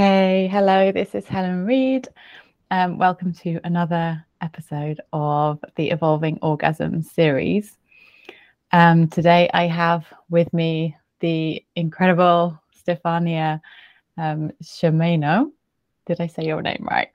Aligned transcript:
Okay, 0.00 0.48
hello, 0.50 0.90
this 0.92 1.14
is 1.14 1.26
Helen 1.26 1.66
Reed. 1.66 2.08
Um, 2.70 2.96
welcome 2.96 3.34
to 3.34 3.60
another 3.64 4.24
episode 4.40 4.98
of 5.12 5.62
the 5.76 5.90
Evolving 5.90 6.38
Orgasm 6.40 7.02
series. 7.02 7.76
Um, 8.72 9.08
today 9.08 9.50
I 9.52 9.66
have 9.66 10.06
with 10.30 10.50
me 10.54 10.96
the 11.18 11.62
incredible 11.76 12.58
Stefania 12.74 13.60
um, 14.16 14.52
Shimano. 14.62 15.52
Did 16.06 16.22
I 16.22 16.28
say 16.28 16.44
your 16.46 16.62
name 16.62 16.88
right? 16.90 17.10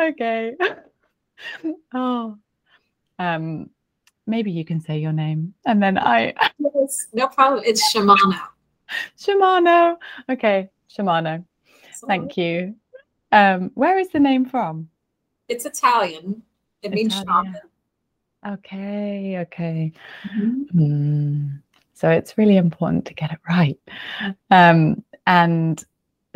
okay. 0.00 0.56
Oh, 1.94 2.36
um, 3.20 3.70
maybe 4.26 4.50
you 4.50 4.64
can 4.64 4.80
say 4.80 4.98
your 4.98 5.12
name 5.12 5.54
and 5.66 5.82
then 5.82 5.98
I. 5.98 6.34
yes, 6.58 7.06
no 7.12 7.28
problem. 7.28 7.62
It's 7.64 7.92
Shimano. 7.92 8.40
Shimano. 9.18 9.96
Okay, 10.30 10.70
Shimano. 10.90 11.44
Thank 12.06 12.36
you. 12.36 12.74
Um, 13.32 13.70
where 13.74 13.98
is 13.98 14.10
the 14.10 14.20
name 14.20 14.44
from? 14.44 14.88
It's 15.48 15.66
Italian. 15.66 16.42
It 16.82 16.92
means 16.92 17.14
shaman. 17.14 17.56
Okay, 18.46 19.38
okay. 19.40 19.92
Mm-hmm. 20.28 20.78
Mm. 20.78 21.62
So 21.94 22.10
it's 22.10 22.36
really 22.36 22.56
important 22.56 23.06
to 23.06 23.14
get 23.14 23.32
it 23.32 23.38
right. 23.48 23.78
Um, 24.50 25.02
and 25.26 25.82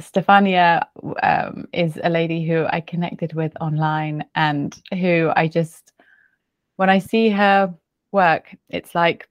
Stefania 0.00 0.86
um, 1.22 1.68
is 1.72 1.98
a 2.02 2.08
lady 2.08 2.46
who 2.46 2.64
I 2.70 2.80
connected 2.80 3.34
with 3.34 3.52
online 3.60 4.24
and 4.34 4.80
who 4.92 5.30
I 5.36 5.48
just, 5.48 5.92
when 6.78 6.88
I 6.88 7.00
see 7.00 7.28
her 7.30 7.74
work, 8.12 8.54
it's 8.68 8.94
like 8.94 9.28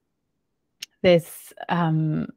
this, 1.01 1.53
um, 1.69 2.27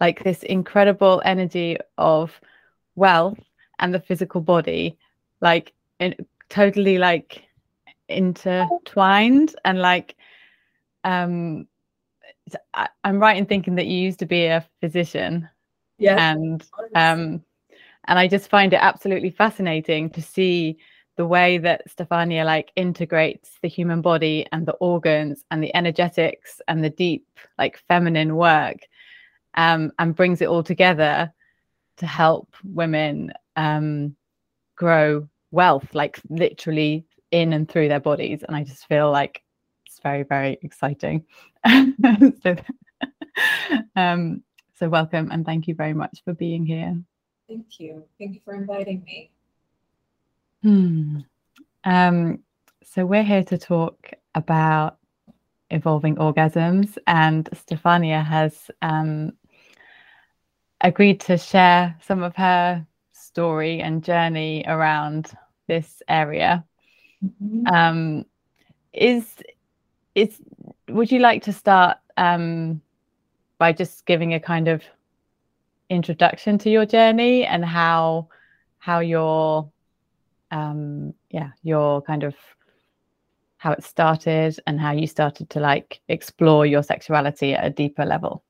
like 0.00 0.24
this 0.24 0.42
incredible 0.42 1.22
energy 1.24 1.78
of 1.96 2.38
wealth 2.96 3.38
and 3.78 3.94
the 3.94 4.00
physical 4.00 4.40
body, 4.40 4.98
like 5.40 5.72
in, 6.00 6.16
totally 6.48 6.98
like 6.98 7.44
intertwined 8.08 9.54
and 9.64 9.78
like, 9.78 10.16
um, 11.04 11.68
I, 12.74 12.88
I'm 13.04 13.20
right 13.20 13.36
in 13.36 13.46
thinking 13.46 13.76
that 13.76 13.86
you 13.86 13.98
used 13.98 14.18
to 14.18 14.26
be 14.26 14.46
a 14.46 14.66
physician 14.80 15.48
yeah. 15.98 16.32
and 16.32 16.64
um 16.94 17.42
and 18.04 18.18
i 18.18 18.28
just 18.28 18.48
find 18.48 18.72
it 18.72 18.80
absolutely 18.80 19.30
fascinating 19.30 20.10
to 20.10 20.22
see 20.22 20.78
the 21.16 21.26
way 21.26 21.58
that 21.58 21.82
stefania 21.88 22.44
like 22.44 22.72
integrates 22.76 23.58
the 23.62 23.68
human 23.68 24.00
body 24.00 24.46
and 24.52 24.66
the 24.66 24.74
organs 24.74 25.44
and 25.50 25.62
the 25.62 25.74
energetics 25.74 26.60
and 26.68 26.82
the 26.82 26.90
deep 26.90 27.26
like 27.58 27.78
feminine 27.88 28.36
work 28.36 28.78
um 29.54 29.92
and 29.98 30.14
brings 30.14 30.40
it 30.40 30.48
all 30.48 30.62
together 30.62 31.32
to 31.96 32.06
help 32.06 32.54
women 32.64 33.32
um 33.56 34.14
grow 34.76 35.26
wealth 35.50 35.94
like 35.94 36.20
literally 36.28 37.06
in 37.30 37.52
and 37.52 37.68
through 37.68 37.88
their 37.88 38.00
bodies 38.00 38.42
and 38.42 38.56
i 38.56 38.62
just 38.62 38.86
feel 38.86 39.10
like 39.10 39.42
it's 39.86 40.00
very 40.00 40.22
very 40.22 40.58
exciting 40.62 41.24
so, 42.42 42.56
um 43.96 44.42
so, 44.78 44.90
welcome 44.90 45.30
and 45.32 45.46
thank 45.46 45.68
you 45.68 45.74
very 45.74 45.94
much 45.94 46.20
for 46.22 46.34
being 46.34 46.66
here. 46.66 47.00
Thank 47.48 47.80
you. 47.80 48.04
Thank 48.18 48.34
you 48.34 48.40
for 48.44 48.54
inviting 48.54 49.02
me. 49.04 49.30
Hmm. 50.62 51.18
Um, 51.84 52.40
so, 52.84 53.06
we're 53.06 53.22
here 53.22 53.44
to 53.44 53.58
talk 53.58 54.10
about 54.34 54.98
evolving 55.70 56.16
orgasms, 56.16 56.96
and 57.06 57.48
Stefania 57.54 58.24
has 58.24 58.70
um, 58.82 59.32
agreed 60.80 61.20
to 61.20 61.38
share 61.38 61.96
some 62.02 62.22
of 62.22 62.36
her 62.36 62.86
story 63.12 63.80
and 63.80 64.04
journey 64.04 64.64
around 64.66 65.32
this 65.66 66.02
area. 66.08 66.64
Mm-hmm. 67.24 67.66
Um, 67.66 68.24
is 68.92 69.26
is 70.14 70.40
would 70.88 71.12
you 71.12 71.18
like 71.18 71.42
to 71.42 71.52
start 71.52 71.98
um, 72.16 72.80
by 73.58 73.72
just 73.72 74.06
giving 74.06 74.34
a 74.34 74.40
kind 74.40 74.68
of 74.68 74.82
introduction 75.90 76.58
to 76.58 76.70
your 76.70 76.86
journey 76.86 77.44
and 77.44 77.64
how 77.64 78.28
how 78.78 79.00
your 79.00 79.70
um 80.50 81.12
yeah 81.30 81.50
your 81.62 82.02
kind 82.02 82.24
of 82.24 82.34
how 83.58 83.72
it 83.72 83.82
started 83.82 84.58
and 84.66 84.80
how 84.80 84.92
you 84.92 85.06
started 85.06 85.48
to 85.50 85.60
like 85.60 86.00
explore 86.08 86.66
your 86.66 86.82
sexuality 86.82 87.54
at 87.54 87.64
a 87.64 87.70
deeper 87.70 88.04
level 88.04 88.44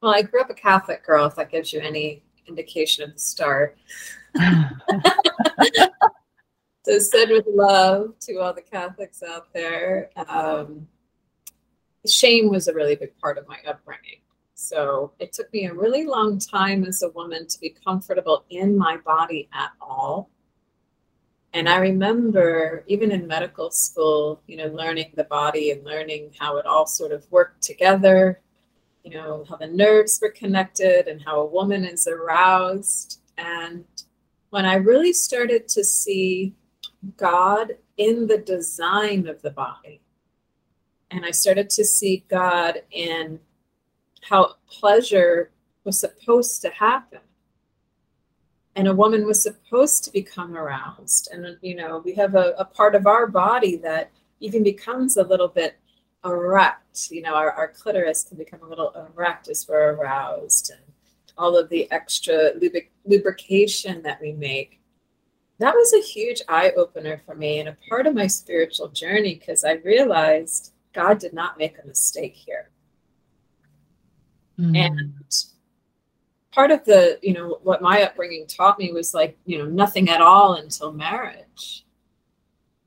well 0.00 0.14
i 0.14 0.22
grew 0.22 0.40
up 0.40 0.50
a 0.50 0.54
catholic 0.54 1.04
girl 1.04 1.26
if 1.26 1.34
that 1.34 1.50
gives 1.50 1.72
you 1.72 1.80
any 1.80 2.22
indication 2.46 3.04
of 3.04 3.12
the 3.12 3.18
start 3.18 3.76
so 6.84 6.98
said 6.98 7.30
with 7.30 7.46
love 7.48 8.14
to 8.20 8.36
all 8.36 8.54
the 8.54 8.62
catholics 8.62 9.22
out 9.22 9.52
there 9.52 10.10
um, 10.28 10.86
shame 12.08 12.48
was 12.48 12.68
a 12.68 12.74
really 12.74 12.96
big 12.96 13.16
part 13.18 13.38
of 13.38 13.48
my 13.48 13.58
upbringing. 13.66 14.20
So 14.60 15.12
it 15.20 15.32
took 15.32 15.52
me 15.52 15.66
a 15.66 15.72
really 15.72 16.04
long 16.04 16.40
time 16.40 16.84
as 16.84 17.02
a 17.02 17.10
woman 17.10 17.46
to 17.46 17.60
be 17.60 17.70
comfortable 17.70 18.44
in 18.50 18.76
my 18.76 18.96
body 18.96 19.48
at 19.54 19.70
all. 19.80 20.30
And 21.54 21.68
I 21.68 21.76
remember 21.78 22.82
even 22.88 23.12
in 23.12 23.28
medical 23.28 23.70
school, 23.70 24.42
you 24.48 24.56
know, 24.56 24.66
learning 24.66 25.12
the 25.14 25.24
body 25.24 25.70
and 25.70 25.84
learning 25.84 26.32
how 26.40 26.56
it 26.56 26.66
all 26.66 26.88
sort 26.88 27.12
of 27.12 27.30
worked 27.30 27.62
together, 27.62 28.40
you 29.04 29.12
know, 29.12 29.46
how 29.48 29.54
the 29.54 29.68
nerves 29.68 30.18
were 30.20 30.30
connected 30.30 31.06
and 31.06 31.22
how 31.22 31.40
a 31.40 31.46
woman 31.46 31.84
is 31.84 32.08
aroused. 32.08 33.20
And 33.38 33.84
when 34.50 34.66
I 34.66 34.74
really 34.74 35.12
started 35.12 35.68
to 35.68 35.84
see 35.84 36.52
God 37.16 37.76
in 37.96 38.26
the 38.26 38.38
design 38.38 39.28
of 39.28 39.40
the 39.40 39.52
body, 39.52 40.00
and 41.12 41.24
I 41.24 41.30
started 41.30 41.70
to 41.70 41.84
see 41.84 42.24
God 42.28 42.82
in 42.90 43.38
how 44.28 44.54
pleasure 44.68 45.50
was 45.84 45.98
supposed 45.98 46.60
to 46.62 46.70
happen. 46.70 47.20
And 48.76 48.86
a 48.86 48.94
woman 48.94 49.26
was 49.26 49.42
supposed 49.42 50.04
to 50.04 50.12
become 50.12 50.56
aroused. 50.56 51.30
And, 51.32 51.56
you 51.62 51.74
know, 51.74 52.02
we 52.04 52.14
have 52.14 52.34
a, 52.34 52.54
a 52.58 52.64
part 52.64 52.94
of 52.94 53.06
our 53.06 53.26
body 53.26 53.76
that 53.76 54.12
even 54.40 54.62
becomes 54.62 55.16
a 55.16 55.24
little 55.24 55.48
bit 55.48 55.76
erect. 56.24 57.10
You 57.10 57.22
know, 57.22 57.34
our, 57.34 57.50
our 57.52 57.68
clitoris 57.68 58.24
can 58.24 58.36
become 58.36 58.62
a 58.62 58.68
little 58.68 58.92
erect 58.94 59.48
as 59.48 59.66
we're 59.68 59.94
aroused. 59.94 60.70
And 60.70 60.80
all 61.38 61.56
of 61.56 61.68
the 61.68 61.90
extra 61.90 62.52
lubric- 62.60 62.90
lubrication 63.04 64.02
that 64.02 64.20
we 64.20 64.32
make. 64.32 64.80
That 65.58 65.74
was 65.74 65.92
a 65.92 66.06
huge 66.06 66.42
eye 66.48 66.72
opener 66.76 67.22
for 67.24 67.34
me 67.34 67.60
and 67.60 67.68
a 67.68 67.76
part 67.88 68.06
of 68.06 68.14
my 68.14 68.26
spiritual 68.26 68.88
journey 68.88 69.34
because 69.34 69.64
I 69.64 69.74
realized 69.84 70.72
God 70.92 71.18
did 71.18 71.32
not 71.32 71.58
make 71.58 71.76
a 71.82 71.86
mistake 71.86 72.34
here. 72.34 72.70
Mm. 74.58 74.76
And 74.76 75.14
part 76.52 76.70
of 76.70 76.84
the, 76.84 77.18
you 77.22 77.32
know, 77.32 77.58
what 77.62 77.82
my 77.82 78.02
upbringing 78.02 78.46
taught 78.46 78.78
me 78.78 78.92
was 78.92 79.14
like, 79.14 79.36
you 79.44 79.58
know, 79.58 79.66
nothing 79.66 80.08
at 80.08 80.20
all 80.20 80.54
until 80.54 80.92
marriage. 80.92 81.84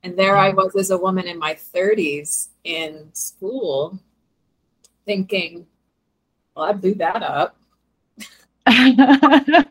And 0.02 0.16
there 0.16 0.36
I 0.36 0.50
was 0.50 0.74
as 0.76 0.90
a 0.90 0.98
woman 0.98 1.26
in 1.26 1.38
my 1.38 1.54
30s 1.54 2.48
in 2.64 3.08
school 3.12 3.98
thinking, 5.06 5.66
well, 6.54 6.66
I 6.66 6.72
blew 6.72 6.94
that 6.94 7.22
up. 7.22 7.56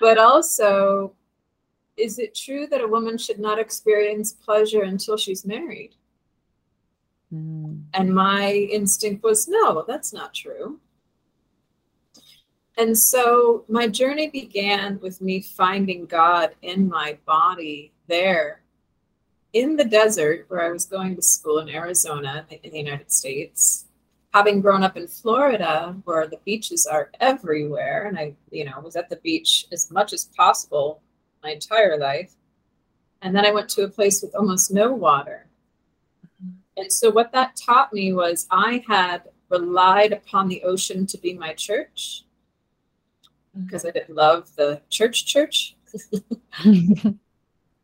but 0.00 0.18
also 0.18 1.14
is 1.96 2.18
it 2.18 2.34
true 2.34 2.66
that 2.66 2.80
a 2.80 2.88
woman 2.88 3.16
should 3.18 3.38
not 3.38 3.58
experience 3.58 4.32
pleasure 4.32 4.82
until 4.82 5.16
she's 5.16 5.44
married? 5.44 5.94
Mm. 7.34 7.82
And 7.94 8.14
my 8.14 8.52
instinct 8.52 9.22
was, 9.22 9.48
no, 9.48 9.84
that's 9.86 10.12
not 10.12 10.34
true. 10.34 10.78
And 12.76 12.96
so 12.98 13.64
my 13.68 13.86
journey 13.86 14.28
began 14.30 14.98
with 15.00 15.20
me 15.20 15.40
finding 15.40 16.06
God 16.06 16.54
in 16.62 16.88
my 16.88 17.18
body 17.24 17.92
there 18.08 18.62
in 19.52 19.76
the 19.76 19.84
desert 19.84 20.46
where 20.48 20.62
I 20.62 20.72
was 20.72 20.84
going 20.84 21.14
to 21.14 21.22
school 21.22 21.60
in 21.60 21.68
Arizona 21.68 22.44
in 22.50 22.72
the 22.72 22.78
United 22.78 23.12
States. 23.12 23.86
Having 24.32 24.62
grown 24.62 24.82
up 24.82 24.96
in 24.96 25.06
Florida 25.06 25.94
where 26.02 26.26
the 26.26 26.40
beaches 26.44 26.86
are 26.86 27.12
everywhere, 27.20 28.06
and 28.08 28.18
I, 28.18 28.34
you 28.50 28.64
know, 28.64 28.80
was 28.80 28.96
at 28.96 29.08
the 29.08 29.16
beach 29.16 29.66
as 29.70 29.92
much 29.92 30.12
as 30.12 30.24
possible 30.36 31.00
my 31.44 31.50
entire 31.52 31.96
life. 31.96 32.34
And 33.22 33.34
then 33.34 33.46
I 33.46 33.52
went 33.52 33.68
to 33.70 33.84
a 33.84 33.88
place 33.88 34.20
with 34.20 34.34
almost 34.34 34.72
no 34.72 34.92
water. 34.92 35.46
And 36.76 36.92
so, 36.92 37.10
what 37.10 37.32
that 37.32 37.56
taught 37.56 37.92
me 37.92 38.12
was 38.12 38.46
I 38.50 38.84
had 38.88 39.22
relied 39.48 40.12
upon 40.12 40.48
the 40.48 40.62
ocean 40.64 41.06
to 41.06 41.18
be 41.18 41.34
my 41.34 41.52
church 41.54 42.24
because 43.62 43.84
I 43.84 43.90
didn't 43.90 44.16
love 44.16 44.50
the 44.56 44.80
church, 44.90 45.26
church. 45.26 45.76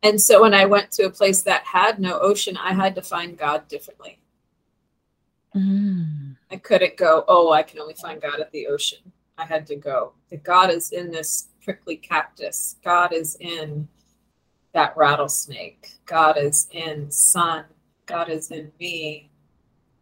and 0.03 0.21
so, 0.21 0.41
when 0.41 0.53
I 0.53 0.65
went 0.65 0.91
to 0.91 1.03
a 1.03 1.09
place 1.09 1.41
that 1.43 1.63
had 1.63 1.99
no 1.99 2.19
ocean, 2.19 2.57
I 2.57 2.73
had 2.73 2.95
to 2.95 3.01
find 3.01 3.37
God 3.37 3.67
differently. 3.67 4.19
Mm. 5.55 6.35
I 6.49 6.57
couldn't 6.57 6.97
go, 6.97 7.23
oh, 7.27 7.51
I 7.51 7.63
can 7.63 7.79
only 7.79 7.93
find 7.93 8.21
God 8.21 8.39
at 8.39 8.51
the 8.51 8.67
ocean. 8.67 8.99
I 9.37 9.45
had 9.45 9.65
to 9.67 9.75
go. 9.75 10.13
That 10.29 10.43
God 10.43 10.69
is 10.69 10.91
in 10.91 11.11
this 11.11 11.49
prickly 11.63 11.95
cactus. 11.95 12.75
God 12.83 13.13
is 13.13 13.35
in 13.39 13.87
that 14.73 14.95
rattlesnake. 14.95 15.95
God 16.05 16.37
is 16.37 16.67
in 16.71 17.11
sun. 17.11 17.65
God 18.11 18.29
is 18.29 18.51
in 18.51 18.71
me. 18.79 19.29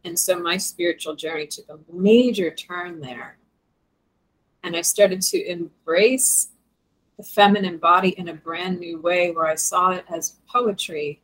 And 0.03 0.17
so 0.17 0.39
my 0.39 0.57
spiritual 0.57 1.15
journey 1.15 1.45
took 1.45 1.69
a 1.69 1.77
major 1.94 2.50
turn 2.50 3.00
there. 3.00 3.38
And 4.63 4.75
I 4.75 4.81
started 4.81 5.21
to 5.21 5.50
embrace 5.50 6.50
the 7.17 7.23
feminine 7.23 7.77
body 7.77 8.09
in 8.17 8.29
a 8.29 8.33
brand 8.33 8.79
new 8.79 9.00
way 9.00 9.31
where 9.31 9.45
I 9.45 9.56
saw 9.56 9.91
it 9.91 10.06
as 10.09 10.38
poetry. 10.47 11.21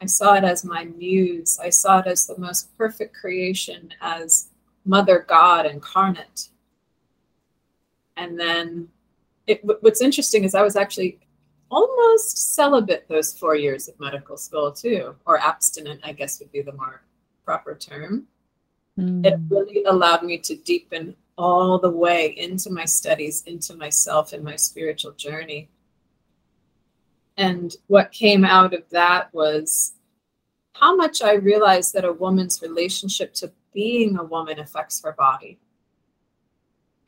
I 0.00 0.06
saw 0.06 0.34
it 0.34 0.44
as 0.44 0.64
my 0.64 0.84
muse. 0.84 1.58
I 1.58 1.70
saw 1.70 2.00
it 2.00 2.06
as 2.06 2.26
the 2.26 2.38
most 2.38 2.76
perfect 2.76 3.14
creation, 3.14 3.94
as 4.00 4.50
Mother 4.84 5.24
God 5.26 5.64
incarnate. 5.64 6.48
And 8.16 8.38
then 8.38 8.88
it, 9.46 9.62
what's 9.80 10.02
interesting 10.02 10.44
is 10.44 10.54
I 10.54 10.62
was 10.62 10.76
actually 10.76 11.20
almost 11.72 12.54
celibate 12.54 13.08
those 13.08 13.32
four 13.32 13.56
years 13.56 13.88
of 13.88 13.98
medical 13.98 14.36
school, 14.36 14.70
too, 14.70 15.16
or 15.26 15.38
abstinent, 15.38 16.00
I 16.04 16.12
guess 16.12 16.38
would 16.38 16.52
be 16.52 16.60
the 16.60 16.74
more 16.74 17.02
proper 17.44 17.74
term. 17.74 18.28
Mm. 18.98 19.24
It 19.24 19.40
really 19.48 19.82
allowed 19.84 20.22
me 20.22 20.38
to 20.38 20.54
deepen 20.54 21.16
all 21.38 21.78
the 21.78 21.90
way 21.90 22.34
into 22.36 22.70
my 22.70 22.84
studies, 22.84 23.42
into 23.46 23.74
myself 23.74 24.34
and 24.34 24.44
my 24.44 24.54
spiritual 24.54 25.12
journey. 25.12 25.70
And 27.38 27.74
what 27.86 28.12
came 28.12 28.44
out 28.44 28.74
of 28.74 28.88
that 28.90 29.32
was 29.32 29.94
how 30.74 30.94
much 30.94 31.22
I 31.22 31.34
realized 31.34 31.94
that 31.94 32.04
a 32.04 32.12
woman's 32.12 32.60
relationship 32.60 33.32
to 33.34 33.50
being 33.72 34.18
a 34.18 34.24
woman 34.24 34.60
affects 34.60 35.02
her 35.02 35.12
body. 35.12 35.58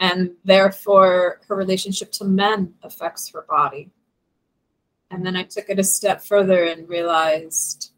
And 0.01 0.33
therefore, 0.45 1.41
her 1.49 1.55
relationship 1.55 2.11
to 2.13 2.25
men 2.25 2.75
affects 2.83 3.29
her 3.31 3.45
body. 3.49 3.91
And 5.15 5.25
then 5.25 5.37
I 5.37 5.45
took 5.45 5.71
it 5.71 5.79
a 5.79 5.85
step 5.85 6.23
further 6.23 6.65
and 6.65 6.89
realized 6.89 7.93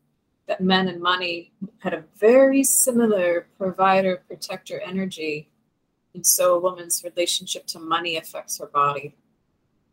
that 0.47 0.61
men 0.61 0.89
and 0.89 1.01
money 1.01 1.51
had 1.79 1.95
a 1.95 2.05
very 2.19 2.63
similar 2.63 3.49
provider 3.57 4.23
protector 4.29 4.81
energy 4.81 5.49
and 6.15 6.27
so 6.27 6.55
a 6.55 6.59
woman's 6.59 7.05
relationship 7.05 7.67
to 7.69 7.79
money 7.79 8.17
affects 8.17 8.59
her 8.59 8.67
body. 8.67 9.15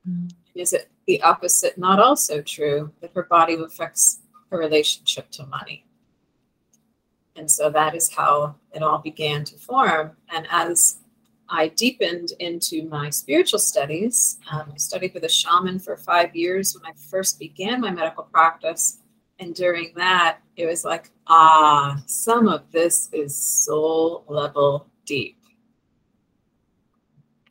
Mm. 0.07 0.31
Is 0.53 0.73
it 0.73 0.89
the 1.05 1.21
opposite 1.21 1.77
not 1.77 1.99
also 1.99 2.41
true 2.41 2.91
that 3.01 3.11
her 3.13 3.23
body 3.23 3.55
affects 3.55 4.19
her 4.49 4.57
relationship 4.57 5.31
to 5.31 5.45
money? 5.45 5.85
And 7.35 7.49
so 7.49 7.69
that 7.69 7.95
is 7.95 8.13
how 8.13 8.55
it 8.73 8.83
all 8.83 8.99
began 8.99 9.43
to 9.45 9.57
form. 9.57 10.11
And 10.29 10.47
as 10.49 10.99
I 11.53 11.67
deepened 11.67 12.31
into 12.39 12.89
my 12.89 13.11
spiritual 13.11 13.59
studies, 13.59 14.39
um, 14.51 14.71
I 14.73 14.77
studied 14.77 15.13
with 15.13 15.23
a 15.23 15.29
shaman 15.29 15.77
for 15.77 15.95
five 15.95 16.35
years 16.35 16.73
when 16.73 16.83
I 16.83 16.95
first 16.97 17.37
began 17.37 17.79
my 17.79 17.91
medical 17.91 18.23
practice. 18.23 18.97
And 19.37 19.53
during 19.53 19.93
that, 19.95 20.39
it 20.57 20.65
was 20.65 20.83
like, 20.83 21.11
ah, 21.27 22.01
some 22.07 22.47
of 22.47 22.63
this 22.71 23.07
is 23.13 23.37
soul 23.37 24.25
level 24.27 24.87
deep. 25.05 25.37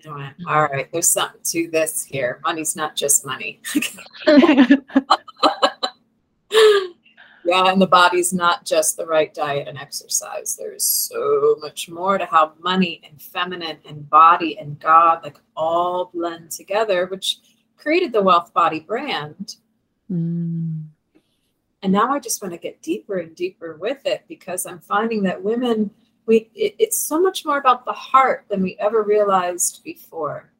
I 0.04 0.12
went, 0.12 0.34
all 0.48 0.62
right, 0.64 0.90
there's 0.90 1.08
something 1.08 1.40
to 1.44 1.70
this 1.70 2.02
here. 2.02 2.40
Money's 2.42 2.74
not 2.74 2.96
just 2.96 3.24
money. 3.24 3.60
yeah, 7.44 7.70
and 7.70 7.80
the 7.80 7.86
body's 7.86 8.32
not 8.32 8.64
just 8.64 8.96
the 8.96 9.06
right 9.06 9.32
diet 9.32 9.68
and 9.68 9.78
exercise. 9.78 10.56
There's 10.56 10.84
so 10.84 11.56
much 11.60 11.88
more 11.88 12.18
to 12.18 12.24
how 12.26 12.52
money 12.60 13.00
and 13.08 13.20
feminine 13.20 13.78
and 13.86 14.08
body 14.08 14.58
and 14.58 14.78
God 14.78 15.22
like 15.22 15.38
all 15.56 16.10
blend 16.14 16.50
together, 16.50 17.06
which 17.06 17.38
created 17.76 18.12
the 18.12 18.22
Wealth 18.22 18.52
Body 18.54 18.80
brand. 18.80 19.56
Mm. 20.10 20.84
And 21.82 21.92
now 21.92 22.12
I 22.12 22.20
just 22.20 22.40
want 22.40 22.54
to 22.54 22.58
get 22.58 22.80
deeper 22.82 23.18
and 23.18 23.34
deeper 23.34 23.76
with 23.76 24.06
it 24.06 24.24
because 24.28 24.66
I'm 24.66 24.78
finding 24.78 25.24
that 25.24 25.42
women 25.42 25.90
we 26.26 26.50
it, 26.54 26.74
it's 26.78 27.00
so 27.00 27.20
much 27.20 27.44
more 27.44 27.58
about 27.58 27.84
the 27.84 27.92
heart 27.92 28.44
than 28.48 28.62
we 28.62 28.76
ever 28.78 29.02
realized 29.02 29.82
before 29.84 30.52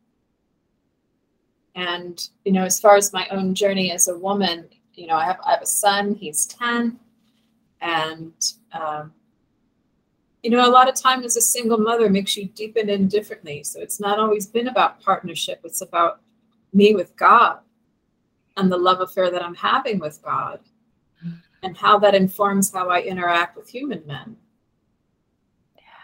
and 1.75 2.29
you 2.45 2.53
know 2.53 2.65
as 2.65 2.81
far 2.81 2.97
as 2.97 3.13
my 3.13 3.27
own 3.29 3.55
journey 3.55 3.91
as 3.93 4.09
a 4.09 4.19
woman 4.19 4.69
you 4.95 5.07
know 5.07 5.17
i 5.17 5.25
have 5.25 5.39
i 5.47 5.53
have 5.53 5.63
a 5.63 5.67
son 5.67 6.15
he's 6.15 6.47
10 6.47 6.99
and 7.81 8.33
um, 8.73 9.13
you 10.43 10.51
know 10.51 10.69
a 10.69 10.71
lot 10.71 10.89
of 10.89 10.95
time 10.95 11.23
as 11.23 11.37
a 11.37 11.41
single 11.41 11.79
mother 11.79 12.09
makes 12.09 12.37
you 12.37 12.47
deepen 12.47 12.89
in 12.89 13.09
differently 13.09 13.63
so 13.63 13.81
it's 13.81 14.01
not 14.01 14.19
always 14.19 14.47
been 14.47 14.69
about 14.69 15.01
partnership 15.01 15.61
it's 15.65 15.81
about 15.81 16.21
me 16.73 16.95
with 16.95 17.15
god 17.17 17.59
and 18.57 18.71
the 18.71 18.77
love 18.77 19.01
affair 19.01 19.31
that 19.31 19.43
i'm 19.43 19.55
having 19.55 19.99
with 19.99 20.23
god 20.23 20.61
and 21.63 21.77
how 21.77 21.99
that 21.99 22.15
informs 22.15 22.73
how 22.73 22.89
i 22.89 23.01
interact 23.01 23.57
with 23.57 23.69
human 23.69 24.03
men 24.07 24.37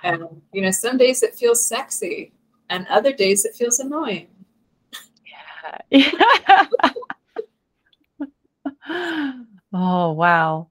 and, 0.02 0.25
you 0.52 0.62
know, 0.62 0.70
some 0.70 0.96
days 0.96 1.23
it 1.23 1.34
feels 1.34 1.64
sexy 1.64 2.32
and 2.70 2.87
other 2.88 3.12
days 3.12 3.44
it 3.44 3.55
feels 3.55 3.81
annoying. 3.81 4.29
Yeah. 5.91 6.67
oh, 9.73 10.12
wow. 10.12 10.69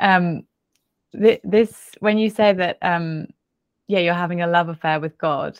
Um, 0.00 0.44
th- 1.12 1.40
this, 1.44 1.90
when 2.00 2.18
you 2.18 2.30
say 2.30 2.52
that, 2.52 2.78
um, 2.82 3.28
yeah, 3.88 4.00
you're 4.00 4.14
having 4.14 4.40
a 4.40 4.46
love 4.46 4.68
affair 4.68 5.00
with 5.00 5.18
God, 5.18 5.58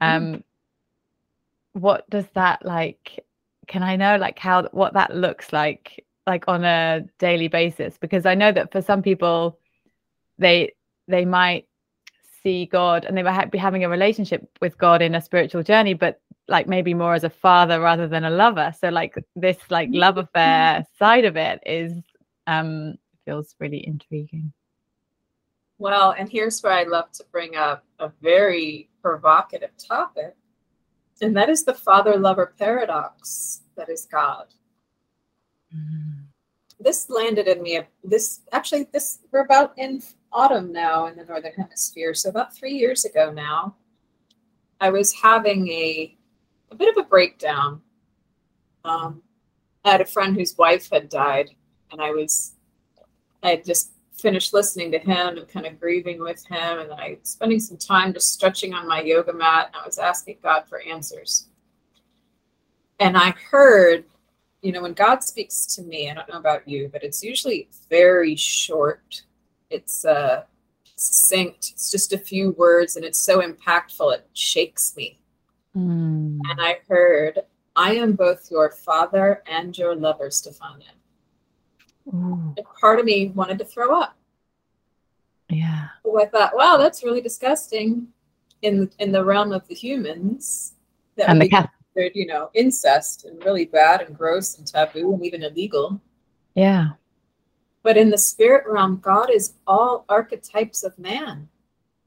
um, 0.00 0.34
mm. 0.34 0.42
what 1.72 2.08
does 2.10 2.26
that 2.34 2.64
like? 2.64 3.24
Can 3.66 3.82
I 3.82 3.96
know 3.96 4.16
like 4.16 4.38
how, 4.38 4.68
what 4.72 4.94
that 4.94 5.14
looks 5.16 5.52
like, 5.52 6.04
like 6.26 6.44
on 6.48 6.64
a 6.64 7.04
daily 7.18 7.48
basis? 7.48 7.96
Because 7.98 8.26
I 8.26 8.34
know 8.34 8.52
that 8.52 8.72
for 8.72 8.82
some 8.82 9.02
people, 9.02 9.58
they, 10.38 10.74
they 11.08 11.24
might 11.24 11.66
see 12.42 12.66
God 12.66 13.04
and 13.04 13.16
they 13.16 13.22
might 13.22 13.50
be 13.50 13.58
having 13.58 13.84
a 13.84 13.88
relationship 13.88 14.48
with 14.60 14.76
God 14.76 15.00
in 15.00 15.14
a 15.14 15.20
spiritual 15.20 15.62
journey, 15.62 15.94
but 15.94 16.20
like 16.48 16.66
maybe 16.66 16.94
more 16.94 17.14
as 17.14 17.24
a 17.24 17.30
father 17.30 17.80
rather 17.80 18.08
than 18.08 18.24
a 18.24 18.30
lover. 18.30 18.74
So 18.78 18.88
like 18.88 19.14
this 19.36 19.58
like 19.70 19.88
love 19.92 20.18
affair 20.18 20.84
side 20.98 21.24
of 21.24 21.36
it 21.36 21.60
is 21.64 21.92
um 22.46 22.94
feels 23.24 23.54
really 23.58 23.86
intriguing. 23.86 24.52
Well, 25.78 26.14
and 26.16 26.28
here's 26.28 26.60
where 26.62 26.72
I 26.72 26.84
love 26.84 27.10
to 27.12 27.24
bring 27.32 27.56
up 27.56 27.84
a 27.98 28.10
very 28.20 28.88
provocative 29.00 29.70
topic, 29.78 30.36
and 31.20 31.36
that 31.36 31.48
is 31.48 31.64
the 31.64 31.74
father 31.74 32.16
lover 32.16 32.54
paradox 32.58 33.62
that 33.76 33.88
is 33.88 34.06
God. 34.06 34.46
Mm. 35.74 36.26
This 36.78 37.08
landed 37.08 37.48
in 37.48 37.62
me. 37.62 37.80
This 38.04 38.40
actually, 38.52 38.88
this 38.92 39.20
we're 39.30 39.44
about 39.44 39.72
in 39.76 40.02
autumn 40.32 40.72
now 40.72 41.06
in 41.06 41.16
the 41.16 41.24
northern 41.24 41.52
hemisphere. 41.52 42.14
So 42.14 42.30
about 42.30 42.54
three 42.54 42.74
years 42.74 43.04
ago 43.04 43.32
now, 43.32 43.76
I 44.80 44.90
was 44.90 45.12
having 45.12 45.68
a 45.68 46.16
a 46.72 46.76
bit 46.76 46.96
of 46.96 47.04
a 47.04 47.08
breakdown. 47.08 47.80
Um, 48.84 49.22
I 49.84 49.90
had 49.92 50.00
a 50.00 50.06
friend 50.06 50.36
whose 50.36 50.56
wife 50.56 50.88
had 50.90 51.08
died, 51.08 51.50
and 51.90 52.00
I 52.00 52.10
was 52.10 52.54
I 53.42 53.50
had 53.50 53.64
just 53.64 53.92
finished 54.12 54.52
listening 54.54 54.92
to 54.92 54.98
him 54.98 55.38
and 55.38 55.48
kind 55.48 55.66
of 55.66 55.80
grieving 55.80 56.20
with 56.20 56.44
him, 56.46 56.78
and 56.78 56.90
then 56.90 56.98
I 56.98 57.18
was 57.20 57.30
spending 57.30 57.60
some 57.60 57.76
time 57.76 58.12
just 58.12 58.32
stretching 58.32 58.74
on 58.74 58.88
my 58.88 59.02
yoga 59.02 59.32
mat, 59.32 59.70
and 59.72 59.82
I 59.82 59.86
was 59.86 59.98
asking 59.98 60.38
God 60.42 60.64
for 60.68 60.80
answers. 60.82 61.46
And 63.00 63.16
I 63.16 63.30
heard, 63.50 64.04
you 64.62 64.70
know, 64.70 64.82
when 64.82 64.92
God 64.92 65.24
speaks 65.24 65.66
to 65.74 65.82
me, 65.82 66.10
I 66.10 66.14
don't 66.14 66.28
know 66.28 66.38
about 66.38 66.68
you, 66.68 66.88
but 66.92 67.02
it's 67.02 67.22
usually 67.22 67.68
very 67.90 68.36
short 68.36 69.22
it's 69.72 70.04
uh, 70.04 70.44
succinct. 70.96 71.70
It's 71.72 71.90
just 71.90 72.12
a 72.12 72.18
few 72.18 72.50
words, 72.52 72.96
and 72.96 73.04
it's 73.04 73.18
so 73.18 73.40
impactful. 73.40 74.14
It 74.14 74.28
shakes 74.34 74.94
me. 74.96 75.18
Mm. 75.76 76.38
And 76.50 76.60
I 76.60 76.80
heard, 76.88 77.40
"I 77.76 77.94
am 77.94 78.12
both 78.12 78.50
your 78.50 78.70
father 78.70 79.42
and 79.46 79.76
your 79.76 79.94
lover, 79.94 80.28
Stefania." 80.28 80.92
And 82.10 82.58
part 82.80 82.98
of 82.98 83.04
me 83.04 83.28
wanted 83.28 83.58
to 83.58 83.64
throw 83.64 83.94
up. 84.00 84.16
Yeah. 85.48 85.88
So 86.02 86.20
I 86.20 86.26
thought, 86.26 86.56
wow, 86.56 86.76
that's 86.76 87.04
really 87.04 87.20
disgusting 87.20 88.08
in 88.62 88.90
in 88.98 89.12
the 89.12 89.24
realm 89.24 89.52
of 89.52 89.66
the 89.68 89.74
humans. 89.74 90.74
That 91.16 91.28
and 91.28 91.40
the 91.40 91.48
cat. 91.48 91.70
considered, 91.94 92.16
you 92.16 92.26
know, 92.26 92.50
incest 92.54 93.24
and 93.24 93.44
really 93.44 93.66
bad 93.66 94.00
and 94.00 94.16
gross 94.16 94.56
and 94.58 94.66
taboo 94.66 95.12
and 95.12 95.24
even 95.24 95.42
illegal. 95.42 96.00
Yeah. 96.54 96.90
But 97.82 97.96
in 97.96 98.10
the 98.10 98.18
spirit 98.18 98.64
realm, 98.66 98.98
God 99.02 99.30
is 99.30 99.54
all 99.66 100.04
archetypes 100.08 100.84
of 100.84 100.98
man. 100.98 101.48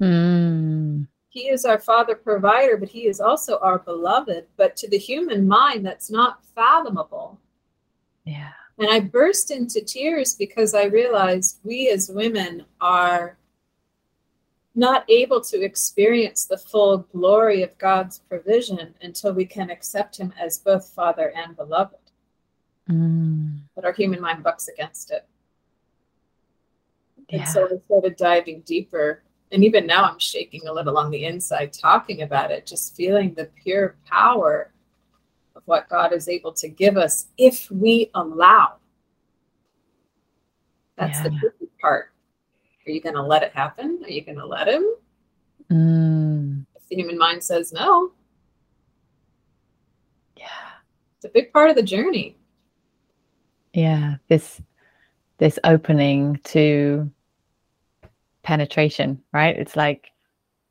Mm. 0.01 1.07
He 1.35 1.49
is 1.49 1.65
our 1.65 1.79
father 1.79 2.15
provider, 2.15 2.77
but 2.77 2.87
he 2.87 3.07
is 3.07 3.19
also 3.19 3.59
our 3.59 3.79
beloved. 3.79 4.45
But 4.55 4.77
to 4.77 4.87
the 4.87 4.97
human 4.97 5.45
mind, 5.45 5.85
that's 5.85 6.09
not 6.09 6.45
fathomable. 6.55 7.41
Yeah. 8.23 8.53
And 8.79 8.89
I 8.89 9.01
burst 9.01 9.51
into 9.51 9.81
tears 9.81 10.33
because 10.33 10.73
I 10.73 10.85
realized 10.85 11.59
we 11.65 11.89
as 11.89 12.09
women 12.09 12.63
are 12.79 13.37
not 14.75 15.03
able 15.09 15.41
to 15.41 15.61
experience 15.61 16.45
the 16.45 16.57
full 16.57 16.99
glory 16.99 17.63
of 17.63 17.77
God's 17.79 18.19
provision 18.19 18.95
until 19.01 19.33
we 19.33 19.43
can 19.43 19.69
accept 19.69 20.17
Him 20.17 20.33
as 20.39 20.59
both 20.59 20.87
Father 20.87 21.33
and 21.35 21.53
beloved. 21.57 21.99
Mm. 22.89 23.59
But 23.75 23.83
our 23.83 23.91
human 23.91 24.21
mind 24.21 24.41
bucks 24.41 24.69
against 24.69 25.11
it. 25.11 25.27
Yeah. 27.27 27.39
And 27.39 27.49
so 27.49 27.67
we 27.69 27.81
started 27.87 28.15
diving 28.15 28.61
deeper. 28.61 29.21
And 29.51 29.63
even 29.63 29.85
now, 29.85 30.03
I'm 30.03 30.19
shaking 30.19 30.67
a 30.67 30.73
little 30.73 30.97
on 30.97 31.11
the 31.11 31.25
inside 31.25 31.71
talking 31.71 32.23
about 32.23 32.51
it, 32.51 32.65
just 32.65 32.95
feeling 32.95 33.33
the 33.33 33.49
pure 33.63 33.95
power 34.05 34.71
of 35.55 35.61
what 35.65 35.87
God 35.87 36.13
is 36.13 36.27
able 36.27 36.51
to 36.53 36.67
give 36.67 36.97
us 36.97 37.27
if 37.37 37.69
we 37.69 38.09
allow. 38.15 38.73
That's 40.97 41.21
the 41.21 41.29
tricky 41.29 41.67
part. 41.79 42.11
Are 42.87 42.91
you 42.91 43.01
going 43.01 43.15
to 43.15 43.21
let 43.21 43.43
it 43.43 43.53
happen? 43.53 44.01
Are 44.03 44.09
you 44.09 44.23
going 44.23 44.37
to 44.37 44.45
let 44.45 44.67
Him? 44.67 44.85
Mm. 45.71 46.65
If 46.75 46.87
the 46.89 46.95
human 46.95 47.17
mind 47.17 47.43
says 47.43 47.73
no, 47.73 48.11
Yeah. 50.37 50.45
it's 51.15 51.25
a 51.25 51.29
big 51.29 51.51
part 51.51 51.69
of 51.69 51.75
the 51.75 51.83
journey. 51.83 52.37
Yeah. 53.73 54.15
This 54.27 54.61
this 55.37 55.59
opening 55.65 56.39
to 56.45 57.11
penetration, 58.45 59.21
right? 59.33 59.57
It's 59.57 59.75
like 59.75 60.11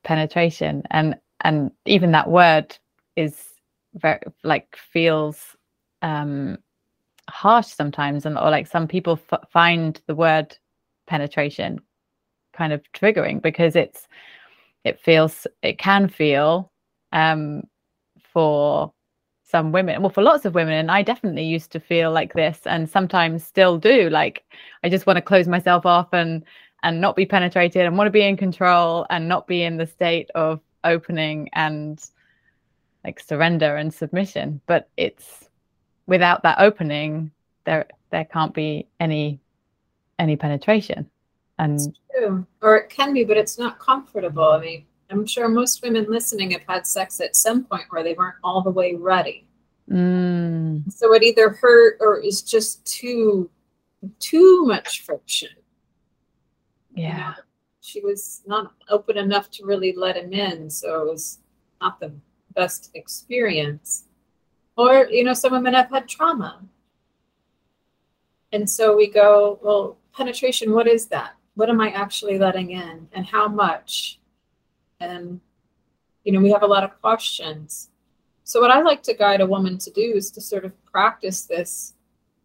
penetration 0.05 0.83
and 0.91 1.17
and 1.41 1.71
even 1.87 2.13
that 2.13 2.31
word 2.31 2.79
is 3.17 3.35
very 3.95 4.21
like 4.45 4.77
feels 4.77 5.57
um 6.03 6.57
harsh 7.29 7.67
sometimes 7.67 8.27
and 8.27 8.39
or 8.39 8.51
like 8.51 8.67
some 8.67 8.87
people 8.87 9.19
f- 9.31 9.49
find 9.51 10.01
the 10.07 10.15
word 10.15 10.57
penetration 11.07 11.81
kind 12.53 12.73
of 12.73 12.83
triggering 12.93 13.43
because 13.43 13.75
it's 13.75 14.07
it 14.85 15.01
feels 15.01 15.47
it 15.63 15.79
can 15.79 16.07
feel 16.09 16.71
um 17.13 17.63
for 18.33 18.93
some 19.43 19.73
women 19.73 20.03
well 20.03 20.11
for 20.11 20.23
lots 20.23 20.45
of 20.45 20.55
women 20.55 20.75
and 20.75 20.91
i 20.91 21.03
definitely 21.03 21.45
used 21.45 21.71
to 21.73 21.81
feel 21.81 22.13
like 22.13 22.35
this 22.35 22.61
and 22.67 22.89
sometimes 22.91 23.43
still 23.43 23.79
do 23.79 24.11
like 24.11 24.45
i 24.83 24.89
just 24.89 25.07
want 25.07 25.17
to 25.17 25.23
close 25.23 25.49
myself 25.49 25.87
off 25.87 26.09
and 26.13 26.45
and 26.85 27.01
not 27.01 27.17
be 27.17 27.27
penetrated 27.27 27.85
and 27.85 27.97
want 27.99 28.07
to 28.07 28.13
be 28.13 28.23
in 28.23 28.37
control 28.37 29.07
and 29.11 29.29
not 29.29 29.47
be 29.49 29.63
in 29.63 29.77
the 29.77 29.87
state 29.87 30.31
of 30.35 30.61
opening 30.85 31.49
and 31.55 32.05
like 33.05 33.19
surrender 33.19 33.77
and 33.77 33.93
submission 33.93 34.61
but 34.67 34.89
it's 34.97 35.49
without 36.07 36.43
that 36.43 36.59
opening 36.61 37.31
there 37.65 37.87
there 38.11 38.25
can't 38.27 38.55
be 38.55 38.87
any 39.01 39.41
any 40.19 40.37
penetration 40.37 41.11
and 41.59 41.97
True. 42.17 42.47
Or 42.63 42.77
it 42.77 42.91
can 42.91 43.13
be, 43.13 43.25
but 43.25 43.37
it's 43.37 43.59
not 43.59 43.79
comfortable. 43.79 44.45
I 44.45 44.61
mean, 44.61 44.85
I'm 45.11 45.27
sure 45.27 45.49
most 45.49 45.83
women 45.83 46.07
listening 46.09 46.53
have 46.53 46.63
had 46.69 46.87
sex 46.87 47.21
at 47.21 47.37
some 47.37 47.65
point 47.65 47.85
where 47.91 48.03
they 48.03 48.15
weren't 48.15 48.37
all 48.45 48.63
the 48.63 48.71
way 48.71 48.95
ready. 48.95 49.47
mm, 49.91 50.83
So 50.93 51.13
it 51.15 51.23
either 51.23 51.51
hurt 51.51 51.99
or 52.01 52.19
is 52.19 52.43
just 52.43 52.85
too 52.85 53.51
too 54.21 54.67
much 54.67 55.03
friction. 55.03 55.49
You 56.95 57.03
know? 57.05 57.09
yeah 57.09 57.35
She 57.81 58.01
was 58.01 58.43
not 58.47 58.73
open 58.89 59.19
enough 59.19 59.51
to 59.53 59.65
really 59.65 59.93
let 59.93 60.17
him 60.17 60.33
in, 60.33 60.71
so 60.71 61.03
it 61.03 61.11
was 61.11 61.39
not 61.81 62.01
the 62.01 62.13
best 62.55 62.91
experience. 62.95 64.05
Or, 64.77 65.07
you 65.11 65.23
know, 65.25 65.35
some 65.35 65.53
women 65.53 65.75
have 65.75 65.91
had 65.91 66.09
trauma. 66.09 66.63
And 68.53 68.69
so 68.69 68.97
we 68.97 69.09
go, 69.09 69.59
well, 69.63 69.99
penetration, 70.17 70.73
what 70.73 70.87
is 70.87 71.07
that? 71.07 71.35
What 71.55 71.71
am 71.71 71.81
I 71.81 71.91
actually 71.91 72.39
letting 72.39 72.71
in 72.71 73.09
and 73.13 73.27
how 73.27 73.49
much? 73.49 74.19
And, 75.01 75.41
you 76.25 76.33
know, 76.33 76.41
we 76.41 76.51
have 76.51 76.63
a 76.63 76.67
lot 76.67 76.85
of 76.85 77.01
questions. 77.01 77.91
So, 78.45 78.61
what 78.61 78.71
I 78.71 78.83
like 78.83 79.03
to 79.05 79.15
guide 79.15 79.41
a 79.41 79.47
woman 79.47 79.79
to 79.79 79.91
do 79.91 80.13
is 80.15 80.31
to 80.33 80.41
sort 80.41 80.65
of 80.65 80.73
practice 80.85 81.43
this 81.43 81.95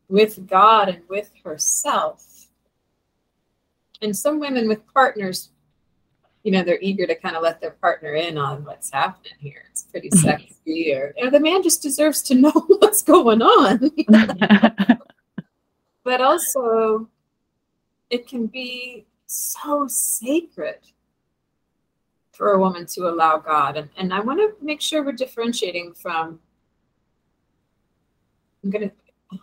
with 0.08 0.48
God 0.48 0.90
and 0.90 1.02
with 1.10 1.32
herself. 1.44 2.29
And 4.02 4.16
some 4.16 4.40
women 4.40 4.68
with 4.68 4.82
partners, 4.94 5.50
you 6.44 6.52
know, 6.52 6.64
they're 6.64 6.80
eager 6.82 7.06
to 7.06 7.16
kind 7.16 7.36
of 7.36 7.44
let 7.44 7.60
their 7.60 7.72
partner 7.72 8.14
in 8.14 8.38
on 8.38 8.64
what's 8.64 8.92
happening 8.92 9.34
here. 9.40 9.66
It's 9.72 9.84
pretty 9.84 10.10
mm-hmm. 10.10 10.26
sexy, 10.26 10.94
or, 10.94 11.14
or 11.22 11.30
the 11.30 11.40
man 11.40 11.64
just 11.64 11.82
deserves 11.82 12.22
to 12.24 12.36
know 12.44 12.52
what's 12.52 13.02
going 13.02 13.42
on. 13.42 13.92
but 16.04 16.22
also 16.22 17.10
it 18.10 18.28
can 18.28 18.48
be 18.48 19.06
so 19.26 19.86
sacred 19.88 20.80
for 22.32 22.54
a 22.54 22.60
woman 22.60 22.86
to 22.86 23.08
allow 23.10 23.38
God. 23.38 23.78
And, 23.78 23.90
and 23.98 24.14
I 24.14 24.22
want 24.22 24.40
to 24.40 24.66
make 24.66 24.82
sure 24.82 25.04
we're 25.04 25.12
differentiating 25.12 25.94
from, 25.94 26.40
I'm 28.64 28.70
going 28.70 28.90
to, 28.90 28.96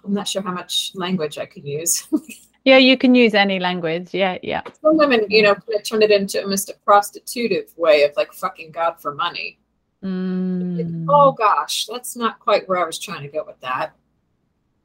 I'm 0.04 0.14
not 0.14 0.26
sure 0.26 0.42
how 0.42 0.52
much 0.52 0.92
language 0.94 1.38
I 1.38 1.46
can 1.46 1.66
use. 1.66 2.08
yeah 2.66 2.76
you 2.76 2.98
can 2.98 3.14
use 3.14 3.32
any 3.32 3.58
language 3.58 4.12
yeah 4.12 4.36
yeah 4.42 4.62
Some 4.82 4.98
women, 4.98 5.20
you 5.30 5.42
know, 5.42 5.54
kind 5.54 5.76
of 5.78 5.82
turn 5.84 6.02
it 6.02 6.10
into 6.10 6.42
almost 6.42 6.68
a 6.68 6.74
prostitutive 6.86 7.68
way 7.78 8.02
of 8.02 8.10
like 8.16 8.32
fucking 8.34 8.72
God 8.72 9.00
for 9.00 9.14
money. 9.14 9.58
Mm, 10.04 11.06
Oh 11.08 11.32
gosh, 11.32 11.86
that's 11.86 12.16
not 12.16 12.38
quite 12.40 12.68
where 12.68 12.82
I 12.82 12.86
was 12.86 12.98
trying 12.98 13.22
to 13.22 13.28
go 13.28 13.42
with 13.46 13.60
that. 13.60 13.88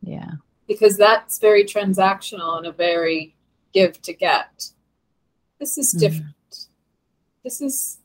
yeah 0.02 0.32
because 0.68 0.96
that's 0.96 1.38
very 1.40 1.66
transactional 1.66 2.58
and 2.58 2.66
a 2.68 2.72
very 2.72 3.36
give 3.74 4.02
to 4.04 4.14
get. 4.14 4.70
This 5.60 5.78
is 5.78 5.94
Mhm. 5.94 6.00
different. 6.00 6.68
This 7.44 7.60
is 7.60 8.00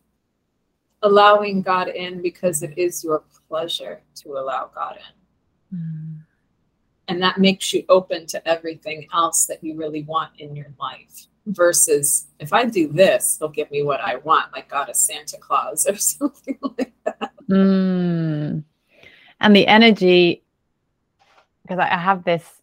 allowing 1.03 1.63
God 1.63 1.89
in 1.89 2.23
because 2.23 2.63
it 2.65 2.77
is 2.77 3.05
your 3.05 3.23
pleasure 3.49 4.01
to 4.21 4.27
allow 4.41 4.63
God 4.75 4.99
in. 5.05 5.79
Mm, 5.79 6.26
And 7.09 7.23
that 7.23 7.39
makes 7.39 7.73
you 7.73 7.85
open 7.89 8.27
to 8.27 8.49
everything 8.49 9.07
else 9.15 9.47
that 9.47 9.63
you 9.63 9.77
really 9.77 10.03
want 10.03 10.33
in 10.39 10.57
your 10.57 10.73
life. 10.79 11.27
Versus 11.47 12.27
if 12.41 12.53
I 12.53 12.65
do 12.65 12.89
this, 12.89 13.37
they'll 13.37 13.49
give 13.49 13.71
me 13.71 13.85
what 13.85 14.01
I 14.01 14.17
want, 14.17 14.53
like 14.53 14.69
God 14.69 14.91
is 14.91 14.99
Santa 14.99 15.37
Claus 15.39 15.87
or 15.87 15.97
something 15.97 16.59
like 16.61 16.93
that. 17.05 17.31
mm. 17.49 18.65
and 19.41 19.57
the 19.57 19.67
energy 19.69 20.43
because 21.63 21.79
I 21.79 21.97
have 21.97 22.25
this 22.25 22.63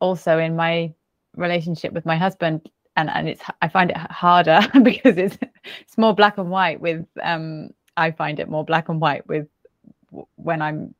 also 0.00 0.38
in 0.38 0.56
my 0.56 0.92
relationship 1.36 1.92
with 1.92 2.06
my 2.06 2.16
husband 2.16 2.68
and 2.96 3.10
and 3.10 3.28
it's 3.28 3.42
I 3.60 3.68
find 3.68 3.90
it 3.90 3.96
harder 3.96 4.60
because 4.82 5.16
it's 5.16 5.38
it's 5.80 5.98
more 5.98 6.14
black 6.14 6.38
and 6.38 6.50
white 6.50 6.80
with 6.80 7.04
um 7.22 7.70
I 7.96 8.10
find 8.10 8.38
it 8.38 8.48
more 8.48 8.64
black 8.64 8.88
and 8.88 9.00
white 9.00 9.26
with 9.26 9.48
when 10.36 10.62
I'm 10.62 10.94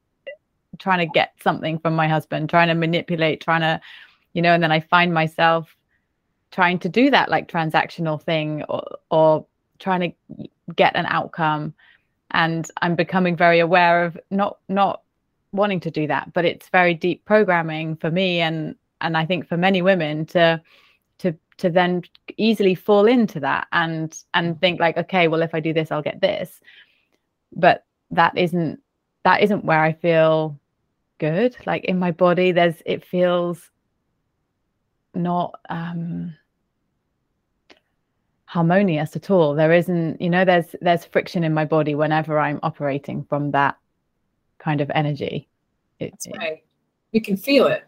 trying 0.79 0.99
to 0.99 1.13
get 1.13 1.33
something 1.43 1.79
from 1.79 1.95
my 1.95 2.09
husband 2.09 2.49
trying 2.49 2.69
to 2.69 2.75
manipulate 2.75 3.41
trying 3.41 3.61
to 3.61 3.81
you 4.33 4.43
know 4.43 4.53
and 4.53 4.63
then 4.63 4.73
I 4.73 4.81
find 4.81 5.13
myself 5.13 5.77
trying 6.51 6.79
to 6.79 6.89
do 6.89 7.11
that 7.11 7.29
like 7.29 7.49
transactional 7.49 8.21
thing 8.23 8.63
or 8.69 8.83
or 9.11 9.47
trying 9.79 10.01
to 10.01 10.49
get 10.75 10.97
an 10.97 11.07
outcome. 11.07 11.75
And 12.31 12.69
I'm 12.83 12.97
becoming 12.97 13.37
very 13.37 13.61
aware 13.61 14.05
of 14.05 14.19
not 14.31 14.59
not 14.69 15.03
wanting 15.53 15.81
to 15.81 15.91
do 15.91 16.07
that 16.07 16.33
but 16.33 16.45
it's 16.45 16.69
very 16.69 16.95
deep 16.95 17.25
programming 17.25 17.97
for 17.97 18.11
me 18.11 18.41
and 18.41 18.75
and 19.01 19.17
I 19.17 19.25
think 19.27 19.47
for 19.47 19.57
many 19.57 19.83
women 19.83 20.27
to 20.27 20.61
to 21.19 21.35
to 21.59 21.71
then 21.71 22.03
easily 22.37 22.75
fall 22.75 23.07
into 23.07 23.41
that 23.41 23.67
and 23.73 24.19
and 24.35 24.61
think 24.61 24.81
like 24.81 24.97
okay 24.97 25.29
well 25.29 25.43
if 25.43 25.55
I 25.55 25.61
do 25.61 25.73
this 25.73 25.91
I'll 25.91 26.03
get 26.03 26.21
this. 26.21 26.61
But 27.53 27.85
that 28.11 28.37
isn't 28.37 28.81
that 29.25 29.43
isn't 29.43 29.65
where 29.65 29.83
I 29.83 29.93
feel 29.93 30.59
good 31.19 31.57
like 31.67 31.85
in 31.85 31.99
my 31.99 32.11
body 32.11 32.53
there's 32.53 32.83
it 32.85 33.05
feels 33.05 33.71
not 35.15 35.59
um 35.71 36.35
harmonious 38.45 39.17
at 39.17 39.31
all 39.31 39.55
there 39.55 39.73
isn't 39.73 40.21
you 40.21 40.31
know 40.31 40.45
there's 40.45 40.75
there's 40.81 41.05
friction 41.05 41.43
in 41.43 41.53
my 41.53 41.65
body 41.65 41.95
whenever 41.95 42.39
i'm 42.39 42.61
operating 42.63 43.25
from 43.25 43.51
that 43.51 43.77
kind 44.59 44.81
of 44.81 44.91
energy 44.95 45.49
it, 45.99 46.11
That's 46.13 46.27
it- 46.27 46.65
You 47.13 47.21
can 47.23 47.37
feel 47.37 47.67
it. 47.67 47.85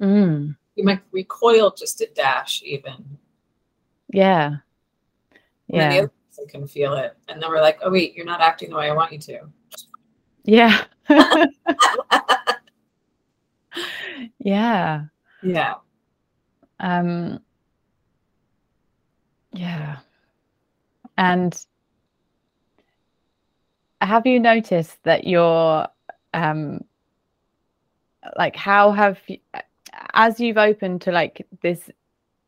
Mm, 0.00 0.56
You 0.76 0.84
might 0.84 1.00
recoil 1.10 1.72
just 1.72 2.00
a 2.00 2.06
dash, 2.14 2.62
even. 2.64 3.18
yeah 4.08 4.56
yeah 5.68 6.06
person 6.28 6.48
can 6.48 6.66
feel 6.68 6.94
it. 6.94 7.16
And 7.28 7.42
then 7.42 7.50
we're 7.50 7.60
like, 7.60 7.78
oh, 7.82 7.90
wait, 7.90 8.14
you're 8.14 8.26
not 8.26 8.40
acting 8.40 8.70
the 8.70 8.76
way 8.76 8.88
I 8.88 8.94
want 8.94 9.12
you 9.12 9.18
to. 9.18 9.40
yeah 10.44 10.84
yeah 14.38 15.04
Yeah. 15.42 15.74
um 16.80 17.40
yeah 19.52 19.98
and 21.18 21.66
have 24.00 24.26
you 24.26 24.40
noticed 24.40 25.02
that 25.04 25.26
you're 25.26 25.86
um 26.34 26.84
like 28.36 28.56
how 28.56 28.92
have 28.92 29.18
you, 29.26 29.38
as 30.14 30.40
you've 30.40 30.58
opened 30.58 31.02
to 31.02 31.12
like 31.12 31.46
this 31.62 31.90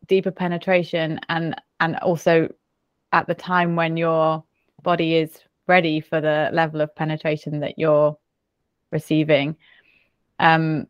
deeper 0.07 0.31
penetration 0.31 1.21
and 1.28 1.54
and 1.81 1.97
also 1.97 2.52
at 3.12 3.26
the 3.26 3.35
time 3.35 3.76
when 3.76 3.97
your 3.97 4.43
body 4.83 5.16
is 5.16 5.38
ready 5.66 6.00
for 6.00 6.21
the 6.21 6.50
level 6.52 6.81
of 6.81 6.95
penetration 6.95 7.61
that 7.61 7.78
you're 7.78 8.16
receiving 8.90 9.57
um 10.40 10.87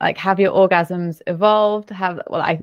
like 0.00 0.18
have 0.18 0.40
your 0.40 0.52
orgasms 0.52 1.20
evolved 1.26 1.90
have 1.90 2.20
well 2.28 2.42
i 2.42 2.62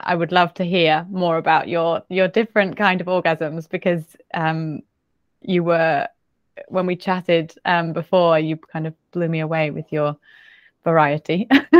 i 0.00 0.14
would 0.14 0.32
love 0.32 0.52
to 0.54 0.64
hear 0.64 1.06
more 1.10 1.36
about 1.36 1.68
your 1.68 2.02
your 2.08 2.28
different 2.28 2.76
kind 2.76 3.00
of 3.00 3.06
orgasms 3.06 3.68
because 3.68 4.16
um 4.34 4.80
you 5.42 5.62
were 5.62 6.06
when 6.68 6.86
we 6.86 6.96
chatted 6.96 7.54
um 7.64 7.92
before 7.92 8.38
you 8.38 8.56
kind 8.56 8.86
of 8.86 8.94
blew 9.12 9.28
me 9.28 9.40
away 9.40 9.70
with 9.70 9.90
your 9.92 10.16
variety 10.84 11.46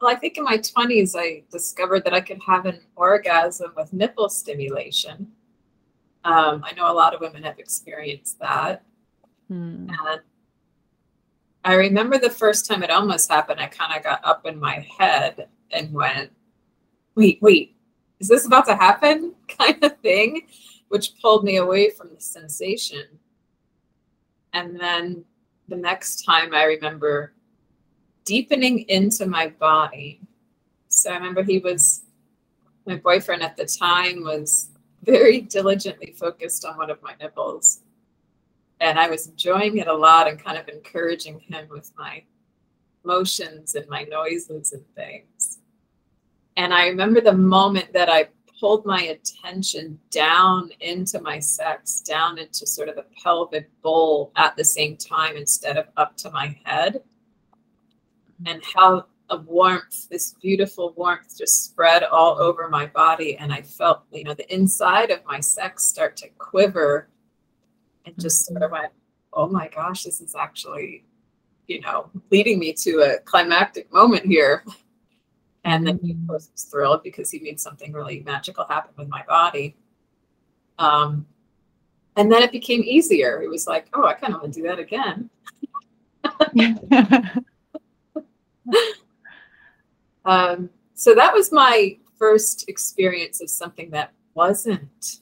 well, 0.00 0.10
I 0.10 0.16
think 0.16 0.36
in 0.36 0.44
my 0.44 0.58
20s, 0.58 1.14
I 1.16 1.44
discovered 1.50 2.04
that 2.04 2.14
I 2.14 2.20
could 2.20 2.40
have 2.46 2.66
an 2.66 2.80
orgasm 2.96 3.72
with 3.76 3.92
nipple 3.92 4.28
stimulation. 4.28 5.32
Um, 6.24 6.64
I 6.64 6.72
know 6.74 6.90
a 6.90 6.94
lot 6.94 7.14
of 7.14 7.20
women 7.20 7.42
have 7.42 7.58
experienced 7.58 8.38
that. 8.40 8.84
Hmm. 9.48 9.88
And 9.88 10.20
I 11.64 11.74
remember 11.74 12.18
the 12.18 12.30
first 12.30 12.66
time 12.66 12.82
it 12.82 12.90
almost 12.90 13.30
happened, 13.30 13.60
I 13.60 13.66
kind 13.66 13.96
of 13.96 14.02
got 14.02 14.24
up 14.24 14.46
in 14.46 14.58
my 14.58 14.86
head 14.98 15.48
and 15.70 15.92
went, 15.92 16.32
wait, 17.14 17.40
wait, 17.40 17.76
is 18.20 18.28
this 18.28 18.46
about 18.46 18.66
to 18.66 18.76
happen? 18.76 19.34
kind 19.58 19.82
of 19.82 19.98
thing, 19.98 20.42
which 20.88 21.20
pulled 21.20 21.44
me 21.44 21.56
away 21.56 21.90
from 21.90 22.10
the 22.14 22.20
sensation. 22.20 23.04
And 24.52 24.78
then 24.78 25.24
the 25.68 25.76
next 25.76 26.24
time 26.24 26.54
I 26.54 26.64
remember 26.64 27.32
deepening 28.24 28.80
into 28.88 29.26
my 29.26 29.48
body. 29.48 30.20
So 30.88 31.10
I 31.10 31.14
remember 31.14 31.42
he 31.42 31.58
was, 31.58 32.02
my 32.86 32.96
boyfriend 32.96 33.42
at 33.42 33.56
the 33.56 33.66
time 33.66 34.22
was 34.24 34.71
very 35.02 35.40
diligently 35.40 36.12
focused 36.12 36.64
on 36.64 36.76
one 36.76 36.90
of 36.90 37.02
my 37.02 37.14
nipples. 37.20 37.80
And 38.80 38.98
I 38.98 39.08
was 39.08 39.26
enjoying 39.26 39.78
it 39.78 39.86
a 39.86 39.94
lot 39.94 40.28
and 40.28 40.42
kind 40.42 40.58
of 40.58 40.68
encouraging 40.68 41.40
him 41.40 41.68
with 41.70 41.92
my 41.96 42.22
motions 43.04 43.74
and 43.74 43.88
my 43.88 44.04
noises 44.04 44.72
and 44.72 44.84
things. 44.94 45.58
And 46.56 46.72
I 46.74 46.88
remember 46.88 47.20
the 47.20 47.32
moment 47.32 47.92
that 47.92 48.08
I 48.08 48.28
pulled 48.60 48.86
my 48.86 49.02
attention 49.02 49.98
down 50.10 50.70
into 50.80 51.20
my 51.20 51.38
sex, 51.38 52.00
down 52.00 52.38
into 52.38 52.66
sort 52.66 52.88
of 52.88 52.96
the 52.96 53.06
pelvic 53.22 53.68
bowl 53.82 54.30
at 54.36 54.56
the 54.56 54.64
same 54.64 54.96
time 54.96 55.36
instead 55.36 55.76
of 55.76 55.86
up 55.96 56.16
to 56.18 56.30
my 56.30 56.56
head. 56.64 57.02
And 58.46 58.62
how 58.74 59.06
a 59.32 59.38
warmth, 59.38 60.08
this 60.10 60.34
beautiful 60.42 60.92
warmth 60.94 61.36
just 61.38 61.64
spread 61.64 62.04
all 62.04 62.38
over 62.38 62.68
my 62.68 62.84
body. 62.86 63.36
And 63.38 63.50
I 63.52 63.62
felt, 63.62 64.02
you 64.12 64.24
know, 64.24 64.34
the 64.34 64.52
inside 64.54 65.10
of 65.10 65.24
my 65.24 65.40
sex 65.40 65.86
start 65.86 66.18
to 66.18 66.28
quiver 66.36 67.08
and 68.04 68.14
just 68.20 68.44
sort 68.44 68.62
of 68.62 68.70
went, 68.70 68.92
oh 69.32 69.48
my 69.48 69.68
gosh, 69.68 70.04
this 70.04 70.20
is 70.20 70.34
actually, 70.38 71.06
you 71.66 71.80
know, 71.80 72.10
leading 72.30 72.58
me 72.58 72.74
to 72.74 73.00
a 73.00 73.20
climactic 73.20 73.90
moment 73.90 74.26
here. 74.26 74.64
And 75.64 75.86
then 75.86 75.98
he, 76.02 76.12
of 76.12 76.18
course, 76.26 76.50
was 76.52 76.64
thrilled 76.64 77.02
because 77.02 77.30
he 77.30 77.38
made 77.38 77.58
something 77.58 77.90
really 77.92 78.20
magical 78.20 78.66
happen 78.68 78.92
with 78.98 79.08
my 79.08 79.22
body. 79.26 79.76
Um, 80.78 81.24
and 82.16 82.30
then 82.30 82.42
it 82.42 82.52
became 82.52 82.82
easier. 82.84 83.40
It 83.40 83.48
was 83.48 83.66
like, 83.66 83.86
oh, 83.94 84.04
I 84.04 84.12
kind 84.12 84.34
of 84.34 84.42
want 84.42 84.52
to 84.52 84.60
do 84.60 84.68
that 84.68 84.78
again. 84.78 85.30
um, 90.24 90.70
so 90.94 91.14
that 91.14 91.32
was 91.32 91.52
my 91.52 91.96
first 92.18 92.68
experience 92.68 93.40
of 93.40 93.50
something 93.50 93.90
that 93.90 94.12
wasn't 94.34 95.20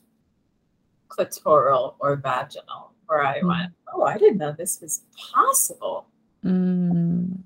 clitoral 1.08 1.94
or 1.98 2.16
vaginal, 2.16 2.92
where 3.06 3.24
I 3.24 3.40
mm. 3.40 3.48
went, 3.48 3.72
oh, 3.92 4.02
I 4.02 4.18
didn't 4.18 4.38
know 4.38 4.52
this 4.52 4.80
was 4.80 5.02
possible. 5.32 6.06
Mm. 6.44 7.38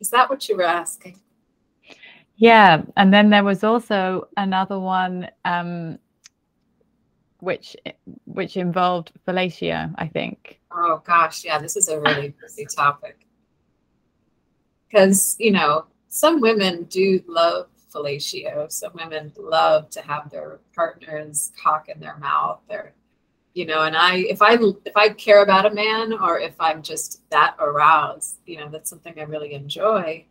Is 0.00 0.10
that 0.10 0.28
what 0.30 0.48
you 0.48 0.56
were 0.56 0.62
asking? 0.62 1.18
Yeah, 2.36 2.82
and 2.96 3.12
then 3.12 3.30
there 3.30 3.42
was 3.42 3.64
also 3.64 4.28
another 4.36 4.78
one 4.78 5.28
um, 5.44 5.98
which 7.40 7.76
which 8.26 8.56
involved 8.56 9.12
fellatio, 9.26 9.92
I 9.96 10.06
think. 10.06 10.60
Oh 10.70 11.02
gosh, 11.04 11.44
yeah, 11.44 11.58
this 11.58 11.76
is 11.76 11.88
a 11.88 12.00
really 12.00 12.34
busy 12.40 12.66
topic. 12.66 13.26
Because, 14.88 15.36
you 15.38 15.50
know, 15.50 15.86
some 16.08 16.40
women 16.40 16.84
do 16.84 17.22
love 17.26 17.68
fellatio. 17.92 18.70
Some 18.70 18.92
women 18.94 19.32
love 19.36 19.90
to 19.90 20.02
have 20.02 20.30
their 20.30 20.60
partners 20.74 21.52
cock 21.62 21.88
in 21.88 22.00
their 22.00 22.18
mouth. 22.18 22.60
They're, 22.68 22.92
you 23.54 23.66
know, 23.66 23.82
and 23.82 23.96
I, 23.96 24.16
if 24.16 24.42
I, 24.42 24.58
if 24.84 24.96
I 24.96 25.10
care 25.10 25.42
about 25.42 25.66
a 25.66 25.74
man 25.74 26.12
or 26.12 26.38
if 26.38 26.54
I'm 26.60 26.82
just 26.82 27.28
that 27.30 27.56
aroused, 27.58 28.38
you 28.46 28.58
know, 28.58 28.68
that's 28.68 28.90
something 28.90 29.14
I 29.18 29.22
really 29.22 29.54
enjoy. 29.54 30.24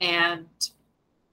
And 0.00 0.46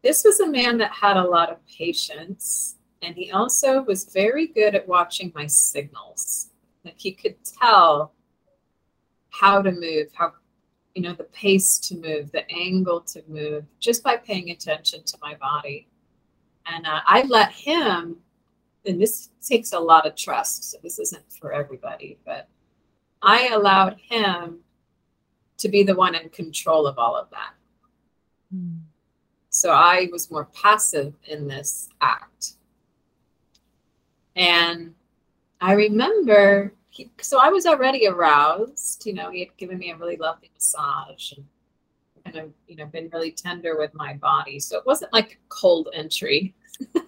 this 0.01 0.23
was 0.23 0.39
a 0.39 0.47
man 0.47 0.77
that 0.79 0.91
had 0.91 1.17
a 1.17 1.23
lot 1.23 1.51
of 1.51 1.57
patience 1.67 2.75
and 3.01 3.15
he 3.15 3.31
also 3.31 3.81
was 3.83 4.05
very 4.05 4.47
good 4.47 4.75
at 4.75 4.87
watching 4.87 5.31
my 5.33 5.47
signals 5.47 6.49
like 6.85 6.97
he 6.97 7.11
could 7.11 7.35
tell 7.43 8.13
how 9.29 9.61
to 9.61 9.71
move 9.71 10.07
how 10.13 10.33
you 10.95 11.01
know 11.01 11.13
the 11.13 11.23
pace 11.25 11.77
to 11.79 11.95
move 11.95 12.31
the 12.31 12.49
angle 12.51 13.01
to 13.01 13.23
move 13.27 13.65
just 13.79 14.03
by 14.03 14.17
paying 14.17 14.51
attention 14.51 15.03
to 15.03 15.17
my 15.21 15.35
body 15.35 15.87
and 16.65 16.85
uh, 16.85 17.01
i 17.05 17.23
let 17.23 17.51
him 17.51 18.17
and 18.85 19.01
this 19.01 19.29
takes 19.45 19.73
a 19.73 19.79
lot 19.79 20.05
of 20.05 20.15
trust 20.15 20.71
so 20.71 20.77
this 20.83 20.99
isn't 20.99 21.23
for 21.31 21.53
everybody 21.53 22.17
but 22.25 22.47
i 23.21 23.47
allowed 23.49 23.97
him 23.99 24.59
to 25.57 25.69
be 25.69 25.83
the 25.83 25.95
one 25.95 26.15
in 26.15 26.29
control 26.29 26.85
of 26.87 26.97
all 26.97 27.15
of 27.15 27.29
that 27.29 27.53
mm. 28.53 28.79
So 29.53 29.71
I 29.71 30.07
was 30.13 30.31
more 30.31 30.45
passive 30.45 31.13
in 31.25 31.45
this 31.45 31.89
act. 31.99 32.53
And 34.33 34.95
I 35.59 35.73
remember, 35.73 36.73
he, 36.91 37.09
so 37.21 37.39
I 37.39 37.49
was 37.49 37.65
already 37.65 38.05
aroused. 38.05 39.05
You 39.05 39.13
know, 39.13 39.31
he 39.31 39.39
had 39.39 39.57
given 39.57 39.79
me 39.79 39.91
a 39.91 39.95
really 39.95 40.17
lovely 40.17 40.51
massage 40.53 41.31
and 41.31 41.45
kind 42.25 42.37
of, 42.37 42.51
you 42.67 42.75
know, 42.75 42.85
been 42.85 43.09
really 43.13 43.31
tender 43.31 43.77
with 43.77 43.93
my 43.93 44.13
body. 44.15 44.59
So 44.59 44.77
it 44.77 44.85
wasn't 44.85 45.13
like 45.13 45.31
a 45.31 45.37
cold 45.47 45.87
entry. 45.93 46.53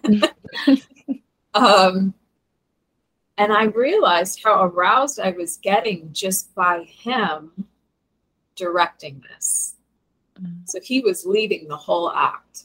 um, 1.54 2.14
and 3.36 3.52
I 3.52 3.64
realized 3.64 4.40
how 4.42 4.64
aroused 4.64 5.20
I 5.20 5.32
was 5.32 5.58
getting 5.58 6.08
just 6.12 6.54
by 6.54 6.84
him 6.84 7.52
directing 8.56 9.22
this. 9.30 9.74
Mm. 10.40 10.66
So 10.66 10.80
he 10.82 11.00
was 11.00 11.26
leading 11.26 11.68
the 11.68 11.76
whole 11.76 12.10
act. 12.10 12.64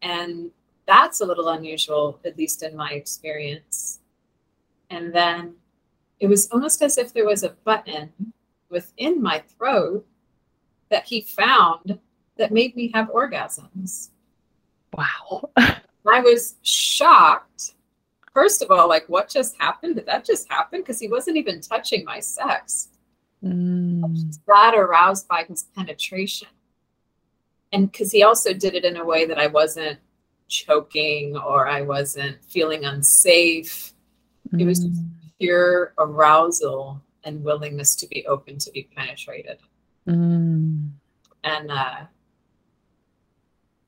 And 0.00 0.50
that's 0.86 1.20
a 1.20 1.26
little 1.26 1.48
unusual, 1.48 2.18
at 2.24 2.38
least 2.38 2.62
in 2.62 2.74
my 2.74 2.92
experience. 2.92 4.00
And 4.94 5.12
then 5.12 5.54
it 6.20 6.28
was 6.28 6.48
almost 6.50 6.80
as 6.82 6.98
if 6.98 7.12
there 7.12 7.26
was 7.26 7.42
a 7.42 7.56
button 7.64 8.12
within 8.70 9.20
my 9.20 9.42
throat 9.58 10.06
that 10.88 11.04
he 11.04 11.22
found 11.22 11.98
that 12.36 12.52
made 12.52 12.76
me 12.76 12.92
have 12.94 13.08
orgasms. 13.08 14.10
Wow. 14.96 15.50
I 15.56 16.20
was 16.20 16.54
shocked. 16.62 17.74
First 18.32 18.62
of 18.62 18.70
all, 18.70 18.88
like, 18.88 19.08
what 19.08 19.28
just 19.28 19.56
happened? 19.58 19.96
Did 19.96 20.06
that 20.06 20.24
just 20.24 20.48
happen? 20.48 20.80
Because 20.80 21.00
he 21.00 21.08
wasn't 21.08 21.38
even 21.38 21.60
touching 21.60 22.04
my 22.04 22.20
sex. 22.20 22.90
Mm. 23.42 24.38
That 24.46 24.74
aroused 24.76 25.26
by 25.26 25.44
his 25.48 25.64
penetration. 25.76 26.48
And 27.72 27.90
because 27.90 28.12
he 28.12 28.22
also 28.22 28.52
did 28.52 28.74
it 28.74 28.84
in 28.84 28.96
a 28.96 29.04
way 29.04 29.26
that 29.26 29.38
I 29.38 29.48
wasn't 29.48 29.98
choking 30.46 31.36
or 31.36 31.66
I 31.66 31.80
wasn't 31.80 32.44
feeling 32.44 32.84
unsafe. 32.84 33.93
Mm. 34.54 34.60
It 34.62 34.66
was 34.66 34.86
mm. 34.86 35.08
pure 35.38 35.94
arousal 35.98 37.02
and 37.24 37.42
willingness 37.42 37.94
to 37.96 38.06
be 38.06 38.26
open 38.26 38.58
to 38.58 38.70
be 38.70 38.88
penetrated. 38.96 39.58
Mm. 40.06 40.90
And 41.44 41.70
uh, 41.70 42.04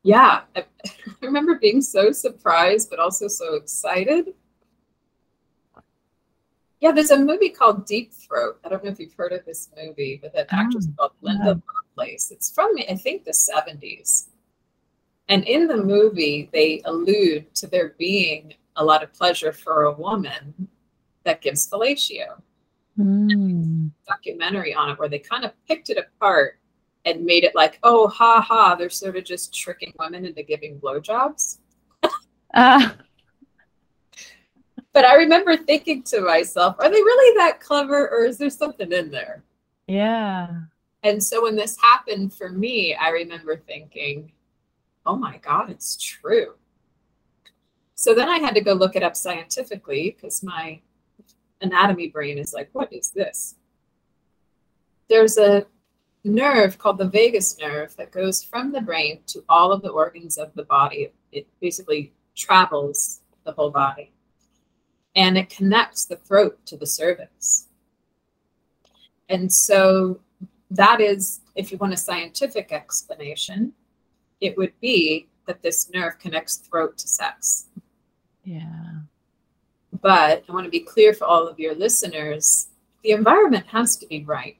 yeah, 0.02 0.42
I, 0.55 0.64
I 0.87 1.12
remember 1.20 1.57
being 1.57 1.81
so 1.81 2.12
surprised, 2.12 2.90
but 2.90 2.98
also 2.98 3.29
so 3.29 3.55
excited 3.55 4.35
yeah, 6.81 6.92
there's 6.92 7.11
a 7.11 7.18
movie 7.18 7.48
called 7.48 7.87
Deep 7.87 8.12
Throat. 8.12 8.59
I 8.64 8.68
don't 8.68 8.85
know 8.85 8.90
if 8.90 9.00
you've 9.00 9.14
heard 9.14 9.33
of 9.33 9.44
this 9.44 9.70
movie, 9.76 10.18
but 10.20 10.35
that 10.35 10.48
actress 10.50 10.87
oh, 10.88 10.94
called 10.96 11.12
Linda 11.22 11.61
Lovelace. 11.96 12.31
It's 12.31 12.52
from 12.52 12.72
I 12.88 12.94
think 12.94 13.24
the 13.24 13.33
70s. 13.33 14.26
And 15.29 15.44
in 15.44 15.66
the 15.66 15.76
movie, 15.76 16.50
they 16.52 16.83
allude 16.85 17.52
to 17.57 17.66
there 17.66 17.94
being 17.98 18.55
a 18.77 18.85
lot 18.85 19.03
of 19.03 19.12
pleasure 19.12 19.53
for 19.53 19.85
a 19.85 19.93
woman 19.93 20.69
that 21.25 21.41
gives 21.41 21.69
fellatio. 21.69 22.41
Mm. 22.99 23.91
Documentary 24.07 24.75
on 24.75 24.91
it 24.91 24.99
where 24.99 25.09
they 25.09 25.19
kind 25.19 25.45
of 25.45 25.53
picked 25.67 25.91
it 25.91 25.99
apart 25.99 26.59
and 27.05 27.25
made 27.25 27.45
it 27.45 27.55
like, 27.55 27.79
oh, 27.83 28.09
ha 28.09 28.41
ha, 28.41 28.75
they're 28.75 28.91
sort 28.91 29.17
of 29.17 29.25
just 29.25 29.55
tricking 29.55 29.93
women 29.99 30.25
into 30.25 30.43
giving 30.43 30.79
blowjobs. 30.81 31.59
uh. 32.55 32.91
But 34.93 35.05
I 35.05 35.17
remember 35.17 35.57
thinking 35.57 36.03
to 36.05 36.23
myself, 36.23 36.77
are 36.79 36.89
they 36.89 36.97
really 36.97 37.37
that 37.39 37.61
clever 37.61 38.09
or 38.09 38.25
is 38.25 38.39
there 38.39 38.51
something 38.51 38.91
in 38.93 39.11
there? 39.11 39.45
Yeah. 39.87 40.49
And 41.03 41.23
so 41.23 41.43
when 41.43 41.55
this 41.55 41.77
happened 41.79 42.33
for 42.33 42.49
me, 42.49 42.95
I 42.95 43.11
remember 43.11 43.57
thinking, 43.57 44.33
oh 45.05 45.17
my 45.17 45.37
God, 45.39 45.71
it's 45.71 45.97
true. 45.97 46.55
So 47.97 48.15
then 48.15 48.29
I 48.29 48.39
had 48.39 48.55
to 48.55 48.61
go 48.61 48.75
look 48.75 48.95
it 48.95 49.03
up 49.03 49.17
scientifically 49.17 50.15
because 50.15 50.43
my 50.43 50.81
anatomy 51.63 52.09
brain 52.09 52.39
is 52.39 52.53
like, 52.53 52.69
what 52.73 52.93
is 52.93 53.11
this? 53.11 53.57
There's 55.09 55.39
a 55.39 55.67
nerve 56.23 56.77
called 56.77 56.99
the 56.99 57.09
vagus 57.09 57.59
nerve 57.59 57.97
that 57.97 58.13
goes 58.13 58.43
from 58.43 58.71
the 58.71 58.83
brain 58.83 59.21
to 59.29 59.43
all 59.49 59.73
of 59.73 59.81
the 59.81 59.89
organs 59.89 60.37
of 60.37 60.53
the 60.55 60.65
body. 60.65 61.11
It 61.33 61.49
basically 61.61 62.13
travels 62.35 63.23
the 63.45 63.53
whole 63.53 63.71
body 63.71 64.13
and 65.15 65.39
it 65.39 65.49
connects 65.49 66.05
the 66.05 66.17
throat 66.17 66.59
to 66.67 66.77
the 66.77 66.87
cervix. 66.87 67.69
And 69.31 69.51
so 69.51 70.21
that 70.71 71.01
is, 71.01 71.41
if 71.55 71.73
you 71.73 71.79
want 71.79 71.95
a 71.95 71.97
scientific 71.97 72.73
explanation, 72.73 73.73
it 74.43 74.55
would 74.59 74.73
be 74.81 75.29
that 75.47 75.63
this 75.63 75.89
nerve 75.91 76.19
connects 76.19 76.57
throat 76.57 76.99
to 76.99 77.09
sex. 77.09 77.69
Yeah. 78.47 78.93
But 80.01 80.45
I 80.49 80.53
want 80.53 80.65
to 80.65 80.71
be 80.71 80.81
clear 80.81 81.13
for 81.13 81.25
all 81.25 81.47
of 81.47 81.59
your 81.59 81.75
listeners 81.75 82.69
the 83.03 83.13
environment 83.13 83.67
has 83.69 83.97
to 83.99 84.07
be 84.07 84.25
right. 84.25 84.57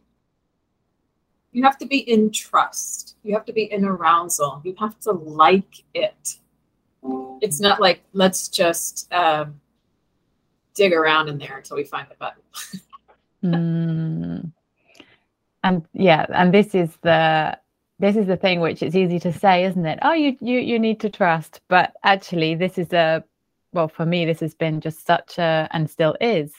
You 1.53 1.65
have 1.65 1.79
to 1.79 1.87
be 1.87 1.99
in 1.99 2.31
trust. 2.31 3.17
You 3.25 3.35
have 3.35 3.45
to 3.47 3.53
be 3.53 3.65
in 3.73 3.85
arousal. 3.85 4.61
You 4.65 4.77
have 4.79 5.01
to 5.01 5.13
like 5.13 5.83
it. 5.95 6.37
It's 7.41 7.61
not 7.61 7.81
like, 7.81 8.03
let's 8.13 8.49
just 8.49 9.13
um, 9.13 9.61
dig 10.75 10.93
around 10.93 11.29
in 11.29 11.39
there 11.39 11.57
until 11.57 11.77
we 11.77 11.85
find 11.85 12.07
the 12.09 12.15
button. 12.15 12.43
mm. 13.45 14.53
And 15.65 15.85
yeah, 15.93 16.27
and 16.33 16.55
this 16.55 16.75
is 16.75 16.97
the 17.03 17.59
this 17.99 18.15
is 18.15 18.27
the 18.27 18.37
thing 18.37 18.61
which 18.61 18.83
it's 18.83 18.95
easy 18.95 19.19
to 19.21 19.33
say, 19.33 19.65
isn't 19.65 19.87
it? 19.87 19.99
Oh, 20.03 20.13
you 20.13 20.37
you 20.41 20.61
you 20.61 20.79
need 20.79 21.01
to 21.01 21.11
trust, 21.11 21.61
but 21.67 21.95
actually, 22.05 22.55
this 22.55 22.79
is 22.79 22.93
a 22.93 23.25
well 23.77 23.89
for 23.89 24.05
me. 24.05 24.25
This 24.25 24.41
has 24.41 24.55
been 24.55 24.81
just 24.81 25.07
such 25.07 25.39
a 25.39 25.69
and 25.71 25.89
still 25.89 26.17
is. 26.21 26.53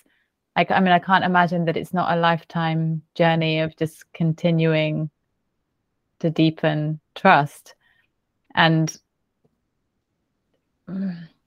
Like, 0.55 0.71
I 0.71 0.79
mean, 0.79 0.93
I 0.93 0.99
can't 0.99 1.25
imagine 1.25 1.65
that 1.65 1.77
it's 1.77 1.93
not 1.93 2.17
a 2.17 2.19
lifetime 2.19 3.01
journey 3.13 3.59
of 3.59 3.75
just 3.75 4.11
continuing 4.13 5.09
to 6.19 6.29
deepen 6.29 6.99
trust 7.15 7.75
and 8.55 8.99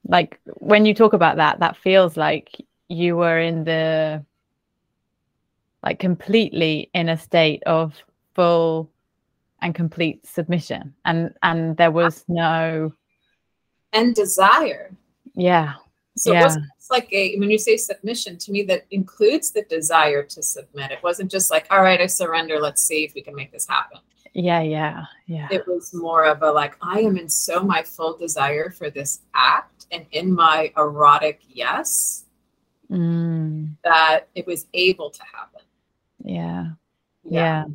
like 0.07 0.39
when 0.45 0.85
you 0.85 0.93
talk 0.93 1.13
about 1.13 1.37
that 1.37 1.59
that 1.59 1.77
feels 1.77 2.17
like 2.17 2.55
you 2.87 3.15
were 3.15 3.39
in 3.39 3.63
the 3.63 4.25
like 5.83 5.99
completely 5.99 6.89
in 6.93 7.09
a 7.09 7.17
state 7.17 7.63
of 7.63 7.95
full 8.33 8.89
and 9.61 9.75
complete 9.75 10.25
submission 10.25 10.93
and 11.05 11.33
and 11.43 11.77
there 11.77 11.91
was 11.91 12.25
no 12.27 12.91
and 13.93 14.15
desire 14.15 14.91
yeah. 15.33 15.73
So 16.17 16.33
yeah. 16.33 16.41
it 16.41 16.43
wasn't 16.43 16.65
like 16.91 17.11
a 17.13 17.37
when 17.37 17.49
you 17.49 17.57
say 17.57 17.77
submission 17.77 18.37
to 18.37 18.51
me 18.51 18.63
that 18.63 18.85
includes 18.91 19.51
the 19.51 19.63
desire 19.63 20.23
to 20.23 20.43
submit. 20.43 20.91
It 20.91 21.01
wasn't 21.01 21.31
just 21.31 21.49
like 21.49 21.65
all 21.71 21.81
right 21.81 22.01
i 22.01 22.05
surrender 22.05 22.59
let's 22.59 22.81
see 22.81 23.05
if 23.05 23.13
we 23.15 23.21
can 23.21 23.33
make 23.33 23.51
this 23.51 23.67
happen. 23.67 23.99
Yeah 24.33 24.61
yeah 24.61 25.05
yeah. 25.25 25.47
It 25.49 25.65
was 25.67 25.93
more 25.93 26.25
of 26.25 26.43
a 26.43 26.51
like 26.51 26.75
i 26.81 26.99
am 26.99 27.17
in 27.17 27.29
so 27.29 27.63
my 27.63 27.81
full 27.81 28.17
desire 28.17 28.69
for 28.69 28.89
this 28.89 29.21
act 29.33 29.85
and 29.91 30.05
in 30.11 30.33
my 30.33 30.71
erotic 30.77 31.41
yes 31.47 32.25
mm. 32.91 33.69
that 33.83 34.27
it 34.35 34.45
was 34.45 34.67
able 34.73 35.09
to 35.09 35.23
happen. 35.23 35.61
Yeah. 36.23 36.67
yeah. 37.23 37.31
Yeah. 37.31 37.65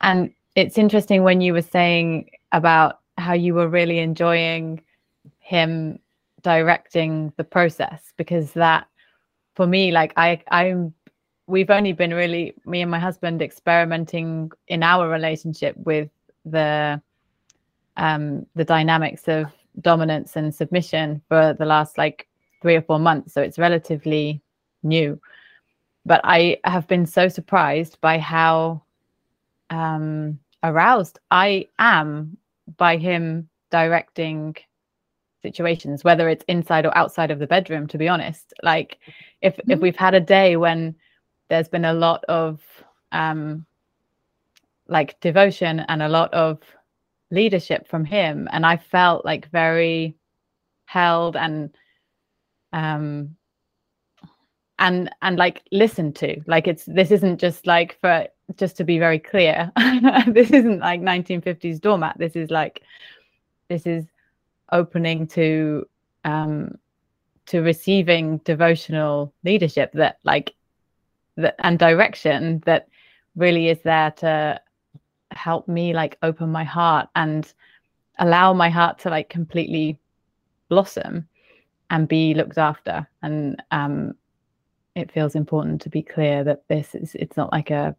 And 0.00 0.34
it's 0.54 0.78
interesting 0.78 1.22
when 1.22 1.40
you 1.40 1.52
were 1.52 1.62
saying 1.62 2.30
about 2.52 3.00
how 3.16 3.32
you 3.32 3.54
were 3.54 3.68
really 3.68 3.98
enjoying 3.98 4.82
him 5.38 5.98
directing 6.44 7.32
the 7.36 7.42
process 7.44 8.12
because 8.16 8.52
that 8.52 8.86
for 9.56 9.66
me 9.66 9.90
like 9.90 10.12
i 10.16 10.40
i'm 10.52 10.94
we've 11.46 11.70
only 11.70 11.92
been 11.92 12.14
really 12.14 12.54
me 12.64 12.82
and 12.82 12.90
my 12.90 12.98
husband 12.98 13.42
experimenting 13.42 14.50
in 14.68 14.82
our 14.82 15.08
relationship 15.08 15.76
with 15.78 16.08
the 16.44 17.00
um 17.96 18.46
the 18.54 18.64
dynamics 18.64 19.26
of 19.26 19.46
dominance 19.80 20.36
and 20.36 20.54
submission 20.54 21.20
for 21.28 21.54
the 21.58 21.64
last 21.64 21.98
like 21.98 22.28
three 22.62 22.76
or 22.76 22.82
four 22.82 22.98
months. 22.98 23.34
So 23.34 23.42
it's 23.42 23.58
relatively 23.58 24.40
new. 24.82 25.20
But 26.06 26.20
i 26.24 26.58
have 26.64 26.86
been 26.86 27.06
so 27.06 27.28
surprised 27.28 27.98
by 28.00 28.18
how 28.18 28.82
um 29.70 30.38
aroused 30.62 31.18
i 31.30 31.66
am 31.78 32.36
by 32.76 32.96
him 32.98 33.48
directing 33.70 34.54
situations 35.44 36.02
whether 36.02 36.28
it's 36.28 36.44
inside 36.48 36.86
or 36.86 36.96
outside 36.96 37.30
of 37.30 37.38
the 37.38 37.46
bedroom 37.46 37.86
to 37.86 37.98
be 37.98 38.08
honest. 38.08 38.52
Like 38.62 38.98
if 39.40 39.54
mm-hmm. 39.56 39.70
if 39.72 39.78
we've 39.80 40.02
had 40.06 40.14
a 40.14 40.20
day 40.38 40.56
when 40.56 40.96
there's 41.48 41.68
been 41.68 41.84
a 41.84 42.00
lot 42.06 42.24
of 42.24 42.60
um 43.12 43.66
like 44.88 45.20
devotion 45.20 45.80
and 45.80 46.02
a 46.02 46.08
lot 46.08 46.32
of 46.34 46.58
leadership 47.30 47.88
from 47.88 48.04
him 48.04 48.48
and 48.52 48.66
i 48.66 48.76
felt 48.76 49.24
like 49.24 49.50
very 49.50 50.14
held 50.86 51.36
and 51.36 51.74
um 52.72 53.34
and 54.78 55.10
and 55.22 55.36
like 55.36 55.62
listened 55.72 56.16
to. 56.16 56.40
Like 56.46 56.66
it's 56.66 56.84
this 56.84 57.10
isn't 57.10 57.40
just 57.40 57.66
like 57.66 57.98
for 58.00 58.26
just 58.56 58.76
to 58.76 58.84
be 58.84 58.98
very 58.98 59.18
clear 59.18 59.72
this 60.26 60.50
isn't 60.50 60.80
like 60.80 61.00
1950s 61.00 61.80
doormat. 61.80 62.16
This 62.18 62.36
is 62.36 62.50
like 62.50 62.82
this 63.68 63.86
is 63.86 64.04
opening 64.74 65.26
to 65.26 65.86
um 66.24 66.76
to 67.46 67.60
receiving 67.60 68.38
devotional 68.38 69.32
leadership 69.44 69.92
that 69.92 70.18
like 70.24 70.54
that 71.36 71.54
and 71.60 71.78
direction 71.78 72.62
that 72.66 72.88
really 73.36 73.68
is 73.68 73.80
there 73.82 74.10
to 74.12 74.60
help 75.30 75.66
me 75.68 75.92
like 75.92 76.18
open 76.22 76.50
my 76.50 76.64
heart 76.64 77.08
and 77.16 77.54
allow 78.18 78.52
my 78.52 78.68
heart 78.68 78.98
to 78.98 79.10
like 79.10 79.28
completely 79.28 79.98
blossom 80.68 81.26
and 81.90 82.08
be 82.08 82.34
looked 82.34 82.58
after. 82.58 83.08
And 83.22 83.62
um 83.70 84.14
it 84.94 85.10
feels 85.10 85.34
important 85.34 85.80
to 85.82 85.88
be 85.88 86.02
clear 86.02 86.44
that 86.44 86.62
this 86.68 86.94
is 86.94 87.14
it's 87.16 87.36
not 87.36 87.52
like 87.52 87.70
a 87.70 87.96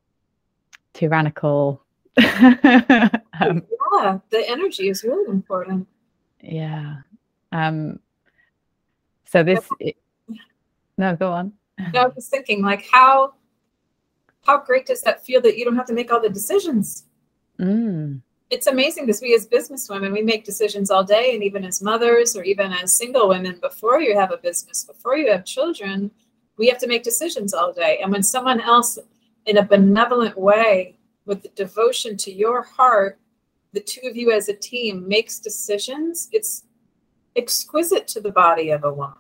tyrannical 0.94 1.82
um, 2.18 3.62
yeah 3.92 4.18
the 4.30 4.44
energy 4.48 4.88
is 4.88 5.04
really 5.04 5.30
important 5.30 5.86
yeah. 6.41 6.98
Um 7.52 8.00
so 9.26 9.43
this 9.43 9.67
it, 9.80 9.98
no 10.98 11.15
go 11.15 11.32
on. 11.32 11.52
no, 11.93 12.02
i 12.02 12.08
was 12.08 12.28
thinking 12.28 12.62
like 12.62 12.86
how 12.89 13.34
how 14.45 14.60
great 14.60 14.86
does 14.86 15.02
that 15.02 15.26
feel 15.26 15.41
that 15.41 15.58
you 15.58 15.65
don't 15.65 15.76
have 15.76 15.88
to 15.88 15.93
make 15.93 16.12
all 16.12 16.21
the 16.21 16.30
decisions? 16.30 17.06
Mm. 17.60 18.21
it's 18.50 18.67
amazing 18.67 19.06
because 19.06 19.21
we 19.21 19.34
as 19.34 19.45
business 19.48 19.88
women 19.88 20.12
we 20.12 20.21
make 20.21 20.43
decisions 20.43 20.91
all 20.91 21.06
day 21.06 21.34
and 21.34 21.41
even 21.41 21.63
as 21.63 21.82
mothers 21.82 22.36
or 22.36 22.43
even 22.43 22.74
as 22.74 22.93
single 22.93 23.30
women 23.30 23.58
before 23.62 24.02
you 24.02 24.13
have 24.19 24.32
a 24.34 24.38
business 24.38 24.84
before 24.84 25.15
you 25.15 25.32
have 25.32 25.45
children 25.45 26.12
we 26.58 26.67
have 26.67 26.78
to 26.80 26.88
make 26.88 27.04
decisions 27.04 27.54
all 27.54 27.74
day. 27.74 28.00
And 28.02 28.12
when 28.12 28.24
someone 28.24 28.62
else 28.62 28.98
in 29.45 29.58
a 29.58 29.65
benevolent 29.65 30.38
way 30.38 30.95
with 31.26 31.43
the 31.43 31.50
devotion 31.50 32.17
to 32.17 32.32
your 32.32 32.62
heart 32.63 33.19
the 33.76 33.82
two 33.82 34.08
of 34.08 34.16
you 34.16 34.32
as 34.32 34.50
a 34.50 34.54
team 34.54 35.08
makes 35.08 35.38
decisions, 35.38 36.30
it's 36.32 36.64
exquisite 37.36 38.08
to 38.08 38.22
the 38.22 38.32
body 38.32 38.72
of 38.72 38.86
a 38.86 38.94
woman. 38.94 39.18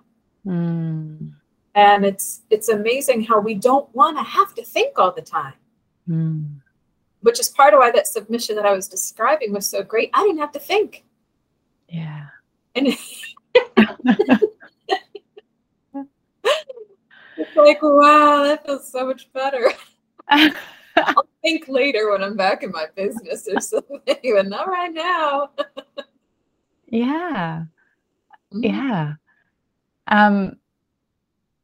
Mm. 0.47 1.33
And 1.75 2.05
it's 2.05 2.41
it's 2.49 2.69
amazing 2.69 3.25
how 3.25 3.39
we 3.39 3.53
don't 3.53 3.93
want 3.93 4.17
to 4.17 4.23
have 4.23 4.55
to 4.55 4.63
think 4.63 4.97
all 4.97 5.11
the 5.11 5.21
time. 5.21 5.55
Mm. 6.09 6.61
Which 7.21 7.39
is 7.39 7.49
part 7.49 7.73
of 7.73 7.79
why 7.79 7.91
that 7.91 8.07
submission 8.07 8.55
that 8.55 8.65
I 8.65 8.71
was 8.71 8.87
describing 8.87 9.51
was 9.51 9.69
so 9.69 9.83
great. 9.83 10.09
I 10.13 10.23
didn't 10.23 10.39
have 10.39 10.53
to 10.53 10.59
think. 10.59 11.03
Yeah. 11.89 12.27
And 12.75 12.87
it's 17.37 17.55
like, 17.55 17.81
wow, 17.81 18.43
that 18.43 18.65
feels 18.65 18.89
so 18.89 19.05
much 19.05 19.31
better. 19.33 19.73
I'll 21.17 21.27
think 21.41 21.67
later 21.67 22.11
when 22.11 22.23
I'm 22.23 22.35
back 22.35 22.63
in 22.63 22.71
my 22.71 22.87
business 22.95 23.47
or 23.51 23.59
something, 23.59 23.99
but 24.23 24.47
not 24.47 24.67
right 24.67 24.93
now. 24.93 25.49
yeah. 26.87 27.65
Mm-hmm. 28.53 28.63
Yeah. 28.63 29.13
Um 30.07 30.57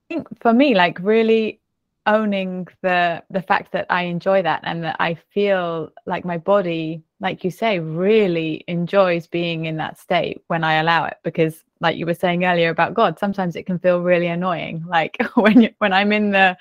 I 0.09 0.15
think 0.15 0.27
for 0.41 0.53
me, 0.53 0.75
like 0.75 0.99
really 0.99 1.61
owning 2.07 2.67
the 2.81 3.23
the 3.29 3.41
fact 3.41 3.71
that 3.71 3.85
I 3.89 4.03
enjoy 4.03 4.41
that 4.41 4.61
and 4.63 4.83
that 4.83 4.97
I 4.99 5.15
feel 5.33 5.91
like 6.05 6.25
my 6.25 6.37
body, 6.37 7.03
like 7.19 7.43
you 7.43 7.51
say, 7.51 7.79
really 7.79 8.63
enjoys 8.67 9.27
being 9.27 9.65
in 9.65 9.77
that 9.77 9.99
state 9.99 10.43
when 10.47 10.63
I 10.63 10.75
allow 10.75 11.05
it. 11.05 11.17
Because, 11.23 11.63
like 11.79 11.97
you 11.97 12.05
were 12.05 12.13
saying 12.13 12.45
earlier 12.45 12.69
about 12.69 12.93
God, 12.93 13.19
sometimes 13.19 13.55
it 13.55 13.65
can 13.65 13.79
feel 13.79 14.01
really 14.01 14.27
annoying. 14.27 14.83
Like 14.87 15.17
when 15.35 15.61
you, 15.61 15.69
when 15.77 15.93
I'm 15.93 16.11
in 16.11 16.31
the 16.31 16.57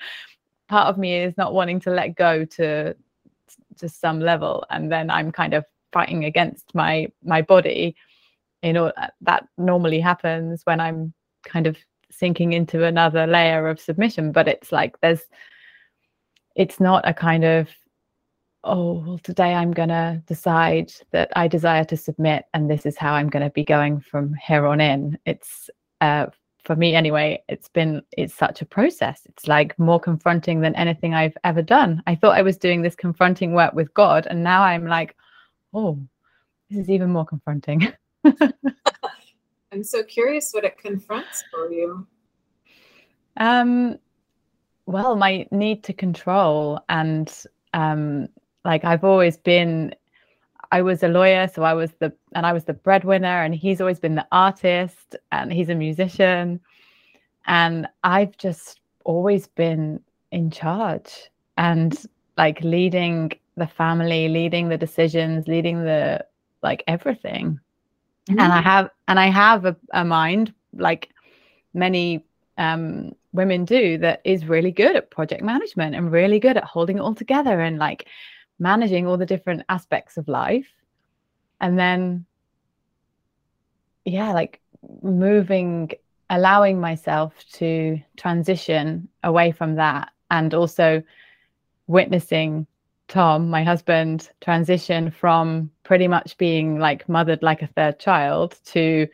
part 0.71 0.87
of 0.87 0.97
me 0.97 1.17
is 1.17 1.37
not 1.37 1.53
wanting 1.53 1.79
to 1.81 1.91
let 1.91 2.15
go 2.15 2.45
to 2.45 2.95
to 3.77 3.89
some 3.89 4.19
level, 4.19 4.65
and 4.69 4.91
then 4.91 5.09
I'm 5.11 5.31
kind 5.31 5.53
of 5.53 5.65
fighting 5.93 6.25
against 6.25 6.73
my 6.73 7.11
my 7.23 7.41
body. 7.41 7.95
You 8.63 8.73
know 8.73 8.91
that 9.21 9.47
normally 9.57 9.99
happens 9.99 10.61
when 10.65 10.79
I'm 10.79 11.13
kind 11.43 11.67
of 11.67 11.77
sinking 12.11 12.53
into 12.53 12.83
another 12.83 13.25
layer 13.25 13.67
of 13.67 13.79
submission 13.79 14.31
but 14.31 14.47
it's 14.47 14.71
like 14.71 14.99
there's 15.01 15.21
it's 16.55 16.79
not 16.79 17.07
a 17.07 17.13
kind 17.13 17.43
of 17.43 17.69
oh 18.63 19.03
well 19.05 19.17
today 19.19 19.53
i'm 19.53 19.71
going 19.71 19.89
to 19.89 20.21
decide 20.27 20.91
that 21.11 21.31
i 21.35 21.47
desire 21.47 21.85
to 21.85 21.97
submit 21.97 22.45
and 22.53 22.69
this 22.69 22.85
is 22.85 22.97
how 22.97 23.13
i'm 23.13 23.29
going 23.29 23.43
to 23.43 23.49
be 23.51 23.63
going 23.63 23.99
from 23.99 24.33
here 24.35 24.65
on 24.67 24.79
in 24.81 25.17
it's 25.25 25.69
uh, 26.01 26.27
for 26.63 26.75
me 26.75 26.95
anyway 26.95 27.41
it's 27.47 27.69
been 27.69 28.01
it's 28.17 28.33
such 28.33 28.61
a 28.61 28.65
process 28.65 29.21
it's 29.25 29.47
like 29.47 29.77
more 29.79 29.99
confronting 29.99 30.61
than 30.61 30.75
anything 30.75 31.13
i've 31.13 31.37
ever 31.43 31.61
done 31.61 32.01
i 32.07 32.15
thought 32.15 32.37
i 32.37 32.41
was 32.41 32.57
doing 32.57 32.81
this 32.81 32.95
confronting 32.95 33.53
work 33.53 33.73
with 33.73 33.93
god 33.93 34.27
and 34.29 34.43
now 34.43 34.61
i'm 34.61 34.85
like 34.85 35.15
oh 35.73 35.99
this 36.69 36.79
is 36.79 36.89
even 36.89 37.09
more 37.09 37.25
confronting 37.25 37.91
I'm 39.71 39.83
so 39.83 40.03
curious 40.03 40.51
what 40.51 40.65
it 40.65 40.77
confronts 40.77 41.43
for 41.49 41.71
you. 41.71 42.05
Um, 43.37 43.97
well, 44.85 45.15
my 45.15 45.47
need 45.51 45.83
to 45.85 45.93
control 45.93 46.83
and 46.89 47.33
um, 47.73 48.27
like 48.65 48.83
I've 48.83 49.03
always 49.03 49.37
been. 49.37 49.95
I 50.71 50.81
was 50.81 51.03
a 51.03 51.07
lawyer, 51.07 51.47
so 51.47 51.63
I 51.63 51.73
was 51.73 51.91
the 51.99 52.13
and 52.33 52.45
I 52.45 52.53
was 52.53 52.65
the 52.65 52.73
breadwinner, 52.73 53.43
and 53.43 53.53
he's 53.53 53.81
always 53.81 53.99
been 53.99 54.15
the 54.15 54.27
artist, 54.31 55.15
and 55.31 55.51
he's 55.51 55.69
a 55.69 55.75
musician, 55.75 56.59
and 57.45 57.87
I've 58.03 58.37
just 58.37 58.79
always 59.03 59.47
been 59.47 59.99
in 60.31 60.51
charge 60.51 61.29
and 61.57 62.05
like 62.37 62.61
leading 62.61 63.31
the 63.57 63.67
family, 63.67 64.29
leading 64.29 64.69
the 64.69 64.77
decisions, 64.77 65.47
leading 65.47 65.83
the 65.83 66.25
like 66.63 66.83
everything 66.87 67.59
mm-hmm. 68.29 68.39
and 68.39 68.53
i 68.53 68.61
have 68.61 68.89
and 69.07 69.19
i 69.19 69.27
have 69.27 69.65
a, 69.65 69.75
a 69.93 70.03
mind 70.03 70.53
like 70.73 71.09
many 71.73 72.23
um, 72.57 73.15
women 73.33 73.65
do 73.65 73.97
that 73.97 74.21
is 74.23 74.45
really 74.45 74.71
good 74.71 74.95
at 74.95 75.09
project 75.09 75.41
management 75.41 75.95
and 75.95 76.11
really 76.11 76.37
good 76.37 76.57
at 76.57 76.63
holding 76.63 76.97
it 76.97 77.01
all 77.01 77.15
together 77.15 77.61
and 77.61 77.79
like 77.79 78.07
managing 78.61 79.07
all 79.07 79.17
the 79.17 79.25
different 79.25 79.63
aspects 79.69 80.17
of 80.17 80.27
life 80.27 80.67
and 81.59 81.77
then 81.77 82.25
yeah 84.05 84.31
like 84.31 84.61
moving 85.01 85.91
allowing 86.29 86.79
myself 86.79 87.33
to 87.51 87.99
transition 88.15 89.09
away 89.23 89.51
from 89.51 89.75
that 89.75 90.09
and 90.29 90.53
also 90.53 91.03
witnessing 91.87 92.65
Tom, 93.07 93.49
my 93.49 93.61
husband, 93.65 94.29
transition 94.39 95.11
from 95.11 95.69
pretty 95.83 96.07
much 96.07 96.37
being 96.37 96.79
like 96.79 97.09
mothered 97.09 97.43
like 97.43 97.61
a 97.61 97.67
third 97.67 97.99
child 97.99 98.57
to 98.67 99.05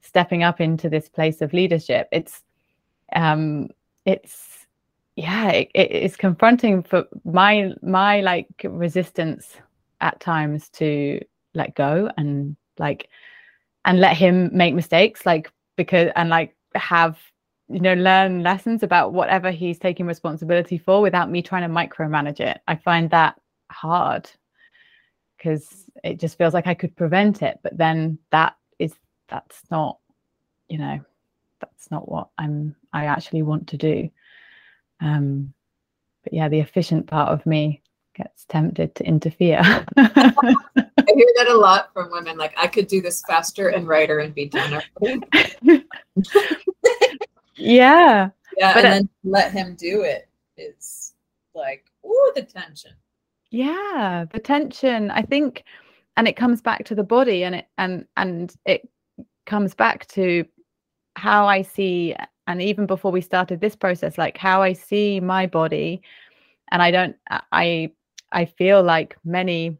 stepping 0.00 0.44
up 0.44 0.60
into 0.60 0.88
this 0.88 1.08
place 1.08 1.42
of 1.42 1.52
leadership. 1.52 2.06
It's, 2.12 2.44
um, 3.16 3.70
it's, 4.04 4.61
yeah, 5.16 5.50
it, 5.50 5.70
it's 5.74 6.16
confronting 6.16 6.82
for 6.82 7.04
my 7.24 7.72
my 7.82 8.20
like 8.20 8.48
resistance 8.64 9.56
at 10.00 10.20
times 10.20 10.68
to 10.70 11.20
let 11.54 11.74
go 11.74 12.10
and 12.16 12.56
like 12.78 13.08
and 13.84 14.00
let 14.00 14.16
him 14.16 14.50
make 14.52 14.74
mistakes, 14.74 15.26
like 15.26 15.50
because 15.76 16.10
and 16.16 16.28
like 16.28 16.56
have 16.74 17.18
you 17.68 17.80
know 17.80 17.94
learn 17.94 18.42
lessons 18.42 18.82
about 18.82 19.12
whatever 19.12 19.50
he's 19.50 19.78
taking 19.78 20.06
responsibility 20.06 20.78
for 20.78 21.00
without 21.00 21.30
me 21.30 21.42
trying 21.42 21.62
to 21.62 21.74
micromanage 21.74 22.40
it. 22.40 22.60
I 22.66 22.76
find 22.76 23.10
that 23.10 23.40
hard 23.70 24.30
because 25.42 25.90
it 26.04 26.20
just 26.20 26.38
feels 26.38 26.54
like 26.54 26.66
i 26.66 26.74
could 26.74 26.94
prevent 26.96 27.42
it 27.42 27.58
but 27.62 27.76
then 27.76 28.18
that 28.30 28.56
is 28.78 28.94
that's 29.28 29.62
not 29.70 29.98
you 30.68 30.78
know 30.78 31.00
that's 31.60 31.90
not 31.90 32.08
what 32.08 32.28
i'm 32.38 32.74
i 32.92 33.06
actually 33.06 33.42
want 33.42 33.66
to 33.66 33.76
do 33.76 34.08
um 35.02 35.52
but 36.22 36.32
yeah 36.32 36.48
the 36.48 36.60
efficient 36.60 37.06
part 37.06 37.30
of 37.30 37.44
me 37.44 37.82
gets 38.14 38.44
tempted 38.44 38.94
to 38.94 39.04
interfere. 39.04 39.60
I 39.96 40.12
hear 41.14 41.32
that 41.36 41.48
a 41.48 41.56
lot 41.56 41.90
from 41.92 42.10
women 42.10 42.36
like 42.36 42.52
i 42.56 42.66
could 42.66 42.86
do 42.86 43.00
this 43.00 43.22
faster 43.26 43.68
and 43.68 43.88
righter 43.88 44.18
and 44.18 44.34
be 44.34 44.46
done 44.46 44.82
yeah. 47.56 48.28
Yeah 48.56 48.74
but 48.74 48.84
and 48.84 48.92
then 48.92 49.08
let 49.24 49.52
him 49.52 49.76
do 49.76 50.02
it. 50.02 50.28
it 50.56 50.76
is 50.78 51.14
like 51.54 51.86
ooh 52.04 52.32
the 52.34 52.42
tension. 52.42 52.92
Yeah 53.50 54.26
the 54.30 54.38
tension. 54.40 55.10
I 55.10 55.22
think 55.22 55.64
and 56.16 56.28
it 56.28 56.36
comes 56.36 56.60
back 56.60 56.84
to 56.86 56.94
the 56.94 57.02
body 57.02 57.44
and 57.44 57.54
it 57.56 57.66
and 57.78 58.06
and 58.16 58.54
it 58.66 58.88
comes 59.46 59.74
back 59.74 60.06
to 60.08 60.44
how 61.16 61.46
i 61.46 61.62
see 61.62 62.14
and 62.46 62.60
even 62.60 62.86
before 62.86 63.12
we 63.12 63.20
started 63.20 63.60
this 63.60 63.76
process 63.76 64.18
like 64.18 64.36
how 64.36 64.62
i 64.62 64.72
see 64.72 65.20
my 65.20 65.46
body 65.46 66.02
and 66.70 66.82
i 66.82 66.90
don't 66.90 67.16
i 67.52 67.90
i 68.32 68.44
feel 68.44 68.82
like 68.82 69.16
many 69.24 69.76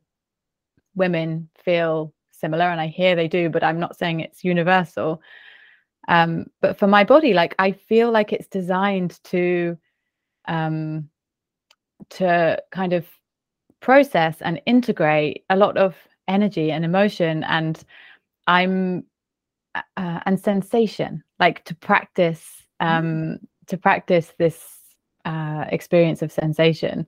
women 0.94 1.48
feel 1.64 2.12
similar 2.31 2.64
and 2.64 2.81
i 2.81 2.87
hear 2.87 3.14
they 3.14 3.29
do 3.29 3.48
but 3.48 3.64
i'm 3.64 3.81
not 3.81 3.96
saying 3.96 4.20
it's 4.20 4.44
universal. 4.44 5.20
Um, 6.09 6.46
but 6.61 6.77
for 6.77 6.88
my 6.88 7.05
body 7.05 7.33
like 7.33 7.55
i 7.61 7.70
feel 7.70 8.11
like 8.11 8.33
it's 8.33 8.48
designed 8.48 9.20
to 9.25 9.79
um, 10.48 11.09
to 12.11 12.61
kind 12.72 12.92
of 12.92 13.07
process 13.79 14.42
and 14.42 14.61
integrate 14.66 15.44
a 15.48 15.57
lot 15.57 15.77
of 15.77 15.94
energy 16.27 16.72
and 16.72 16.85
emotion 16.85 17.44
and 17.44 17.85
i'm 18.48 19.05
uh, 19.74 20.20
and 20.26 20.38
sensation 20.38 21.22
like 21.38 21.64
to 21.64 21.74
practice 21.74 22.64
um 22.80 23.04
mm. 23.04 23.38
to 23.66 23.76
practice 23.76 24.32
this 24.38 24.82
uh, 25.24 25.64
experience 25.68 26.22
of 26.22 26.32
sensation. 26.32 27.06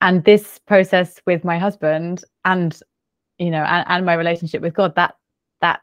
And 0.00 0.24
this 0.24 0.58
process 0.58 1.20
with 1.26 1.44
my 1.44 1.58
husband 1.58 2.24
and 2.44 2.78
you 3.38 3.50
know 3.50 3.62
and, 3.62 3.84
and 3.88 4.06
my 4.06 4.14
relationship 4.14 4.62
with 4.62 4.74
god 4.74 4.94
that 4.96 5.14
that 5.60 5.80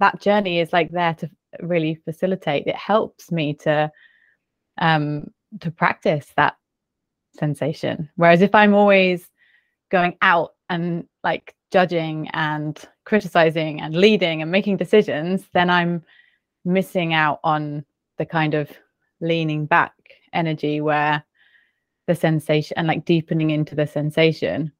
that 0.00 0.20
journey 0.20 0.60
is 0.60 0.72
like 0.72 0.90
there 0.90 1.14
to 1.14 1.30
really 1.60 1.94
facilitate. 2.04 2.66
It 2.66 2.76
helps 2.76 3.30
me 3.30 3.54
to 3.54 3.90
um 4.78 5.30
to 5.60 5.70
practice 5.70 6.26
that 6.36 6.56
sensation. 7.38 8.08
Whereas 8.16 8.42
if 8.42 8.54
i'm 8.54 8.74
always 8.74 9.28
going 9.90 10.16
out 10.22 10.54
and 10.68 11.06
like 11.22 11.54
judging 11.70 12.28
and 12.32 12.88
criticizing 13.04 13.80
and 13.80 13.94
leading 13.94 14.42
and 14.42 14.50
making 14.50 14.76
decisions 14.76 15.48
then 15.52 15.70
i'm 15.70 16.02
missing 16.64 17.14
out 17.14 17.40
on 17.44 17.84
the 18.18 18.26
kind 18.26 18.54
of 18.54 18.70
leaning 19.20 19.66
back 19.66 19.92
energy 20.32 20.80
where 20.80 21.24
the 22.06 22.14
sensation 22.14 22.76
and 22.76 22.86
like 22.86 23.04
deepening 23.04 23.50
into 23.50 23.74
the 23.74 23.86
sensation. 23.86 24.72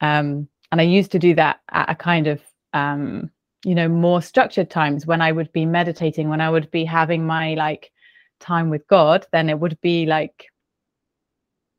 Um 0.00 0.48
and 0.72 0.80
i 0.80 0.84
used 0.84 1.12
to 1.12 1.18
do 1.18 1.34
that 1.34 1.60
at 1.70 1.90
a 1.90 1.94
kind 1.94 2.26
of 2.26 2.40
um 2.72 3.30
you 3.64 3.74
know 3.74 3.88
more 3.88 4.22
structured 4.22 4.70
times 4.70 5.04
when 5.06 5.20
i 5.20 5.32
would 5.32 5.52
be 5.52 5.66
meditating 5.66 6.28
when 6.28 6.40
i 6.40 6.48
would 6.48 6.70
be 6.70 6.84
having 6.84 7.26
my 7.26 7.54
like 7.54 7.90
time 8.38 8.70
with 8.70 8.86
god 8.86 9.26
then 9.32 9.50
it 9.50 9.58
would 9.58 9.78
be 9.80 10.06
like 10.06 10.46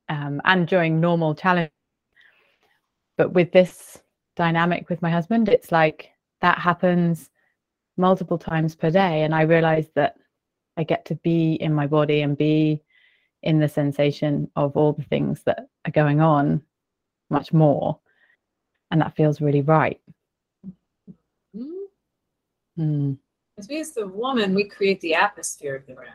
um 0.09 0.41
and 0.45 0.67
during 0.67 0.99
normal 0.99 1.33
challenge. 1.33 1.71
But 3.17 3.33
with 3.33 3.51
this 3.51 4.00
dynamic 4.35 4.89
with 4.89 5.01
my 5.01 5.09
husband 5.09 5.49
it's 5.49 5.71
like 5.71 6.11
that 6.41 6.57
happens 6.57 7.29
multiple 7.97 8.37
times 8.37 8.75
per 8.75 8.89
day 8.89 9.23
and 9.23 9.35
i 9.35 9.41
realize 9.41 9.89
that 9.95 10.15
i 10.77 10.83
get 10.83 11.05
to 11.05 11.15
be 11.15 11.53
in 11.55 11.73
my 11.73 11.85
body 11.85 12.21
and 12.21 12.37
be 12.37 12.81
in 13.43 13.59
the 13.59 13.67
sensation 13.67 14.49
of 14.55 14.77
all 14.77 14.93
the 14.93 15.03
things 15.03 15.43
that 15.43 15.67
are 15.85 15.91
going 15.91 16.21
on 16.21 16.61
much 17.29 17.51
more 17.51 17.99
and 18.91 19.01
that 19.01 19.15
feels 19.15 19.41
really 19.41 19.61
right 19.61 19.99
mm-hmm. 21.55 22.81
mm. 22.81 23.17
as 23.57 23.67
we 23.67 23.79
as 23.79 23.91
the 23.91 24.07
woman 24.07 24.53
we 24.53 24.63
create 24.63 25.01
the 25.01 25.13
atmosphere 25.13 25.75
of 25.75 25.85
the 25.87 25.95
room 25.95 26.13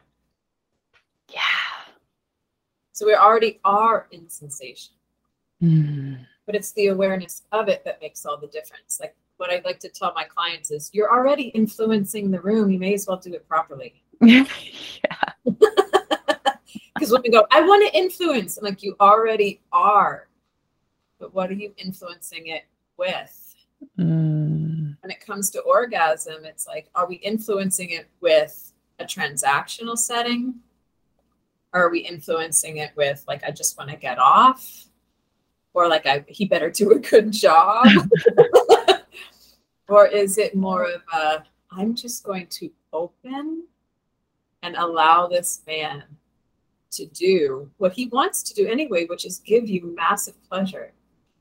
yeah 1.33 1.41
so 2.93 3.05
we 3.05 3.15
already 3.15 3.61
are 3.65 4.07
in 4.11 4.29
sensation 4.29 4.95
mm. 5.63 6.19
But 6.47 6.55
it's 6.55 6.73
the 6.73 6.87
awareness 6.87 7.43
of 7.53 7.69
it 7.69 7.85
that 7.85 8.01
makes 8.01 8.25
all 8.25 8.39
the 8.39 8.47
difference 8.49 8.99
like 9.01 9.15
what 9.37 9.51
i'd 9.51 9.65
like 9.65 9.79
to 9.81 9.89
tell 9.89 10.13
my 10.15 10.25
clients 10.25 10.71
is 10.71 10.91
you're 10.95 11.11
already 11.11 11.49
influencing 11.49 12.31
the 12.31 12.41
room 12.41 12.71
you 12.71 12.79
may 12.79 12.95
as 12.95 13.07
well 13.07 13.19
do 13.19 13.35
it 13.35 13.47
properly 13.49 14.03
yeah 14.21 14.45
Because 16.97 17.13
when 17.13 17.23
we 17.23 17.31
go, 17.31 17.47
I 17.51 17.61
want 17.61 17.87
to 17.87 17.99
influence, 17.99 18.57
I'm 18.57 18.65
like, 18.65 18.83
you 18.83 18.97
already 19.01 19.61
are. 19.71 20.29
But 21.19 21.35
what 21.35 21.51
are 21.51 21.55
you 21.55 21.75
influencing 21.77 22.47
it 22.47 22.65
with? 22.97 23.55
Mm. 23.99 24.97
When 25.03 25.11
it 25.11 25.21
comes 25.21 25.51
to 25.51 25.61
orgasm, 25.61 26.47
it's 26.47 26.67
like, 26.67 26.89
are 26.95 27.07
we 27.07 27.17
influencing 27.17 27.91
it 27.91 28.09
with 28.21 28.73
a 28.99 29.05
transactional 29.05 29.99
setting? 29.99 30.55
Or 31.75 31.85
are 31.85 31.91
we 31.91 32.01
influencing 32.01 32.79
it 32.79 32.93
with, 32.97 33.23
like, 33.29 33.45
I 33.45 33.51
just 33.51 33.77
want 33.77 33.91
to 33.91 33.97
get 33.97 34.19
off? 34.19 34.86
Or 35.77 35.89
like, 35.89 36.07
I, 36.07 36.25
he 36.27 36.47
better 36.47 36.71
do 36.71 36.93
a 36.93 36.99
good 36.99 37.31
job? 37.31 37.87
or 39.89 40.07
is 40.07 40.39
it 40.39 40.57
more 40.57 40.85
of 40.85 41.03
a, 41.13 41.45
I'm 41.71 41.95
just 41.95 42.25
going 42.25 42.47
to 42.47 42.71
open 42.95 43.65
and 44.63 44.75
allow 44.77 45.27
this 45.27 45.61
man 45.67 46.05
to 46.93 47.05
do 47.05 47.71
what 47.77 47.93
he 47.93 48.07
wants 48.07 48.43
to 48.45 48.55
do 48.55 48.67
anyway, 48.67 49.05
which 49.05 49.27
is 49.27 49.39
give 49.41 49.69
you 49.69 49.95
massive 49.95 50.35
pleasure. 50.49 50.93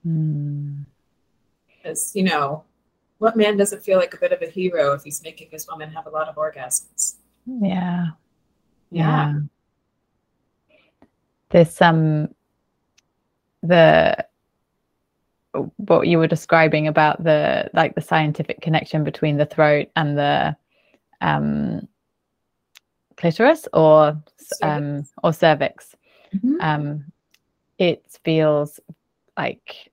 Mm. 0.06 0.84
Because, 1.68 2.14
you 2.14 2.24
know, 2.24 2.66
what 3.20 3.38
man 3.38 3.56
doesn't 3.56 3.84
feel 3.84 3.98
like 3.98 4.14
a 4.14 4.18
bit 4.18 4.34
of 4.34 4.42
a 4.42 4.50
hero 4.50 4.92
if 4.92 5.04
he's 5.04 5.24
making 5.24 5.48
his 5.50 5.66
woman 5.66 5.90
have 5.92 6.08
a 6.08 6.10
lot 6.10 6.28
of 6.28 6.36
orgasms? 6.36 7.16
Yeah. 7.46 8.08
Yeah. 8.92 9.36
There's 11.52 11.72
some 11.72 12.36
the 13.68 14.26
what 15.78 16.08
you 16.08 16.18
were 16.18 16.28
describing 16.28 16.88
about 16.88 17.24
the 17.24 17.70
like 17.74 17.96
the 17.96 18.02
scientific 18.02 18.62
connection 18.62 19.04
between 19.04 19.38
the 19.38 19.46
throat 19.46 19.88
and 19.96 20.18
the 20.18 20.56
um 21.22 21.88
clitoris 23.18 23.68
or 23.74 24.22
um 24.62 25.04
Cervix. 25.04 25.14
or 25.24 25.34
cervix 25.34 25.96
Mhm. 26.34 26.56
um 26.60 27.06
it 27.78 28.20
feels 28.24 28.80
like 29.38 29.92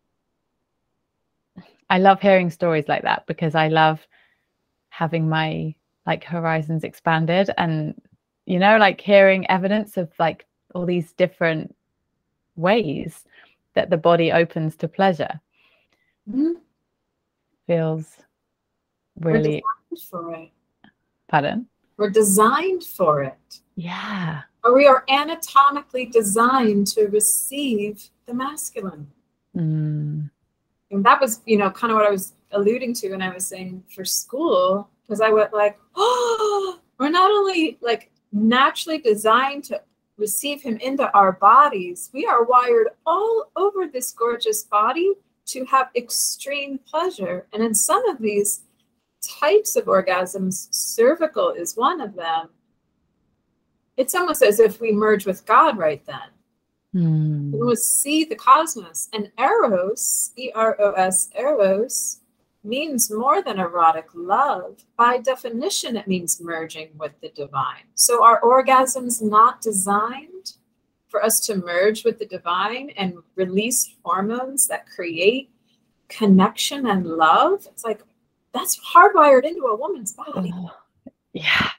i 1.89 1.99
love 1.99 2.21
hearing 2.21 2.51
stories 2.51 2.89
like 2.89 3.03
that 3.03 3.25
because 3.27 3.55
i 3.55 3.69
love 3.69 4.05
having 4.89 5.29
my 5.29 5.75
like 6.07 6.25
horizons 6.25 6.83
expanded 6.85 7.51
and 7.57 7.95
you 8.47 8.59
know 8.59 8.77
like 8.79 9.01
hearing 9.01 9.49
evidence 9.49 9.97
of 9.97 10.11
like 10.19 10.47
all 10.75 10.85
these 10.85 11.13
different 11.13 11.75
ways 12.57 13.25
that 13.75 13.91
the 13.91 13.97
body 13.97 14.33
opens 14.33 14.77
to 14.77 14.89
pleasure 14.89 15.41
Mhm. 16.29 16.61
feels 17.67 18.19
really 19.21 19.63
designed 19.63 20.03
for 20.11 20.35
it. 20.35 20.51
pardon 21.29 21.67
We're 21.97 22.11
designed 22.11 22.85
for 22.85 23.23
it. 23.23 23.61
yeah 23.77 24.43
Or 24.65 24.75
we 24.75 24.87
are 24.87 25.05
anatomically 25.09 26.07
designed 26.07 26.87
to 26.89 27.07
receive 27.09 28.09
the 28.27 28.35
masculine. 28.35 29.11
mm, 29.57 30.31
And 30.91 31.05
that 31.05 31.21
was, 31.21 31.41
you 31.47 31.57
know, 31.59 31.71
kind 31.71 31.91
of 31.91 31.97
what 31.97 32.07
I 32.07 32.11
was 32.11 32.35
alluding 32.53 32.93
to 32.95 33.11
when 33.11 33.23
I 33.23 33.31
was 33.35 33.47
saying 33.47 33.83
for 33.95 34.05
school, 34.05 34.89
because 35.03 35.21
I 35.21 35.31
went 35.31 35.53
like, 35.53 35.79
oh, 35.97 36.79
we're 36.99 37.11
not 37.11 37.31
only 37.31 37.79
like 37.81 38.11
naturally 38.31 38.99
designed 38.99 39.65
to 39.65 39.83
receive 40.18 40.62
him 40.62 40.77
into 40.79 41.11
our 41.16 41.33
bodies, 41.33 42.11
we 42.12 42.27
are 42.27 42.44
wired 42.44 42.88
all 43.07 43.51
over 43.57 43.87
this 43.87 44.12
gorgeous 44.12 44.62
body 44.62 45.12
to 45.46 45.64
have 45.64 45.90
extreme 45.96 46.79
pleasure. 46.79 47.46
And 47.53 47.62
in 47.62 47.75
some 47.75 48.07
of 48.09 48.18
these 48.18 48.62
types 49.40 49.77
of 49.77 49.87
orgasms, 49.87 50.68
cervical 50.72 51.51
is 51.51 51.77
one 51.77 52.01
of 52.01 52.14
them. 52.14 52.48
It's 53.96 54.14
almost 54.14 54.42
as 54.42 54.59
if 54.61 54.81
we 54.81 54.92
merge 54.92 55.27
with 55.27 55.44
God 55.44 55.77
right 55.77 56.05
then. 56.07 56.31
mm, 56.94 57.53
We 57.53 57.61
almost 57.61 58.01
see 58.01 58.25
the 58.25 58.37
cosmos. 58.37 59.09
And 59.12 59.31
eros, 59.38 60.33
E 60.37 60.51
R 60.55 60.77
O 60.81 60.92
S, 60.92 61.29
eros, 61.38 62.20
means 62.64 63.11
more 63.11 63.42
than 63.42 63.59
erotic 63.59 64.07
love. 64.14 64.85
By 64.96 65.18
definition, 65.18 65.96
it 65.96 66.07
means 66.07 66.40
merging 66.40 66.90
with 66.96 67.12
the 67.20 67.31
divine. 67.31 67.85
So 67.94 68.25
are 68.25 68.40
orgasms 68.40 69.20
not 69.22 69.61
designed 69.61 70.53
for 71.09 71.25
us 71.25 71.40
to 71.40 71.57
merge 71.57 72.05
with 72.05 72.18
the 72.18 72.27
divine 72.27 72.90
and 72.96 73.14
release 73.35 73.96
hormones 74.05 74.66
that 74.68 74.87
create 74.87 75.51
connection 76.09 76.87
and 76.87 77.07
love? 77.07 77.66
It's 77.70 77.85
like 77.85 78.03
that's 78.53 78.79
hardwired 78.81 79.44
into 79.44 79.62
a 79.66 79.77
woman's 79.77 80.12
body. 80.12 80.53
oh, 80.55 80.70
yeah 81.33 81.70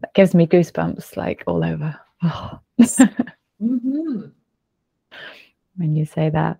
that 0.00 0.14
gives 0.14 0.34
me 0.34 0.46
goosebumps 0.46 1.16
like 1.16 1.42
all 1.46 1.64
over 1.64 1.98
oh. 2.22 2.58
hmm 3.58 4.26
when 5.76 5.96
you 5.96 6.04
say 6.04 6.28
that 6.28 6.58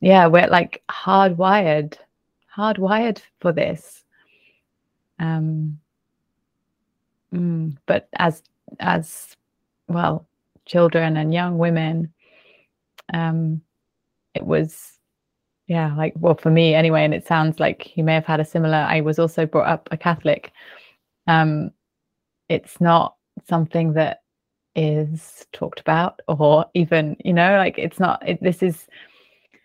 yeah 0.00 0.26
we're 0.26 0.46
like 0.46 0.82
hardwired 0.90 1.94
hardwired 2.58 3.22
for 3.40 3.52
this. 3.52 4.04
Um 5.18 5.78
mm, 7.32 7.76
but 7.86 8.08
as 8.16 8.42
as 8.80 9.36
well 9.88 10.26
children 10.66 11.16
and 11.16 11.32
young 11.32 11.56
women 11.56 12.12
um 13.14 13.62
it 14.34 14.44
was 14.44 14.98
yeah 15.66 15.94
like 15.96 16.12
well 16.16 16.34
for 16.34 16.50
me 16.50 16.74
anyway 16.74 17.04
and 17.04 17.14
it 17.14 17.26
sounds 17.26 17.58
like 17.58 17.96
you 17.96 18.04
may 18.04 18.12
have 18.14 18.26
had 18.26 18.40
a 18.40 18.44
similar 18.44 18.76
i 18.76 19.00
was 19.00 19.18
also 19.18 19.46
brought 19.46 19.68
up 19.68 19.88
a 19.90 19.96
catholic. 19.96 20.52
Um 21.26 21.70
it's 22.48 22.80
not 22.80 23.16
something 23.46 23.94
that 23.94 24.22
is 24.74 25.46
talked 25.52 25.80
about 25.80 26.20
or 26.28 26.66
even 26.74 27.16
you 27.24 27.32
know 27.32 27.56
like 27.56 27.78
it's 27.78 27.98
not 27.98 28.26
it, 28.26 28.42
this 28.42 28.62
is 28.62 28.86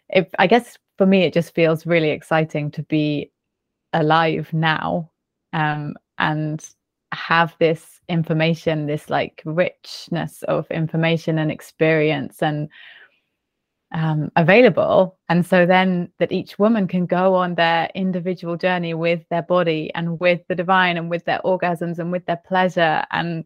if 0.10 0.28
i 0.40 0.48
guess 0.48 0.78
for 1.04 1.08
me 1.08 1.24
it 1.24 1.34
just 1.34 1.54
feels 1.54 1.86
really 1.86 2.12
exciting 2.12 2.72
to 2.72 2.82
be 2.84 3.30
alive 3.92 4.48
now 4.54 5.12
um 5.52 5.94
and 6.18 6.70
have 7.12 7.54
this 7.60 8.00
information 8.08 8.86
this 8.86 9.10
like 9.10 9.42
richness 9.44 10.44
of 10.44 10.66
information 10.72 11.40
and 11.40 11.52
experience 11.52 12.42
and 12.42 12.70
um, 13.94 14.32
available. 14.36 15.20
And 15.30 15.46
so 15.46 15.68
then 15.68 16.12
that 16.18 16.32
each 16.32 16.58
woman 16.58 16.88
can 16.88 17.06
go 17.06 17.36
on 17.36 17.54
their 17.54 17.92
individual 17.94 18.58
journey 18.58 18.96
with 18.96 19.22
their 19.30 19.44
body 19.44 19.92
and 19.94 20.20
with 20.20 20.42
the 20.48 20.56
divine 20.56 20.98
and 20.98 21.12
with 21.12 21.26
their 21.26 21.40
orgasms 21.46 22.00
and 22.00 22.12
with 22.12 22.26
their 22.26 22.42
pleasure 22.48 23.06
and 23.12 23.46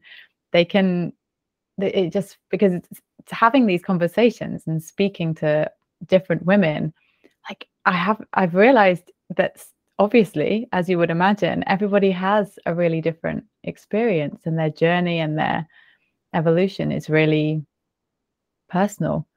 they 0.54 0.64
can 0.64 1.12
it 1.80 2.14
just 2.14 2.38
because 2.50 2.82
having 3.30 3.66
these 3.66 3.84
conversations 3.84 4.64
and 4.68 4.82
speaking 4.82 5.36
to 5.36 5.70
different 6.06 6.46
women 6.46 6.94
i 7.88 7.92
have 7.94 8.22
i've 8.34 8.54
realized 8.56 9.12
that 9.36 9.64
obviously 10.00 10.68
as 10.74 10.88
you 10.90 10.98
would 10.98 11.10
imagine 11.10 11.64
everybody 11.68 12.12
has 12.12 12.60
a 12.66 12.76
really 12.76 13.02
different 13.02 13.44
experience 13.64 14.46
and 14.46 14.58
their 14.60 14.70
journey 14.70 15.20
and 15.20 15.38
their 15.38 15.68
evolution 16.34 16.92
is 16.92 17.10
really 17.10 17.66
personal 18.70 19.28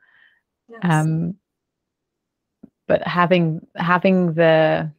Yes. 0.68 0.80
um 0.84 1.34
but 2.86 3.02
having 3.06 3.66
having 3.76 4.34
the 4.34 4.90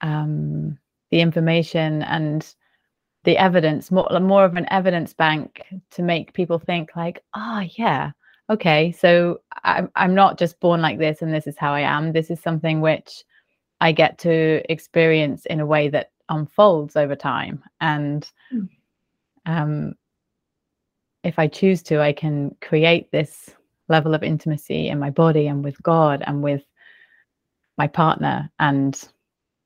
um 0.00 0.78
the 1.10 1.20
information 1.20 2.02
and 2.02 2.54
the 3.24 3.36
evidence 3.38 3.90
more 3.90 4.08
more 4.20 4.44
of 4.44 4.56
an 4.56 4.66
evidence 4.70 5.14
bank 5.14 5.62
to 5.90 6.02
make 6.02 6.34
people 6.34 6.58
think 6.58 6.90
like 6.96 7.22
ah 7.34 7.60
oh, 7.62 7.68
yeah 7.78 8.12
okay 8.50 8.92
so 8.92 9.40
I'm, 9.64 9.90
I'm 9.96 10.14
not 10.14 10.38
just 10.38 10.60
born 10.60 10.82
like 10.82 10.98
this 10.98 11.22
and 11.22 11.32
this 11.32 11.46
is 11.46 11.56
how 11.56 11.72
i 11.72 11.80
am. 11.80 12.12
This 12.12 12.30
is 12.30 12.40
something 12.40 12.80
which 12.80 13.24
i 13.80 13.92
get 13.92 14.18
to 14.18 14.62
experience 14.70 15.46
in 15.46 15.60
a 15.60 15.66
way 15.66 15.88
that 15.88 16.10
unfolds 16.28 16.96
over 16.96 17.16
time. 17.16 17.62
And 17.80 18.30
Mm. 18.52 18.68
um 19.46 19.94
if 21.22 21.38
i 21.38 21.46
choose 21.46 21.82
to 21.82 22.00
i 22.00 22.12
can 22.12 22.54
create 22.60 23.10
this 23.10 23.50
level 23.88 24.14
of 24.14 24.22
intimacy 24.22 24.88
in 24.88 24.98
my 24.98 25.10
body 25.10 25.46
and 25.46 25.64
with 25.64 25.82
god 25.82 26.22
and 26.26 26.42
with 26.42 26.62
my 27.78 27.86
partner 27.86 28.50
and 28.58 29.08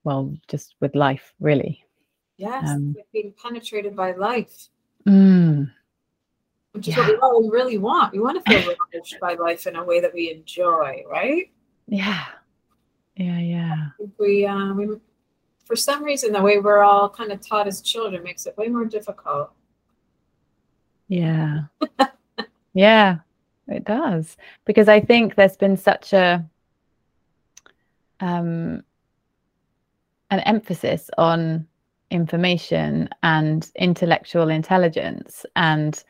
well 0.05 0.32
just 0.48 0.74
with 0.80 0.94
life 0.94 1.32
really. 1.40 1.84
Yes, 2.38 2.62
Um, 2.68 2.94
with 2.96 3.07
being 3.12 3.34
penetrated 3.42 3.94
by 3.96 4.12
life, 4.12 4.68
Mm, 5.07 5.70
which 6.78 6.88
is 6.88 6.96
what 6.96 7.08
we 7.08 7.16
all 7.16 7.50
really 7.50 7.78
want. 7.78 8.12
We 8.12 8.20
want 8.20 8.44
to 8.44 8.50
feel 8.50 8.74
nourished 8.92 9.20
by 9.20 9.34
life 9.34 9.66
in 9.66 9.76
a 9.76 9.84
way 9.84 10.00
that 10.00 10.14
we 10.14 10.30
enjoy, 10.30 11.04
right? 11.10 11.50
yeah 11.90 12.24
yeah 13.16 13.38
yeah 13.38 13.86
we, 14.18 14.44
um, 14.44 14.76
we, 14.76 14.86
for 15.68 15.76
some 15.76 16.02
reason, 16.02 16.32
the 16.32 16.40
way 16.40 16.58
we're 16.58 16.82
all 16.82 17.10
kind 17.10 17.30
of 17.30 17.46
taught 17.46 17.66
as 17.66 17.82
children 17.82 18.22
makes 18.22 18.46
it 18.46 18.56
way 18.56 18.68
more 18.68 18.86
difficult. 18.86 19.50
Yeah. 21.08 21.64
yeah, 22.74 23.18
it 23.68 23.84
does. 23.84 24.38
Because 24.64 24.88
I 24.88 25.00
think 25.00 25.34
there's 25.34 25.58
been 25.58 25.76
such 25.76 26.12
a 26.14 26.44
um 28.20 28.82
an 30.30 30.40
emphasis 30.40 31.10
on 31.18 31.66
information 32.10 33.08
and 33.22 33.70
intellectual 33.76 34.48
intelligence 34.48 35.44
and 35.54 36.02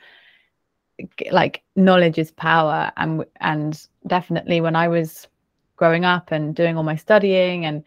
like 1.31 1.63
knowledge 1.77 2.19
is 2.19 2.31
power 2.31 2.91
and 2.97 3.25
and 3.41 3.87
definitely 4.07 4.61
when 4.61 4.77
i 4.77 4.89
was 4.89 5.29
growing 5.77 6.05
up 6.05 6.33
and 6.33 6.55
doing 6.55 6.77
all 6.77 6.83
my 6.83 6.97
studying 6.97 7.65
and 7.65 7.85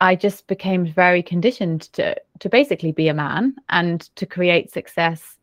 i 0.00 0.14
just 0.14 0.46
became 0.46 0.86
very 0.86 1.22
conditioned 1.22 1.92
to 1.92 2.14
to 2.38 2.48
basically 2.48 2.92
be 2.92 3.08
a 3.08 3.14
man 3.14 3.54
and 3.68 4.02
to 4.16 4.26
create 4.26 4.72
success 4.72 5.36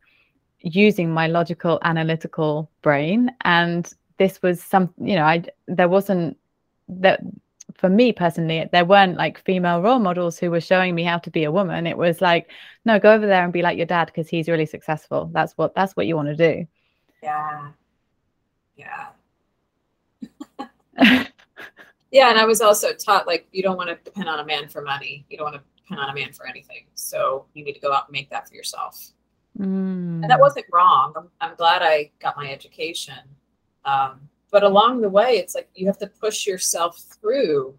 using 0.64 1.10
my 1.10 1.26
logical 1.26 1.78
analytical 1.82 2.70
brain. 2.82 3.30
And 3.42 3.92
this 4.18 4.40
was 4.42 4.62
some 4.62 4.94
you 4.98 5.16
know 5.16 5.24
i 5.24 5.44
there 5.66 5.88
wasn't 5.88 6.38
that 6.88 7.20
for 7.76 7.88
me 7.88 8.12
personally 8.12 8.68
there 8.72 8.84
weren't 8.84 9.16
like 9.16 9.42
female 9.44 9.80
role 9.80 9.98
models 9.98 10.38
who 10.38 10.50
were 10.50 10.60
showing 10.60 10.94
me 10.94 11.02
how 11.02 11.18
to 11.18 11.30
be 11.30 11.44
a 11.44 11.52
woman. 11.52 11.86
It 11.86 11.98
was 11.98 12.20
like 12.20 12.50
no 12.84 12.98
go 12.98 13.12
over 13.12 13.26
there 13.26 13.44
and 13.44 13.52
be 13.52 13.62
like 13.62 13.76
your 13.76 13.86
dad 13.86 14.06
because 14.06 14.28
he's 14.28 14.48
really 14.48 14.66
successful. 14.66 15.30
That's 15.32 15.52
what 15.54 15.74
that's 15.74 15.94
what 15.96 16.06
you 16.06 16.16
want 16.16 16.28
to 16.28 16.36
do. 16.36 16.66
Yeah. 17.22 17.70
Yeah. 18.76 19.08
Yeah 22.10 22.30
and 22.30 22.38
i 22.38 22.44
was 22.44 22.60
also 22.60 22.92
taught 22.92 23.26
like 23.26 23.48
you 23.50 23.60
don't 23.60 23.76
want 23.76 23.88
to 23.88 23.96
depend 24.04 24.28
on 24.28 24.38
a 24.38 24.44
man 24.44 24.68
for 24.68 24.82
money. 24.82 25.26
You 25.28 25.36
don't 25.36 25.50
want 25.50 25.56
to 25.56 25.62
depend 25.82 26.00
on 26.00 26.10
a 26.10 26.14
man 26.14 26.32
for 26.32 26.46
anything. 26.46 26.86
So 26.94 27.46
you 27.54 27.64
need 27.64 27.72
to 27.72 27.80
go 27.80 27.92
out 27.92 28.06
and 28.06 28.12
make 28.12 28.30
that 28.30 28.48
for 28.48 28.54
yourself. 28.54 29.10
Mm. 29.58 30.22
and 30.22 30.30
that 30.30 30.40
wasn't 30.40 30.66
wrong. 30.72 31.12
I'm, 31.16 31.28
I'm 31.40 31.54
glad 31.56 31.80
i 31.82 32.10
got 32.20 32.36
my 32.36 32.50
education. 32.50 33.18
Um, 33.84 34.28
but 34.54 34.62
along 34.62 35.00
the 35.00 35.08
way, 35.08 35.38
it's 35.38 35.56
like 35.56 35.68
you 35.74 35.84
have 35.88 35.98
to 35.98 36.06
push 36.06 36.46
yourself 36.46 36.96
through 36.96 37.74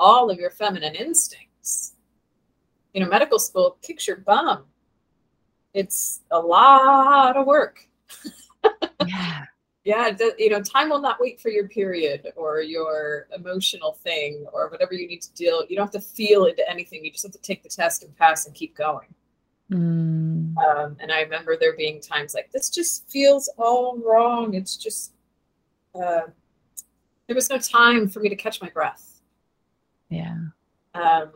all 0.00 0.30
of 0.30 0.36
your 0.36 0.50
feminine 0.50 0.96
instincts. 0.96 1.92
You 2.92 3.00
know, 3.00 3.08
medical 3.08 3.38
school 3.38 3.78
kicks 3.82 4.08
your 4.08 4.16
bum. 4.16 4.64
It's 5.74 6.22
a 6.32 6.40
lot 6.40 7.36
of 7.36 7.46
work. 7.46 7.88
yeah. 9.06 9.44
Yeah, 9.84 10.16
you 10.38 10.48
know, 10.48 10.62
time 10.62 10.90
will 10.90 11.00
not 11.00 11.18
wait 11.18 11.40
for 11.40 11.48
your 11.48 11.66
period 11.66 12.32
or 12.36 12.60
your 12.60 13.26
emotional 13.34 13.94
thing 13.94 14.46
or 14.52 14.68
whatever 14.68 14.94
you 14.94 15.08
need 15.08 15.22
to 15.22 15.34
deal. 15.34 15.64
You 15.68 15.74
don't 15.74 15.92
have 15.92 16.00
to 16.00 16.08
feel 16.08 16.44
into 16.44 16.62
anything. 16.70 17.04
You 17.04 17.10
just 17.10 17.24
have 17.24 17.32
to 17.32 17.40
take 17.40 17.64
the 17.64 17.68
test 17.68 18.04
and 18.04 18.16
pass 18.16 18.46
and 18.46 18.54
keep 18.54 18.76
going. 18.76 19.08
Mm. 19.72 20.56
Um, 20.56 20.96
and 21.00 21.10
I 21.10 21.22
remember 21.22 21.56
there 21.56 21.76
being 21.76 22.00
times 22.00 22.32
like 22.32 22.52
this 22.52 22.70
just 22.70 23.10
feels 23.10 23.50
all 23.58 23.98
wrong. 23.98 24.54
It's 24.54 24.76
just 24.76 25.14
uh, 25.94 26.22
there 27.26 27.34
was 27.34 27.50
no 27.50 27.58
time 27.58 28.08
for 28.08 28.20
me 28.20 28.28
to 28.28 28.36
catch 28.36 28.60
my 28.60 28.68
breath. 28.70 29.20
Yeah. 30.08 30.36
Um, 30.94 31.32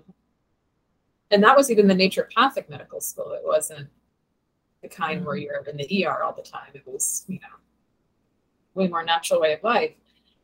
and 1.31 1.43
that 1.43 1.57
was 1.57 1.71
even 1.71 1.87
the 1.87 1.95
naturopathic 1.95 2.69
medical 2.69 3.01
school. 3.01 3.33
It 3.33 3.43
wasn't 3.45 3.89
the 4.83 4.89
kind 4.89 5.19
mm-hmm. 5.19 5.27
where 5.27 5.37
you're 5.37 5.65
in 5.65 5.77
the 5.77 6.07
ER 6.07 6.23
all 6.23 6.33
the 6.33 6.43
time. 6.43 6.71
It 6.75 6.87
was, 6.87 7.25
you 7.29 7.41
know, 7.41 7.57
way 8.75 8.89
more 8.89 9.05
natural 9.05 9.41
way 9.41 9.55
of 9.55 9.63
life. 9.63 9.93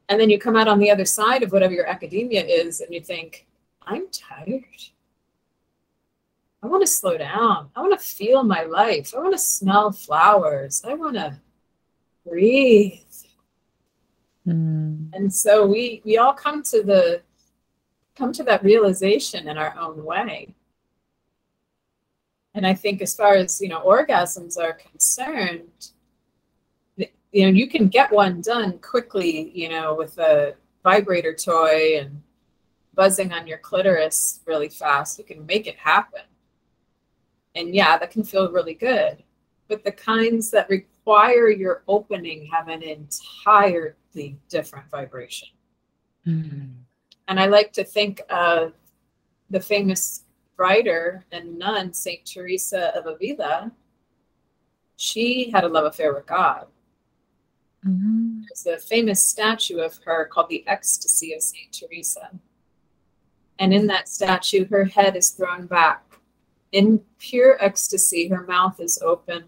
And 0.09 0.21
then 0.21 0.31
you 0.31 0.39
come 0.39 0.57
out 0.57 0.69
on 0.69 0.79
the 0.79 0.91
other 0.91 1.05
side 1.05 1.43
of 1.43 1.53
whatever 1.53 1.73
your 1.73 1.87
academia 1.87 2.45
is, 2.45 2.81
and 2.81 2.93
you 2.93 3.01
think, 3.01 3.47
I'm 3.83 4.09
tired. 4.11 4.65
I 6.63 6.67
want 6.67 6.83
to 6.83 6.87
slow 6.87 7.17
down. 7.17 7.71
I 7.75 7.81
want 7.81 7.99
to 7.99 8.07
feel 8.07 8.45
my 8.45 8.63
life. 8.63 9.15
I 9.15 9.19
want 9.21 9.33
to 9.33 9.39
smell 9.39 9.93
flowers. 9.93 10.83
I 10.87 10.95
want 10.95 11.17
to 11.17 11.39
breathe. 12.27 13.01
Mm. 14.47 15.11
And 15.12 15.32
so 15.32 15.66
we 15.66 16.03
we 16.05 16.18
all 16.18 16.32
come 16.32 16.62
to 16.64 16.82
the 16.82 17.22
come 18.16 18.32
to 18.32 18.43
that 18.45 18.64
realization 18.64 19.49
in 19.49 19.57
our 19.57 19.76
own 19.78 20.05
way. 20.05 20.55
And 22.55 22.66
I 22.66 22.74
think 22.74 23.01
as 23.01 23.14
far 23.14 23.34
as 23.34 23.61
you 23.61 23.68
know 23.68 23.80
orgasms 23.80 24.59
are 24.59 24.72
concerned, 24.72 25.90
you 26.97 27.45
know 27.45 27.49
you 27.49 27.68
can 27.68 27.88
get 27.88 28.12
one 28.12 28.40
done 28.40 28.78
quickly, 28.78 29.51
you 29.55 29.68
know, 29.68 29.95
with 29.95 30.18
a 30.18 30.55
vibrator 30.82 31.34
toy 31.34 31.99
and 32.01 32.22
buzzing 32.95 33.32
on 33.32 33.47
your 33.47 33.59
clitoris 33.59 34.40
really 34.47 34.68
fast. 34.68 35.18
You 35.18 35.24
can 35.24 35.47
make 35.47 35.66
it 35.66 35.76
happen. 35.76 36.22
And 37.55 37.74
yeah, 37.74 37.99
that 37.99 38.11
can 38.11 38.24
feel 38.24 38.51
really 38.51 38.74
good. 38.74 39.22
But 39.68 39.84
the 39.84 39.93
kinds 39.93 40.51
that 40.51 40.68
require 41.05 41.50
your 41.50 41.82
opening 41.88 42.46
have 42.46 42.68
an 42.68 42.82
entirely 42.82 44.38
different 44.48 44.88
vibration. 44.90 45.48
Mm-hmm. 46.26 46.68
And 47.28 47.40
I 47.40 47.46
like 47.46 47.72
to 47.72 47.84
think 47.84 48.20
of 48.30 48.74
the 49.50 49.61
famous 49.61 50.24
writer 50.57 51.24
and 51.32 51.59
nun, 51.59 51.92
Saint 51.92 52.24
Teresa 52.24 52.96
of 52.96 53.07
Avila. 53.07 53.72
She 54.96 55.50
had 55.50 55.64
a 55.64 55.68
love 55.68 55.86
affair 55.86 56.14
with 56.14 56.26
God. 56.26 56.66
Mm-hmm. 57.86 58.42
There's 58.42 58.82
a 58.82 58.86
famous 58.86 59.26
statue 59.26 59.78
of 59.78 59.98
her 60.05 60.26
called 60.26 60.50
the 60.50 60.66
Ecstasy 60.68 61.34
of 61.34 61.42
Saint 61.42 61.72
Teresa. 61.72 62.30
And 63.59 63.74
in 63.74 63.88
that 63.88 64.09
statue, 64.09 64.66
her 64.68 64.84
head 64.84 65.16
is 65.16 65.30
thrown 65.30 65.66
back. 65.66 66.05
In 66.70 67.00
pure 67.18 67.62
ecstasy, 67.62 68.28
her 68.28 68.46
mouth 68.46 68.80
is 68.80 69.00
open, 69.03 69.44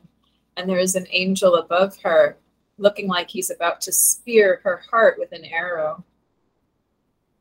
and 0.57 0.69
there 0.69 0.79
is 0.79 0.95
an 0.95 1.07
angel 1.11 1.57
above 1.57 1.97
her 2.03 2.39
looking 2.79 3.09
like 3.09 3.31
he's 3.31 3.51
about 3.51 3.81
to 3.83 3.93
spear 3.93 4.61
her 4.65 4.83
heart 4.91 5.17
with 5.19 5.33
an 5.33 5.45
arrow. 5.45 6.05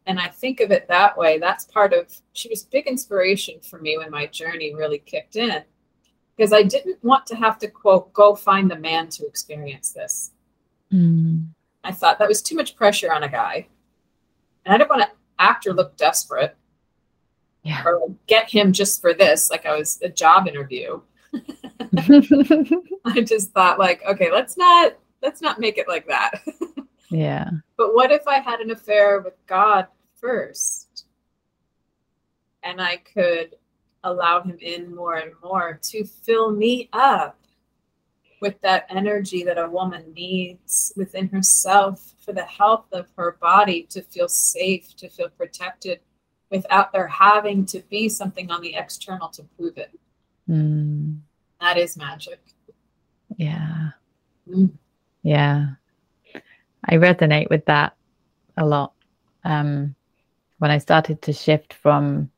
And 0.06 0.20
I 0.20 0.28
think 0.28 0.60
of 0.60 0.72
it 0.72 0.88
that 0.88 1.18
way. 1.18 1.40
That's 1.40 1.66
part 1.66 1.94
of, 1.94 2.14
she 2.34 2.50
was 2.50 2.64
big 2.64 2.88
inspiration 2.88 3.60
for 3.62 3.80
me 3.80 3.98
when 3.98 4.12
my 4.12 4.28
journey 4.28 4.76
really 4.76 5.00
kicked 5.00 5.36
in 5.36 5.64
because 6.36 6.54
I 6.54 6.64
didn't 6.64 7.04
want 7.04 7.26
to 7.28 7.36
have 7.36 7.58
to, 7.60 7.68
quote, 7.68 8.12
go 8.14 8.36
find 8.36 8.70
the 8.70 8.76
man 8.76 9.08
to 9.10 9.26
experience 9.26 9.92
this. 9.92 10.32
Mm. 10.92 11.48
I 11.84 11.92
thought 11.92 12.20
that 12.20 12.28
was 12.28 12.42
too 12.42 12.56
much 12.56 12.76
pressure 12.76 13.14
on 13.14 13.24
a 13.24 13.30
guy. 13.30 13.68
And 14.66 14.74
I 14.74 14.78
didn't 14.78 14.90
want 14.90 15.04
to 15.04 15.12
act 15.40 15.66
or 15.68 15.74
look 15.74 15.96
desperate 15.98 16.56
yeah. 17.64 17.84
or 17.86 18.14
get 18.28 18.50
him 18.50 18.74
just 18.74 19.02
for 19.02 19.14
this, 19.14 19.50
like 19.50 19.66
I 19.66 19.78
was 19.78 20.00
a 20.02 20.10
job 20.10 20.48
interview. 20.48 21.02
I 23.06 23.22
just 23.22 23.52
thought, 23.52 23.80
like, 23.80 24.04
okay, 24.06 24.32
let's 24.32 24.58
not 24.58 24.96
let's 25.22 25.42
not 25.42 25.60
make 25.60 25.78
it 25.78 25.88
like 25.88 26.08
that. 26.08 26.42
yeah. 27.10 27.50
But 27.78 27.96
what 27.96 28.12
if 28.12 28.28
I 28.28 28.40
had 28.40 28.60
an 28.60 28.72
affair 28.72 29.22
with 29.22 29.36
God 29.48 29.88
first? 30.16 31.06
And 32.64 32.82
I 32.82 32.98
could 32.98 33.56
allow 34.04 34.42
him 34.42 34.58
in 34.62 34.94
more 34.94 35.16
and 35.16 35.32
more 35.44 35.80
to 35.82 36.06
fill 36.06 36.52
me 36.52 36.90
up 36.94 37.40
with 38.42 38.60
that 38.62 38.86
energy 38.90 39.44
that 39.44 39.58
a 39.58 39.70
woman 39.70 40.04
needs 40.14 40.92
within 40.98 41.30
herself 41.30 42.14
for 42.20 42.34
the 42.34 42.44
health 42.44 42.86
of 42.92 43.08
her 43.18 43.38
body 43.40 43.84
to 43.90 44.02
feel 44.02 44.28
safe, 44.28 44.96
to 44.98 45.10
feel 45.10 45.30
protected 45.30 46.02
without 46.52 46.92
there 46.92 47.08
having 47.08 47.66
to 47.66 47.80
be 47.90 48.10
something 48.10 48.52
on 48.52 48.62
the 48.62 48.76
external 48.76 49.30
to 49.30 49.44
prove 49.58 49.78
it. 49.78 49.98
Mm. 50.50 51.20
That 51.62 51.78
is 51.78 51.98
magic. 51.98 52.40
Yeah. 53.38 53.92
Mm. 54.50 54.72
Yeah. 55.22 55.68
I 56.86 56.96
resonate 56.96 57.50
with 57.50 57.66
that 57.66 57.96
a 58.58 58.66
lot. 58.66 58.94
Um, 59.44 59.96
when 60.60 60.72
I 60.72 60.78
started 60.78 61.22
to 61.24 61.34
shift 61.34 61.74
from 61.74 62.30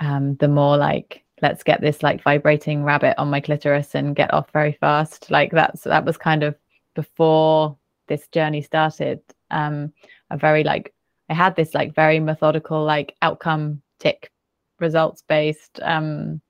um, 0.00 0.36
the 0.36 0.48
more 0.48 0.76
like, 0.76 1.24
let's 1.42 1.62
get 1.62 1.80
this 1.80 2.02
like 2.02 2.22
vibrating 2.22 2.84
rabbit 2.84 3.14
on 3.18 3.30
my 3.30 3.40
clitoris 3.40 3.94
and 3.94 4.16
get 4.16 4.32
off 4.32 4.50
very 4.52 4.72
fast. 4.72 5.30
Like 5.30 5.50
that's 5.52 5.82
that 5.84 6.04
was 6.04 6.16
kind 6.16 6.42
of 6.42 6.56
before 6.94 7.76
this 8.08 8.28
journey 8.28 8.62
started. 8.62 9.20
Um, 9.50 9.92
a 10.30 10.36
very 10.36 10.64
like 10.64 10.92
I 11.30 11.34
had 11.34 11.56
this 11.56 11.74
like 11.74 11.94
very 11.94 12.20
methodical 12.20 12.84
like 12.84 13.14
outcome 13.22 13.82
tick 13.98 14.30
results 14.80 15.22
based 15.28 15.80
um, 15.82 16.40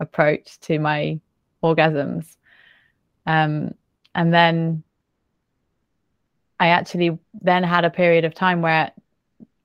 approach 0.00 0.58
to 0.60 0.78
my 0.78 1.20
orgasms. 1.62 2.36
Um, 3.26 3.74
and 4.14 4.32
then 4.32 4.82
I 6.58 6.68
actually 6.68 7.18
then 7.40 7.62
had 7.62 7.84
a 7.84 7.90
period 7.90 8.24
of 8.24 8.34
time 8.34 8.62
where 8.62 8.92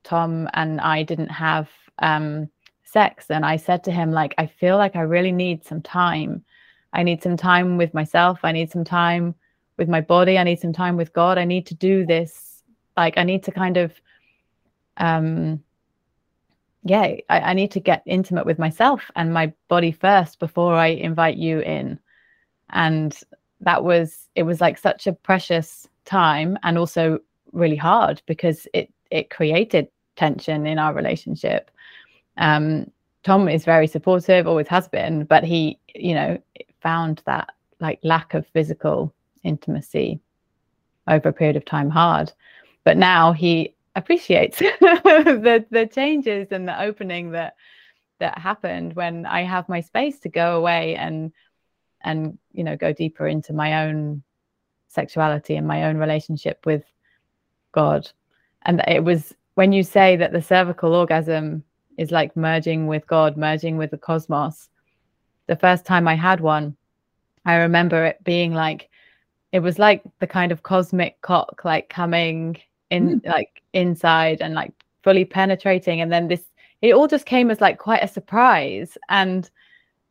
Tom 0.04 0.48
and 0.54 0.80
I 0.80 1.02
didn't 1.02 1.30
have 1.30 1.68
um, 1.98 2.48
sex. 2.84 3.26
And 3.30 3.44
I 3.44 3.56
said 3.56 3.84
to 3.84 3.90
him, 3.90 4.12
like, 4.12 4.34
I 4.38 4.46
feel 4.46 4.76
like 4.76 4.96
I 4.96 5.00
really 5.00 5.32
need 5.32 5.64
some 5.64 5.82
time. 5.82 6.44
I 6.92 7.02
need 7.02 7.22
some 7.22 7.36
time 7.36 7.76
with 7.76 7.92
myself. 7.92 8.38
I 8.42 8.52
need 8.52 8.70
some 8.70 8.84
time 8.84 9.34
with 9.76 9.88
my 9.88 10.00
body. 10.00 10.38
I 10.38 10.44
need 10.44 10.60
some 10.60 10.72
time 10.72 10.96
with 10.96 11.12
God. 11.12 11.36
I 11.36 11.44
need 11.44 11.66
to 11.66 11.74
do 11.74 12.06
this. 12.06 12.62
Like, 12.96 13.18
I 13.18 13.24
need 13.24 13.42
to 13.44 13.50
kind 13.50 13.76
of, 13.76 13.92
um, 14.96 15.62
yeah, 16.86 17.16
I, 17.28 17.40
I 17.40 17.54
need 17.54 17.70
to 17.72 17.80
get 17.80 18.02
intimate 18.06 18.46
with 18.46 18.58
myself 18.58 19.10
and 19.16 19.32
my 19.32 19.52
body 19.68 19.92
first 19.92 20.38
before 20.38 20.74
I 20.74 20.88
invite 20.88 21.36
you 21.36 21.60
in. 21.60 21.98
And 22.70 23.18
that 23.60 23.84
was, 23.84 24.28
it 24.34 24.42
was 24.42 24.60
like 24.60 24.78
such 24.78 25.06
a 25.06 25.12
precious 25.12 25.88
time 26.04 26.58
and 26.62 26.78
also 26.78 27.18
really 27.52 27.76
hard 27.76 28.22
because 28.26 28.66
it 28.74 28.92
it 29.10 29.30
created 29.30 29.88
tension 30.16 30.66
in 30.66 30.78
our 30.78 30.92
relationship. 30.92 31.70
Um, 32.36 32.90
Tom 33.22 33.48
is 33.48 33.64
very 33.64 33.86
supportive, 33.86 34.46
always 34.46 34.68
has 34.68 34.88
been, 34.88 35.24
but 35.24 35.44
he, 35.44 35.78
you 35.94 36.14
know, 36.14 36.38
found 36.80 37.22
that 37.26 37.50
like 37.80 37.98
lack 38.02 38.34
of 38.34 38.46
physical 38.48 39.12
intimacy 39.42 40.20
over 41.08 41.28
a 41.28 41.32
period 41.32 41.56
of 41.56 41.64
time 41.64 41.90
hard. 41.90 42.32
But 42.84 42.96
now 42.96 43.32
he 43.32 43.74
appreciates 43.96 44.58
the 44.80 45.66
the 45.70 45.86
changes 45.86 46.48
and 46.52 46.68
the 46.68 46.80
opening 46.80 47.32
that 47.32 47.54
that 48.20 48.38
happened 48.38 48.94
when 48.94 49.26
I 49.26 49.42
have 49.42 49.68
my 49.68 49.80
space 49.80 50.20
to 50.20 50.28
go 50.28 50.56
away 50.56 50.94
and 50.94 51.32
and 52.02 52.38
you 52.52 52.62
know 52.62 52.76
go 52.76 52.92
deeper 52.92 53.26
into 53.26 53.52
my 53.52 53.86
own 53.86 54.22
sexuality 54.88 55.56
and 55.56 55.66
my 55.66 55.84
own 55.84 55.96
relationship 55.96 56.64
with 56.64 56.84
God. 57.72 58.08
And 58.62 58.82
it 58.86 59.02
was 59.02 59.34
when 59.54 59.72
you 59.72 59.82
say 59.82 60.16
that 60.16 60.32
the 60.32 60.42
cervical 60.42 60.94
orgasm 60.94 61.64
is 61.98 62.10
like 62.10 62.36
merging 62.36 62.86
with 62.86 63.06
God, 63.06 63.36
merging 63.36 63.76
with 63.76 63.90
the 63.90 63.98
cosmos. 63.98 64.68
The 65.46 65.56
first 65.56 65.84
time 65.84 66.06
I 66.06 66.14
had 66.14 66.40
one, 66.40 66.76
I 67.44 67.56
remember 67.56 68.04
it 68.04 68.22
being 68.24 68.52
like 68.52 68.88
it 69.52 69.60
was 69.60 69.78
like 69.78 70.02
the 70.18 70.26
kind 70.26 70.52
of 70.52 70.62
cosmic 70.62 71.20
cock 71.22 71.62
like 71.64 71.88
coming 71.88 72.58
in 72.96 73.20
mm. 73.20 73.26
like 73.26 73.62
inside 73.72 74.40
and 74.40 74.54
like 74.54 74.72
fully 75.02 75.24
penetrating 75.24 76.00
and 76.00 76.12
then 76.12 76.28
this 76.28 76.44
it 76.82 76.94
all 76.94 77.08
just 77.08 77.26
came 77.26 77.50
as 77.50 77.60
like 77.60 77.78
quite 77.78 78.02
a 78.02 78.08
surprise. 78.08 78.98
And 79.08 79.48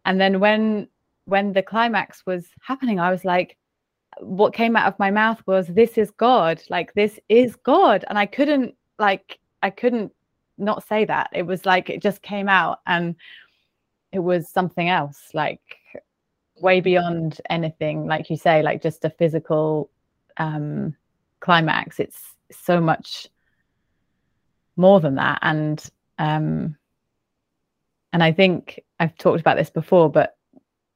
and 0.06 0.20
then 0.20 0.40
when 0.40 0.88
when 1.26 1.54
the 1.54 1.64
climax 1.64 2.24
was 2.28 2.46
happening 2.62 3.00
i 3.00 3.10
was 3.10 3.26
like 3.26 3.58
what 4.20 4.54
came 4.54 4.76
out 4.76 4.88
of 4.88 5.00
my 5.00 5.10
mouth 5.10 5.42
was 5.46 5.68
this 5.68 5.98
is 5.98 6.12
god. 6.12 6.62
Like 6.70 6.94
this 6.94 7.20
is 7.28 7.56
god. 7.58 8.06
And 8.08 8.18
i 8.18 8.26
couldn't 8.26 8.76
like 8.98 9.40
i 9.62 9.70
couldn't 9.70 10.12
not 10.58 10.88
say 10.88 11.04
that. 11.06 11.30
It 11.34 11.44
was 11.44 11.66
like 11.66 11.90
it 11.90 12.02
just 12.02 12.22
came 12.22 12.48
out 12.48 12.80
and 12.88 13.16
it 14.14 14.20
was 14.20 14.50
something 14.50 14.88
else 14.88 15.32
like 15.34 15.60
way 16.62 16.80
beyond 16.80 17.42
anything. 17.50 18.08
Like 18.08 18.30
you 18.30 18.38
say 18.38 18.62
like 18.62 18.82
just 18.82 19.04
a 19.04 19.10
physical 19.10 19.90
um 20.38 20.96
climax. 21.42 22.00
It's 22.00 22.35
so 22.52 22.80
much 22.80 23.28
more 24.76 25.00
than 25.00 25.16
that. 25.16 25.40
And 25.42 25.84
um 26.18 26.78
and 28.14 28.24
i 28.24 28.32
think 28.32 28.80
i've 29.02 29.18
talked 29.18 29.42
about 29.42 29.58
this 29.58 29.70
before 29.70 30.10
but 30.10 30.38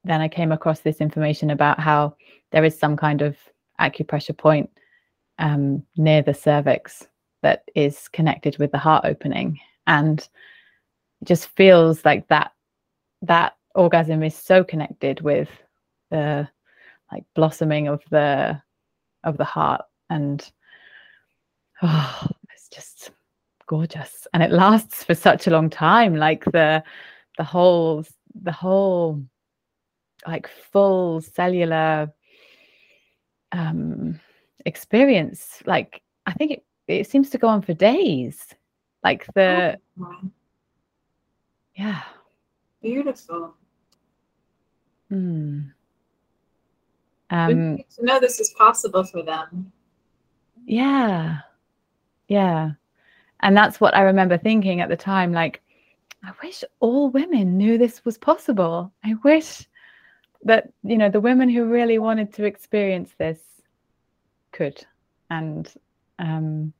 then 0.06 0.22
i 0.22 0.30
came 0.30 0.54
across 0.54 0.80
this 0.80 1.02
information 1.02 1.50
about 1.50 1.78
how 1.78 2.16
there 2.52 2.64
is 2.64 2.80
some 2.80 2.96
kind 2.96 3.22
of 3.22 3.36
acupressure 3.80 4.38
point 4.38 4.70
um, 5.38 5.84
near 5.96 6.22
the 6.22 6.34
cervix 6.34 7.08
that 7.42 7.64
is 7.76 8.08
connected 8.10 8.58
with 8.58 8.72
the 8.72 8.78
heart 8.78 9.06
opening. 9.06 9.60
And 9.88 10.20
it 11.22 11.26
just 11.26 11.48
feels 11.50 12.04
like 12.06 12.28
that 12.28 12.52
that 13.22 13.56
orgasm 13.76 14.24
is 14.24 14.36
so 14.36 14.64
connected 14.64 15.22
with 15.22 15.50
the 16.10 16.48
like 17.12 17.24
blossoming 17.36 17.88
of 17.88 18.02
the 18.10 18.62
of 19.24 19.38
the 19.38 19.46
heart. 19.46 19.82
And 20.10 20.48
oh 21.82 22.28
it's 22.54 22.70
just 22.70 23.12
gorgeous. 23.70 24.28
And 24.34 24.42
it 24.44 24.52
lasts 24.52 25.04
for 25.04 25.14
such 25.14 25.48
a 25.48 25.52
long 25.52 25.70
time 25.70 26.16
like 26.16 26.44
the 26.46 26.84
the 27.38 27.44
whole 27.44 28.04
the 28.42 28.52
whole 28.52 29.24
like 30.28 30.48
full 30.48 31.22
cellular 31.22 32.12
um 33.52 34.20
experience. 34.66 35.62
Like 35.66 36.02
i 36.26 36.34
think 36.34 36.52
it, 36.52 36.64
it 36.88 37.10
seems 37.10 37.30
to 37.30 37.38
go 37.38 37.48
on 37.48 37.62
for 37.62 37.74
days. 37.74 38.44
Like 39.04 39.26
the 39.36 39.80
oh, 40.02 40.22
yeah. 41.76 42.02
Beautiful. 42.82 43.54
Mm. 45.12 45.72
um 47.30 47.78
to 47.78 48.06
know 48.06 48.20
this 48.20 48.40
is 48.40 48.50
possible 48.58 49.04
for 49.04 49.22
them. 49.22 49.72
Yeah 50.66 51.40
yeah. 52.30 52.72
And 53.42 53.56
that's 53.58 53.82
what 53.82 53.96
i 53.96 54.02
remember 54.02 54.38
thinking 54.38 54.80
at 54.82 54.90
the 54.90 54.98
time 54.98 55.34
like 55.34 55.62
i 56.24 56.32
wish 56.44 56.64
all 56.80 57.10
women 57.10 57.58
knew 57.58 57.78
this 57.78 58.04
was 58.06 58.18
possible. 58.18 58.92
I 59.04 59.16
wish 59.24 59.68
that 60.44 60.72
you 60.84 60.98
know 60.98 61.10
the 61.10 61.20
women 61.20 61.50
who 61.50 61.66
really 61.66 62.00
wanted 62.00 62.34
to 62.34 62.46
experience 62.46 63.12
this 63.18 63.40
could. 64.54 64.86
And 65.30 65.72
um 66.20 66.74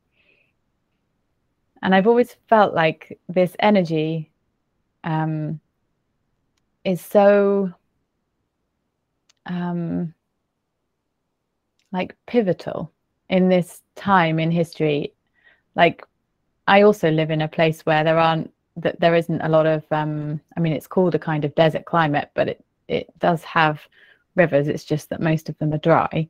and 1.82 1.94
i've 1.94 2.06
always 2.06 2.36
felt 2.48 2.74
like 2.74 3.18
this 3.28 3.56
energy 3.60 4.30
um 5.04 5.60
is 6.84 7.00
so 7.00 7.72
um 9.46 10.12
like 11.92 12.16
pivotal 12.26 12.92
in 13.28 13.48
this 13.48 13.82
time 13.96 14.38
in 14.38 14.50
history 14.50 15.12
like 15.80 16.06
i 16.68 16.82
also 16.82 17.10
live 17.10 17.30
in 17.30 17.42
a 17.42 17.54
place 17.56 17.80
where 17.86 18.04
there 18.04 18.18
aren't 18.18 18.52
that 18.76 19.00
there 19.00 19.16
isn't 19.16 19.40
a 19.40 19.48
lot 19.56 19.66
of 19.66 19.82
um 19.90 20.40
i 20.56 20.60
mean 20.60 20.72
it's 20.72 20.86
called 20.94 21.14
a 21.14 21.26
kind 21.30 21.44
of 21.44 21.54
desert 21.54 21.84
climate 21.84 22.30
but 22.34 22.48
it 22.48 22.64
it 22.90 23.06
does 23.20 23.42
have 23.44 23.80
rivers. 24.34 24.68
It's 24.68 24.84
just 24.84 25.08
that 25.10 25.20
most 25.20 25.48
of 25.48 25.56
them 25.58 25.72
are 25.72 25.78
dry 25.78 26.28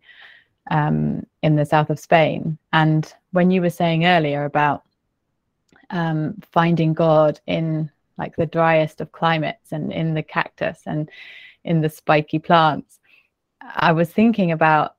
um 0.70 1.26
in 1.42 1.56
the 1.56 1.64
south 1.64 1.90
of 1.90 1.98
spain. 1.98 2.58
And 2.72 3.12
when 3.32 3.50
you 3.50 3.60
were 3.62 3.70
saying 3.70 4.04
earlier 4.04 4.44
about 4.44 4.82
um 5.90 6.34
finding 6.52 6.92
god 6.92 7.40
in 7.46 7.90
like 8.18 8.36
the 8.36 8.46
driest 8.46 9.00
of 9.00 9.10
climates 9.12 9.72
and 9.72 9.92
in 9.92 10.14
the 10.14 10.22
cactus 10.22 10.82
and 10.86 11.10
in 11.64 11.80
the 11.80 11.88
spiky 11.88 12.38
plants 12.38 13.00
i 13.88 13.90
was 13.90 14.08
thinking 14.12 14.52
about 14.52 14.94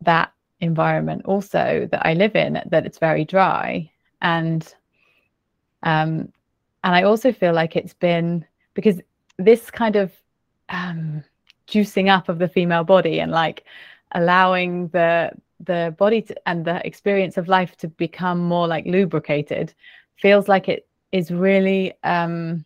that 0.00 0.32
environment 0.60 1.22
also 1.24 1.88
that 1.90 2.06
I 2.06 2.14
live 2.14 2.36
in 2.36 2.60
that 2.66 2.86
it's 2.86 2.98
very 2.98 3.24
dry. 3.24 3.90
And 4.22 4.62
um 5.82 6.32
and 6.82 6.94
I 6.94 7.02
also 7.02 7.32
feel 7.32 7.52
like 7.52 7.76
it's 7.76 7.94
been 7.94 8.44
because 8.74 9.00
this 9.38 9.70
kind 9.70 9.96
of 9.96 10.12
um 10.68 11.24
juicing 11.66 12.08
up 12.10 12.28
of 12.28 12.38
the 12.38 12.48
female 12.48 12.84
body 12.84 13.20
and 13.20 13.30
like 13.30 13.64
allowing 14.12 14.88
the 14.88 15.30
the 15.60 15.94
body 15.98 16.22
to, 16.22 16.48
and 16.48 16.64
the 16.64 16.84
experience 16.86 17.36
of 17.36 17.48
life 17.48 17.76
to 17.76 17.88
become 17.88 18.38
more 18.38 18.66
like 18.66 18.86
lubricated 18.86 19.74
feels 20.16 20.48
like 20.48 20.68
it 20.68 20.86
is 21.12 21.30
really 21.30 21.92
um 22.04 22.64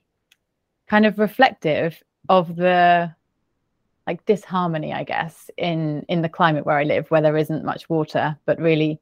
kind 0.89 1.07
of 1.07 1.19
reflective 1.19 2.03
of 2.29 2.57
the 2.57 3.13
like 4.07 4.25
disharmony 4.27 4.93
i 4.93 5.03
guess 5.03 5.51
in 5.57 6.05
in 6.09 6.23
the 6.23 6.29
climate 6.29 6.67
where 6.67 6.79
i 6.79 6.85
live 6.85 7.11
where 7.11 7.23
there 7.23 7.37
isn't 7.37 7.65
much 7.65 7.89
water 7.89 8.37
but 8.45 8.59
really 8.61 9.01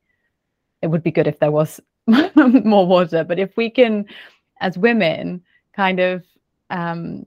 it 0.82 0.88
would 0.88 1.03
be 1.03 1.11
good 1.11 1.26
if 1.26 1.38
there 1.38 1.53
was 1.53 1.80
more 2.36 2.86
water. 2.86 3.24
But 3.24 3.38
if 3.38 3.57
we 3.57 3.70
can 3.70 4.07
as 4.61 4.76
women 4.76 5.42
kind 5.74 6.00
of 6.00 6.24
um 6.70 7.24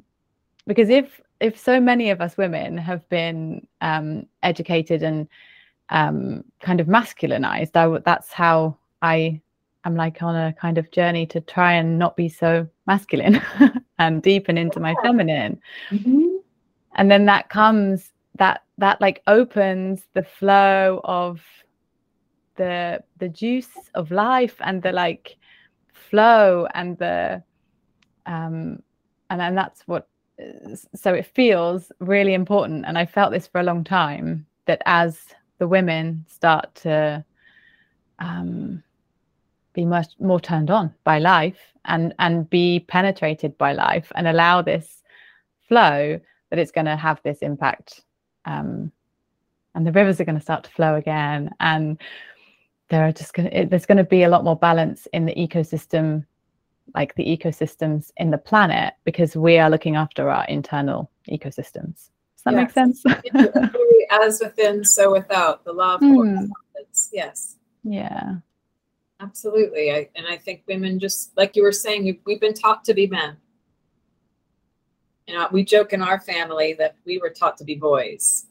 because 0.67 0.89
if 0.89 1.19
if 1.39 1.57
so 1.57 1.79
many 1.79 2.09
of 2.09 2.21
us 2.21 2.37
women 2.37 2.77
have 2.77 3.07
been 3.09 3.65
um 3.81 4.25
educated 4.43 5.03
and 5.03 5.27
um 5.89 6.43
kind 6.61 6.79
of 6.79 6.87
masculinized 6.87 7.75
I, 7.75 7.99
that's 8.05 8.31
how 8.31 8.77
i 9.01 9.39
am 9.83 9.95
like 9.95 10.23
on 10.23 10.35
a 10.35 10.53
kind 10.53 10.77
of 10.77 10.89
journey 10.91 11.25
to 11.27 11.41
try 11.41 11.73
and 11.73 11.99
not 11.99 12.15
be 12.15 12.29
so 12.29 12.67
masculine 12.87 13.41
and 13.99 14.21
deepen 14.21 14.57
into 14.57 14.79
my 14.79 14.95
feminine. 15.03 15.59
Mm-hmm 15.91 16.24
and 16.95 17.11
then 17.11 17.25
that 17.25 17.49
comes 17.49 18.11
that 18.37 18.63
that 18.77 18.99
like 18.99 19.21
opens 19.27 20.03
the 20.13 20.23
flow 20.23 21.01
of 21.03 21.41
the 22.55 23.01
the 23.19 23.29
juice 23.29 23.69
of 23.93 24.11
life 24.11 24.55
and 24.61 24.81
the 24.81 24.91
like 24.91 25.37
flow 25.93 26.67
and 26.73 26.97
the 26.97 27.41
um 28.25 28.81
and 29.29 29.39
then 29.39 29.55
that's 29.55 29.81
what 29.87 30.07
so 30.93 31.13
it 31.13 31.25
feels 31.25 31.91
really 31.99 32.33
important. 32.33 32.85
And 32.85 32.97
i 32.97 33.05
felt 33.05 33.31
this 33.31 33.47
for 33.47 33.61
a 33.61 33.63
long 33.63 33.83
time 33.83 34.45
that 34.65 34.81
as 34.85 35.19
the 35.59 35.67
women 35.67 36.25
start 36.27 36.73
to 36.75 37.23
um 38.19 38.83
be 39.73 39.85
much 39.85 40.07
more 40.19 40.39
turned 40.39 40.71
on 40.71 40.93
by 41.03 41.19
life 41.19 41.59
and 41.85 42.13
and 42.19 42.49
be 42.49 42.79
penetrated 42.87 43.57
by 43.57 43.73
life 43.73 44.11
and 44.15 44.27
allow 44.27 44.61
this 44.61 45.03
flow 45.67 46.19
that 46.55 46.61
it's 46.61 46.71
going 46.71 46.85
to 46.85 46.95
have 46.95 47.21
this 47.23 47.39
impact 47.39 48.01
um, 48.45 48.91
and 49.73 49.85
the 49.85 49.91
rivers 49.91 50.21
are 50.21 50.25
going 50.25 50.37
to 50.37 50.41
start 50.41 50.63
to 50.63 50.71
flow 50.71 50.95
again 50.95 51.49
and 51.59 51.97
there 52.89 53.05
are 53.05 53.11
just 53.11 53.33
going 53.33 53.49
to 53.49 53.65
there's 53.65 53.85
going 53.85 53.97
to 53.97 54.03
be 54.03 54.23
a 54.23 54.29
lot 54.29 54.43
more 54.43 54.55
balance 54.55 55.07
in 55.11 55.25
the 55.25 55.35
ecosystem 55.35 56.25
like 56.93 57.15
the 57.15 57.25
ecosystems 57.25 58.11
in 58.17 58.31
the 58.31 58.37
planet 58.37 58.93
because 59.03 59.35
we 59.35 59.57
are 59.57 59.69
looking 59.69 59.95
after 59.95 60.29
our 60.29 60.45
internal 60.45 61.09
ecosystems. 61.29 62.09
Does 62.35 62.43
that 62.45 62.53
yes. 62.53 62.61
make 62.61 62.71
sense 62.71 63.03
as 64.11 64.39
within 64.39 64.83
so 64.85 65.11
without. 65.11 65.65
The 65.65 65.73
law 65.73 65.95
of 65.95 66.01
mm. 66.01 66.47
yes. 67.11 67.55
Yeah. 67.83 68.35
Absolutely. 69.19 69.91
I, 69.91 70.09
and 70.15 70.27
i 70.27 70.37
think 70.37 70.63
women 70.67 70.99
just 70.99 71.35
like 71.35 71.55
you 71.55 71.63
were 71.63 71.71
saying 71.71 72.03
we've, 72.03 72.19
we've 72.25 72.39
been 72.39 72.53
taught 72.53 72.85
to 72.85 72.93
be 72.93 73.07
men 73.07 73.37
you 75.27 75.33
know, 75.33 75.47
we 75.51 75.63
joke 75.63 75.93
in 75.93 76.01
our 76.01 76.19
family 76.19 76.73
that 76.73 76.95
we 77.05 77.17
were 77.17 77.29
taught 77.29 77.57
to 77.57 77.63
be 77.63 77.75
boys. 77.75 78.45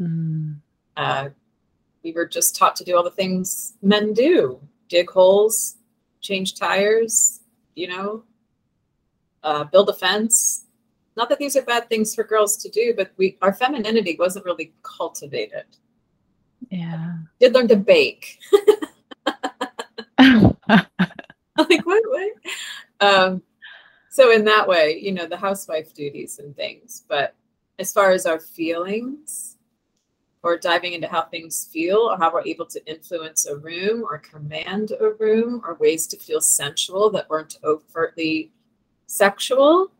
Mm. 0.00 0.56
Uh, 0.96 1.28
we 2.02 2.12
were 2.12 2.26
just 2.26 2.56
taught 2.56 2.76
to 2.76 2.84
do 2.84 2.96
all 2.96 3.02
the 3.02 3.10
things 3.10 3.74
men 3.82 4.12
do 4.12 4.60
dig 4.88 5.10
holes, 5.10 5.76
change 6.20 6.54
tires, 6.54 7.40
you 7.74 7.86
know, 7.88 8.24
uh, 9.42 9.64
build 9.64 9.88
a 9.90 9.92
fence. 9.92 10.64
Not 11.16 11.28
that 11.28 11.38
these 11.38 11.56
are 11.56 11.62
bad 11.62 11.88
things 11.88 12.14
for 12.14 12.24
girls 12.24 12.56
to 12.58 12.68
do, 12.70 12.94
but 12.96 13.10
we 13.16 13.36
our 13.42 13.52
femininity 13.52 14.16
wasn't 14.18 14.44
really 14.44 14.72
cultivated. 14.82 15.64
Yeah. 16.70 17.14
Did 17.38 17.54
learn 17.54 17.68
to 17.68 17.76
bake. 17.76 18.38
like 20.18 21.86
what? 21.86 22.02
What? 22.06 22.32
Um, 23.00 23.42
so 24.18 24.32
in 24.32 24.44
that 24.46 24.66
way, 24.66 24.98
you 25.00 25.12
know, 25.12 25.26
the 25.26 25.36
housewife 25.36 25.94
duties 25.94 26.40
and 26.40 26.56
things. 26.56 27.04
But 27.08 27.36
as 27.78 27.92
far 27.92 28.10
as 28.10 28.26
our 28.26 28.40
feelings, 28.40 29.58
or 30.42 30.58
diving 30.58 30.94
into 30.94 31.06
how 31.06 31.22
things 31.22 31.68
feel, 31.72 31.98
or 31.98 32.18
how 32.18 32.32
we're 32.32 32.42
able 32.44 32.66
to 32.66 32.84
influence 32.90 33.46
a 33.46 33.56
room, 33.56 34.02
or 34.02 34.18
command 34.18 34.90
a 35.00 35.10
room, 35.10 35.62
or 35.64 35.74
ways 35.74 36.08
to 36.08 36.16
feel 36.16 36.40
sensual 36.40 37.10
that 37.10 37.30
weren't 37.30 37.58
overtly 37.62 38.50
sexual, 39.06 39.92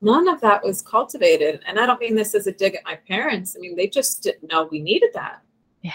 none 0.00 0.28
of 0.28 0.40
that 0.40 0.62
was 0.62 0.80
cultivated. 0.80 1.60
And 1.66 1.80
I 1.80 1.86
don't 1.86 2.00
mean 2.00 2.14
this 2.14 2.36
as 2.36 2.46
a 2.46 2.52
dig 2.52 2.76
at 2.76 2.84
my 2.84 2.94
parents. 2.94 3.56
I 3.56 3.58
mean, 3.58 3.74
they 3.74 3.88
just 3.88 4.22
didn't 4.22 4.48
know 4.48 4.68
we 4.70 4.78
needed 4.78 5.10
that. 5.14 5.42
Yeah. 5.82 5.92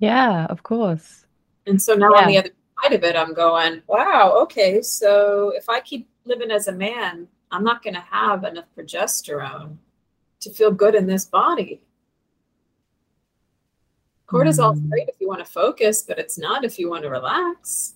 Yeah, 0.00 0.46
of 0.46 0.64
course. 0.64 1.24
And 1.68 1.80
so 1.80 1.94
now 1.94 2.12
yeah. 2.16 2.22
on 2.22 2.26
the 2.26 2.38
other 2.38 2.50
side 2.82 2.94
of 2.94 3.04
it, 3.04 3.14
I'm 3.14 3.32
going, 3.32 3.80
wow, 3.86 4.32
okay, 4.42 4.82
so 4.82 5.52
if 5.54 5.68
I 5.68 5.78
keep 5.78 6.09
living 6.24 6.50
as 6.50 6.68
a 6.68 6.72
man, 6.72 7.28
I'm 7.50 7.64
not 7.64 7.82
going 7.82 7.94
to 7.94 8.00
have 8.00 8.44
enough 8.44 8.66
progesterone 8.76 9.76
to 10.40 10.50
feel 10.50 10.70
good 10.70 10.94
in 10.94 11.06
this 11.06 11.24
body. 11.24 11.80
Cortisol 14.28 14.74
is 14.74 14.80
mm. 14.80 14.90
great 14.90 15.08
if 15.08 15.16
you 15.20 15.28
want 15.28 15.44
to 15.44 15.50
focus, 15.50 16.02
but 16.02 16.18
it's 16.18 16.38
not 16.38 16.64
if 16.64 16.78
you 16.78 16.88
want 16.88 17.02
to 17.02 17.10
relax. 17.10 17.94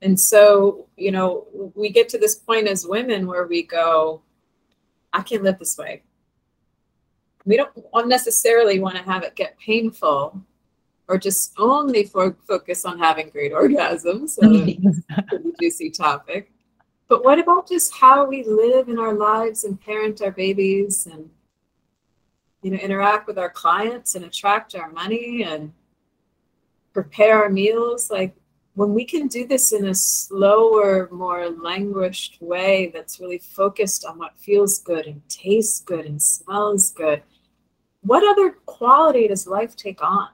And 0.00 0.18
so, 0.18 0.88
you 0.96 1.12
know, 1.12 1.46
we 1.74 1.90
get 1.90 2.08
to 2.10 2.18
this 2.18 2.36
point 2.36 2.66
as 2.66 2.86
women 2.86 3.26
where 3.26 3.46
we 3.46 3.62
go, 3.62 4.22
I 5.12 5.22
can't 5.22 5.42
live 5.42 5.58
this 5.58 5.76
way. 5.76 6.02
We 7.44 7.56
don't 7.56 8.08
necessarily 8.08 8.80
want 8.80 8.96
to 8.96 9.02
have 9.02 9.22
it 9.24 9.36
get 9.36 9.58
painful 9.58 10.42
or 11.12 11.18
just 11.18 11.52
only 11.58 12.04
fo- 12.04 12.34
focus 12.48 12.86
on 12.86 12.98
having 12.98 13.28
great 13.28 13.52
orgasms. 13.52 14.30
So 14.30 14.48
pretty 15.28 15.52
juicy 15.60 15.90
topic. 15.90 16.50
But 17.06 17.22
what 17.22 17.38
about 17.38 17.68
just 17.68 17.92
how 17.92 18.24
we 18.24 18.44
live 18.44 18.88
in 18.88 18.98
our 18.98 19.12
lives 19.12 19.64
and 19.64 19.78
parent 19.78 20.22
our 20.22 20.30
babies 20.30 21.06
and 21.06 21.28
you 22.62 22.70
know 22.70 22.78
interact 22.78 23.26
with 23.26 23.38
our 23.38 23.50
clients 23.50 24.14
and 24.14 24.24
attract 24.24 24.74
our 24.74 24.90
money 24.90 25.42
and 25.42 25.74
prepare 26.94 27.42
our 27.42 27.50
meals 27.50 28.10
like 28.10 28.34
when 28.74 28.94
we 28.94 29.04
can 29.04 29.26
do 29.26 29.46
this 29.46 29.72
in 29.72 29.88
a 29.88 29.94
slower 29.94 31.08
more 31.10 31.50
languished 31.50 32.38
way 32.40 32.90
that's 32.94 33.18
really 33.18 33.38
focused 33.38 34.04
on 34.04 34.16
what 34.16 34.38
feels 34.38 34.78
good 34.78 35.06
and 35.06 35.20
tastes 35.28 35.80
good 35.80 36.06
and 36.06 36.22
smells 36.22 36.92
good 36.92 37.22
what 38.02 38.22
other 38.22 38.52
quality 38.64 39.26
does 39.26 39.46
life 39.46 39.74
take 39.74 40.02
on 40.04 40.28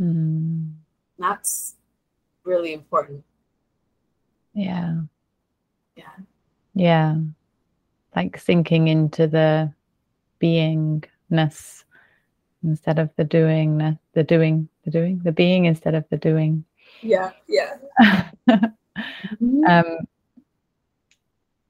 mm. 0.00 0.72
that's 1.18 1.76
really 2.44 2.72
important. 2.72 3.22
Yeah. 4.54 5.00
Yeah. 5.96 6.16
Yeah. 6.74 7.16
Like 8.16 8.38
sinking 8.38 8.88
into 8.88 9.26
the 9.26 9.72
beingness 10.42 11.84
instead 12.62 12.98
of 12.98 13.10
the 13.16 13.24
doing 13.24 13.98
the 14.14 14.22
doing 14.24 14.68
the 14.84 14.90
doing 14.90 15.20
the 15.22 15.32
being 15.32 15.66
instead 15.66 15.94
of 15.94 16.04
the 16.10 16.16
doing. 16.16 16.64
Yeah 17.02 17.32
yeah. 17.48 18.30
Um 19.68 20.06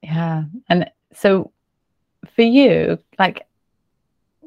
yeah. 0.03 0.45
And 0.69 0.91
so 1.13 1.53
for 2.35 2.43
you 2.43 2.99
like 3.19 3.47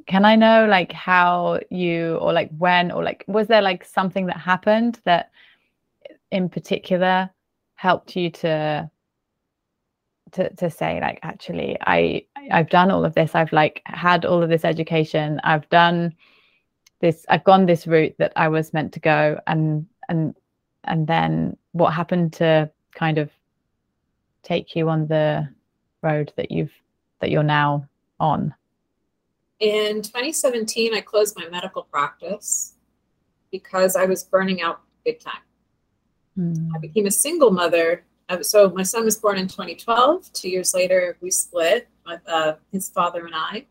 can 0.08 0.26
i 0.26 0.36
know 0.36 0.66
like 0.66 0.92
how 0.92 1.60
you 1.70 2.16
or 2.18 2.34
like 2.34 2.50
when 2.58 2.92
or 2.92 3.04
like 3.04 3.24
was 3.28 3.48
there 3.48 3.62
like 3.62 3.84
something 3.86 4.26
that 4.26 4.38
happened 4.38 5.00
that 5.06 5.32
in 6.32 6.50
particular 6.50 7.30
helped 7.76 8.16
you 8.16 8.30
to 8.30 8.90
to 10.32 10.50
to 10.56 10.70
say 10.70 11.00
like 11.00 11.20
actually 11.24 11.78
i 11.82 12.24
i've 12.52 12.70
done 12.70 12.92
all 12.92 13.06
of 13.06 13.14
this. 13.14 13.36
I've 13.36 13.54
like 13.54 13.82
had 13.86 14.26
all 14.26 14.42
of 14.44 14.50
this 14.50 14.66
education. 14.66 15.40
I've 15.44 15.70
done 15.70 16.16
this 17.04 17.26
i've 17.28 17.44
gone 17.44 17.66
this 17.66 17.86
route 17.86 18.16
that 18.18 18.32
i 18.38 18.48
was 18.48 18.74
meant 18.74 18.94
to 18.94 19.00
go 19.02 19.38
and 19.46 19.86
and 20.08 20.34
and 20.86 21.06
then 21.06 21.56
what 21.74 21.94
happened 21.94 22.32
to 22.32 22.72
kind 22.96 23.18
of 23.18 23.30
take 24.42 24.74
you 24.74 24.88
on 24.88 25.06
the 25.08 25.48
road 26.02 26.32
that 26.38 26.50
you've 26.50 26.72
that 27.20 27.30
you're 27.30 27.44
now 27.44 27.86
on 28.22 28.54
in 29.64 30.02
2017 30.02 30.94
i 30.94 31.02
closed 31.02 31.36
my 31.38 31.48
medical 31.50 31.84
practice 31.84 32.74
because 33.52 33.96
i 33.96 34.06
was 34.06 34.24
burning 34.24 34.62
out 34.62 34.82
big 35.06 35.20
time 35.20 35.44
mm. 36.38 36.70
i 36.76 36.80
became 36.80 37.06
a 37.06 37.12
single 37.12 37.52
mother 37.52 38.04
so 38.42 38.70
my 38.70 38.84
son 38.84 39.06
was 39.06 39.18
born 39.18 39.38
in 39.38 39.48
2012. 39.48 40.32
Two 40.34 40.50
years 40.50 40.74
later, 40.74 41.18
we 41.22 41.30
split 41.30 41.88
with 42.06 42.22
uh, 42.28 42.56
his 42.72 42.90
father 42.90 43.26
and 43.26 43.36
I, 43.36 43.66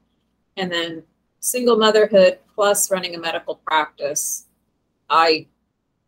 and 0.57 0.70
then 0.70 1.03
single 1.40 1.76
motherhood 1.76 2.38
plus 2.55 2.90
running 2.90 3.14
a 3.14 3.18
medical 3.18 3.57
practice. 3.57 4.47
I 5.09 5.47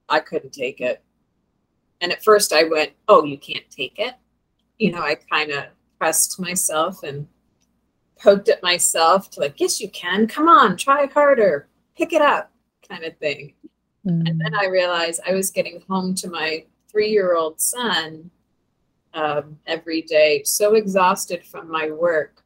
I 0.09 0.20
couldn't 0.20 0.53
take 0.53 0.80
it, 0.80 1.03
and 2.01 2.12
at 2.12 2.22
first 2.22 2.53
I 2.53 2.64
went, 2.64 2.93
"Oh, 3.09 3.24
you 3.24 3.39
can't 3.39 3.68
take 3.70 3.99
it." 3.99 4.14
You 4.78 4.93
know, 4.93 5.03
I 5.03 5.14
kind 5.14 5.51
of 5.51 5.64
pressed 5.99 6.39
myself 6.39 7.03
and 7.03 7.26
poked 8.25 8.49
at 8.49 8.62
myself 8.62 9.31
to 9.31 9.41
like, 9.41 9.61
"Yes, 9.61 9.81
you 9.81 9.91
can. 9.91 10.27
Come 10.27 10.49
on, 10.49 10.77
try 10.77 11.07
harder, 11.07 11.68
pick 11.95 12.12
it 12.14 12.22
up," 12.22 12.51
kind 12.89 13.05
of 13.05 13.16
thing. 13.18 13.55
Mm. 14.07 14.29
And 14.29 14.41
then 14.41 14.55
I 14.55 14.66
realized 14.66 15.20
I 15.29 15.35
was 15.35 15.51
getting 15.51 15.83
home 15.89 16.14
to 16.16 16.31
my 16.31 16.64
three 16.91 17.11
year 17.11 17.37
old 17.37 17.61
son 17.61 18.31
um, 19.12 19.59
every 19.66 20.03
day, 20.03 20.43
so 20.45 20.75
exhausted 20.75 21.45
from 21.45 21.70
my 21.70 21.91
work. 21.91 22.43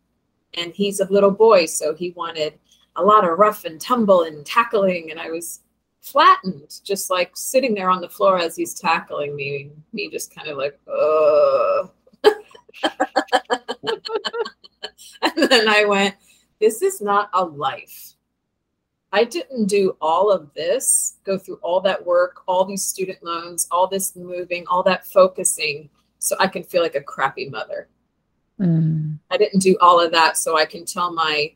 And 0.54 0.72
he's 0.72 1.00
a 1.00 1.12
little 1.12 1.30
boy, 1.30 1.66
so 1.66 1.94
he 1.94 2.10
wanted 2.10 2.58
a 2.96 3.02
lot 3.02 3.28
of 3.28 3.38
rough 3.38 3.64
and 3.64 3.80
tumble 3.80 4.24
and 4.24 4.44
tackling. 4.44 5.10
And 5.12 5.20
I 5.20 5.30
was 5.30 5.60
flattened, 6.00 6.80
just 6.84 7.10
like 7.10 7.36
sitting 7.36 7.74
there 7.74 7.90
on 7.90 8.00
the 8.00 8.08
floor 8.08 8.38
as 8.38 8.56
he's 8.56 8.74
tackling 8.74 9.36
me, 9.36 9.70
me 9.92 10.10
just 10.10 10.34
kind 10.34 10.48
of 10.48 10.56
like, 10.58 10.78
oh. 10.88 11.92
and 15.22 15.50
then 15.50 15.68
I 15.68 15.84
went, 15.84 16.14
this 16.60 16.82
is 16.82 17.00
not 17.00 17.30
a 17.32 17.44
life. 17.44 18.14
I 19.12 19.24
didn't 19.24 19.66
do 19.66 19.96
all 20.00 20.30
of 20.30 20.52
this, 20.54 21.16
go 21.24 21.38
through 21.38 21.58
all 21.62 21.80
that 21.80 22.04
work, 22.04 22.42
all 22.46 22.64
these 22.64 22.84
student 22.84 23.22
loans, 23.22 23.66
all 23.70 23.86
this 23.86 24.14
moving, 24.14 24.66
all 24.66 24.82
that 24.82 25.06
focusing, 25.06 25.88
so 26.18 26.36
I 26.38 26.46
can 26.46 26.62
feel 26.62 26.82
like 26.82 26.94
a 26.94 27.00
crappy 27.00 27.48
mother. 27.48 27.88
Mm. 28.60 29.18
I 29.30 29.38
didn't 29.38 29.60
do 29.60 29.78
all 29.80 30.00
of 30.00 30.12
that 30.12 30.36
so 30.36 30.58
I 30.58 30.66
can 30.66 30.84
tell 30.84 31.12
my 31.12 31.52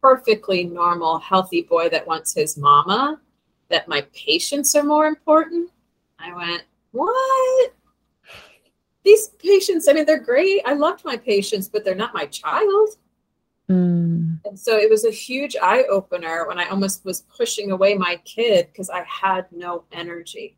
perfectly 0.00 0.64
normal, 0.64 1.18
healthy 1.18 1.62
boy 1.62 1.88
that 1.90 2.06
wants 2.06 2.32
his 2.32 2.56
mama 2.56 3.20
that 3.68 3.88
my 3.88 4.06
patients 4.14 4.74
are 4.74 4.84
more 4.84 5.06
important. 5.06 5.70
I 6.18 6.34
went, 6.34 6.62
What? 6.92 7.72
These 9.06 9.28
patients, 9.38 9.86
I 9.86 9.92
mean, 9.92 10.04
they're 10.04 10.18
great. 10.18 10.62
I 10.66 10.72
loved 10.72 11.04
my 11.04 11.16
patients, 11.16 11.68
but 11.68 11.84
they're 11.84 11.94
not 11.94 12.12
my 12.12 12.26
child. 12.26 12.96
Mm. 13.70 14.40
And 14.44 14.58
so 14.58 14.76
it 14.78 14.90
was 14.90 15.04
a 15.04 15.12
huge 15.12 15.54
eye 15.62 15.84
opener 15.88 16.44
when 16.48 16.58
I 16.58 16.68
almost 16.68 17.04
was 17.04 17.22
pushing 17.22 17.70
away 17.70 17.94
my 17.94 18.16
kid 18.24 18.66
because 18.66 18.90
I 18.90 19.04
had 19.04 19.46
no 19.52 19.84
energy. 19.92 20.56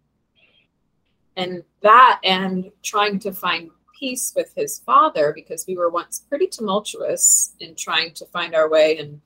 And 1.36 1.62
that 1.82 2.20
and 2.24 2.70
trying 2.82 3.18
to 3.18 3.32
find 3.32 3.70
peace 3.98 4.32
with 4.34 4.50
his 4.56 4.78
father 4.78 5.32
because 5.34 5.66
we 5.68 5.76
were 5.76 5.90
once 5.90 6.20
pretty 6.26 6.46
tumultuous 6.46 7.54
in 7.60 7.74
trying 7.74 8.14
to 8.14 8.24
find 8.26 8.54
our 8.54 8.70
way 8.70 8.96
and 8.96 9.20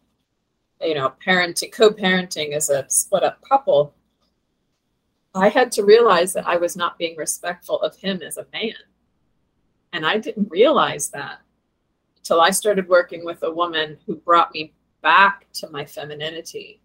you 0.81 0.95
know 0.95 1.13
parenting 1.25 1.71
co-parenting 1.71 2.53
as 2.53 2.71
a 2.71 2.85
split 2.89 3.23
up 3.23 3.39
couple 3.47 3.95
i 5.35 5.49
had 5.49 5.71
to 5.71 5.85
realize 5.85 6.33
that 6.33 6.47
i 6.47 6.57
was 6.57 6.75
not 6.75 6.97
being 6.97 7.15
respectful 7.17 7.83
of 7.83 7.95
him 7.97 8.23
as 8.23 8.39
a 8.39 8.47
man 8.53 8.73
and 9.93 10.07
i 10.07 10.19
didn't 10.19 10.51
realize 10.51 11.09
that 11.09 11.41
till 12.23 12.41
I 12.41 12.51
started 12.51 12.89
working 12.89 13.25
with 13.25 13.43
a 13.43 13.51
woman 13.51 13.99
who 14.07 14.17
brought 14.17 14.53
me 14.53 14.73
back 15.03 15.47
to 15.55 15.69
my 15.71 15.85
femininity. 15.85 16.81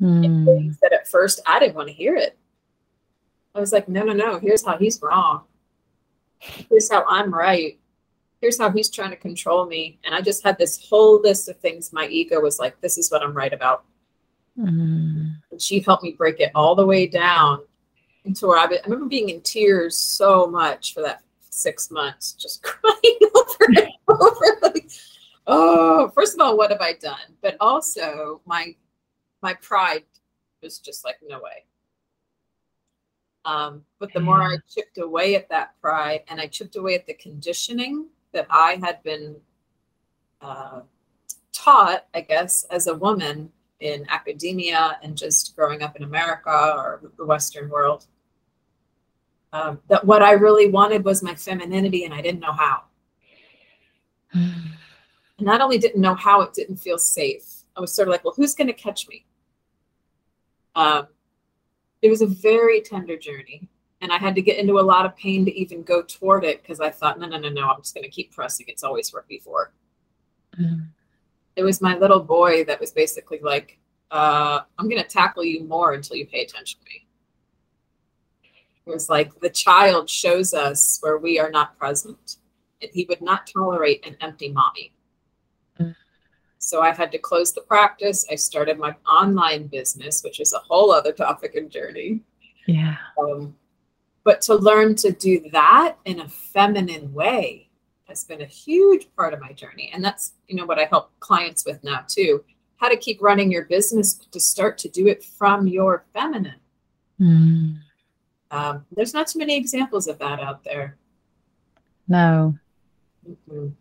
Mm. 0.00 0.78
That 0.80 0.92
at 0.92 1.08
first 1.08 1.40
I 1.46 1.58
didn't 1.58 1.74
want 1.74 1.88
to 1.88 1.94
hear 1.94 2.16
it. 2.16 2.38
I 3.54 3.60
was 3.60 3.72
like, 3.72 3.88
no, 3.88 4.04
no, 4.04 4.12
no, 4.12 4.38
here's 4.38 4.64
how 4.64 4.78
he's 4.78 5.00
wrong. 5.02 5.44
Here's 6.38 6.90
how 6.90 7.04
I'm 7.08 7.34
right. 7.34 7.78
Here's 8.40 8.58
how 8.58 8.70
he's 8.70 8.90
trying 8.90 9.10
to 9.10 9.16
control 9.16 9.66
me. 9.66 9.98
And 10.04 10.14
I 10.14 10.20
just 10.20 10.44
had 10.44 10.56
this 10.58 10.88
whole 10.88 11.20
list 11.20 11.48
of 11.48 11.58
things 11.58 11.92
my 11.92 12.06
ego 12.06 12.40
was 12.40 12.60
like, 12.60 12.80
this 12.80 12.96
is 12.96 13.10
what 13.10 13.22
I'm 13.22 13.34
right 13.34 13.52
about. 13.52 13.84
Mm. 14.56 15.34
And 15.50 15.60
she 15.60 15.80
helped 15.80 16.04
me 16.04 16.12
break 16.12 16.38
it 16.38 16.52
all 16.54 16.76
the 16.76 16.86
way 16.86 17.06
down 17.06 17.64
into 18.24 18.46
where 18.46 18.58
I, 18.58 18.64
I 18.64 18.80
remember 18.84 19.06
being 19.06 19.30
in 19.30 19.40
tears 19.40 19.96
so 19.96 20.46
much 20.46 20.94
for 20.94 21.02
that 21.02 21.22
six 21.58 21.90
months, 21.90 22.32
just 22.32 22.62
crying 22.62 23.18
over 23.34 23.56
and 23.66 23.88
over. 24.08 24.58
Like, 24.62 24.90
oh, 25.46 26.08
first 26.10 26.34
of 26.34 26.40
all, 26.40 26.56
what 26.56 26.70
have 26.70 26.80
I 26.80 26.94
done? 26.94 27.36
But 27.42 27.56
also 27.60 28.40
my 28.46 28.74
my 29.42 29.54
pride 29.54 30.04
was 30.62 30.78
just 30.78 31.04
like, 31.04 31.16
no 31.26 31.40
way. 31.40 31.64
Um, 33.44 33.82
but 33.98 34.12
the 34.12 34.20
more 34.20 34.42
I 34.42 34.58
chipped 34.68 34.98
away 34.98 35.36
at 35.36 35.48
that 35.48 35.80
pride 35.80 36.22
and 36.28 36.40
I 36.40 36.48
chipped 36.48 36.76
away 36.76 36.96
at 36.96 37.06
the 37.06 37.14
conditioning 37.14 38.06
that 38.32 38.46
I 38.50 38.78
had 38.82 39.02
been 39.02 39.36
uh, 40.40 40.80
taught, 41.52 42.06
I 42.14 42.20
guess, 42.20 42.64
as 42.64 42.88
a 42.88 42.94
woman 42.94 43.50
in 43.80 44.06
academia 44.10 44.98
and 45.02 45.16
just 45.16 45.54
growing 45.56 45.82
up 45.82 45.96
in 45.96 46.02
America 46.02 46.74
or 46.76 47.00
the 47.16 47.24
Western 47.24 47.70
world, 47.70 48.06
um, 49.52 49.80
that 49.88 50.04
what 50.04 50.22
I 50.22 50.32
really 50.32 50.68
wanted 50.68 51.04
was 51.04 51.22
my 51.22 51.34
femininity 51.34 52.04
and 52.04 52.12
I 52.12 52.20
didn't 52.20 52.40
know 52.40 52.52
how. 52.52 52.82
and 54.34 54.76
not 55.40 55.60
only 55.60 55.78
didn't 55.78 56.00
know 56.00 56.14
how, 56.14 56.42
it 56.42 56.52
didn't 56.52 56.76
feel 56.76 56.98
safe. 56.98 57.62
I 57.76 57.80
was 57.80 57.92
sort 57.92 58.08
of 58.08 58.12
like, 58.12 58.24
well, 58.24 58.34
who's 58.36 58.54
going 58.54 58.66
to 58.66 58.72
catch 58.72 59.08
me? 59.08 59.24
Um, 60.74 61.08
it 62.02 62.10
was 62.10 62.22
a 62.22 62.26
very 62.26 62.80
tender 62.80 63.16
journey. 63.16 63.68
And 64.00 64.12
I 64.12 64.18
had 64.18 64.36
to 64.36 64.42
get 64.42 64.58
into 64.58 64.78
a 64.78 64.80
lot 64.80 65.06
of 65.06 65.16
pain 65.16 65.44
to 65.44 65.52
even 65.58 65.82
go 65.82 66.02
toward 66.02 66.44
it 66.44 66.62
because 66.62 66.78
I 66.78 66.90
thought, 66.90 67.18
no, 67.18 67.26
no, 67.26 67.38
no, 67.38 67.48
no, 67.48 67.68
I'm 67.68 67.80
just 67.80 67.94
going 67.94 68.04
to 68.04 68.10
keep 68.10 68.32
pressing. 68.32 68.66
It's 68.68 68.84
always 68.84 69.12
worked 69.12 69.28
before. 69.28 69.72
Mm. 70.58 70.86
It 71.56 71.64
was 71.64 71.80
my 71.80 71.98
little 71.98 72.20
boy 72.20 72.64
that 72.64 72.78
was 72.78 72.92
basically 72.92 73.40
like, 73.42 73.80
uh, 74.12 74.60
I'm 74.78 74.88
going 74.88 75.02
to 75.02 75.08
tackle 75.08 75.44
you 75.44 75.64
more 75.64 75.94
until 75.94 76.16
you 76.16 76.26
pay 76.26 76.42
attention 76.42 76.78
to 76.78 76.86
me. 76.86 77.07
It 78.88 78.92
was 78.92 79.10
like 79.10 79.38
the 79.40 79.50
child 79.50 80.08
shows 80.08 80.54
us 80.54 80.98
where 81.02 81.18
we 81.18 81.38
are 81.38 81.50
not 81.50 81.78
present. 81.78 82.36
And 82.80 82.90
he 82.92 83.04
would 83.08 83.20
not 83.20 83.46
tolerate 83.46 84.06
an 84.06 84.16
empty 84.20 84.50
mommy. 84.50 84.92
Mm. 85.78 85.94
So 86.58 86.80
I 86.80 86.94
had 86.94 87.12
to 87.12 87.18
close 87.18 87.52
the 87.52 87.60
practice. 87.60 88.24
I 88.30 88.36
started 88.36 88.78
my 88.78 88.94
online 89.06 89.66
business, 89.66 90.22
which 90.22 90.40
is 90.40 90.54
a 90.54 90.58
whole 90.60 90.90
other 90.90 91.12
topic 91.12 91.54
and 91.54 91.70
journey. 91.70 92.20
Yeah. 92.66 92.96
Um, 93.20 93.56
but 94.24 94.40
to 94.42 94.54
learn 94.54 94.94
to 94.96 95.12
do 95.12 95.50
that 95.52 95.96
in 96.06 96.20
a 96.20 96.28
feminine 96.28 97.12
way 97.12 97.68
has 98.06 98.24
been 98.24 98.40
a 98.40 98.46
huge 98.46 99.08
part 99.16 99.34
of 99.34 99.40
my 99.40 99.52
journey. 99.52 99.90
And 99.92 100.02
that's, 100.02 100.32
you 100.46 100.56
know, 100.56 100.64
what 100.64 100.78
I 100.78 100.84
help 100.84 101.10
clients 101.20 101.66
with 101.66 101.84
now 101.84 102.04
too. 102.08 102.42
How 102.78 102.88
to 102.88 102.96
keep 102.96 103.20
running 103.20 103.50
your 103.52 103.64
business 103.66 104.14
to 104.14 104.40
start 104.40 104.78
to 104.78 104.88
do 104.88 105.08
it 105.08 105.22
from 105.22 105.66
your 105.66 106.06
feminine. 106.14 106.60
Mm. 107.20 107.80
Um, 108.50 108.86
there's 108.92 109.14
not 109.14 109.28
too 109.28 109.38
many 109.38 109.56
examples 109.56 110.08
of 110.08 110.18
that 110.18 110.40
out 110.40 110.64
there. 110.64 110.96
No, 112.08 112.54
Mhm. 113.28 113.74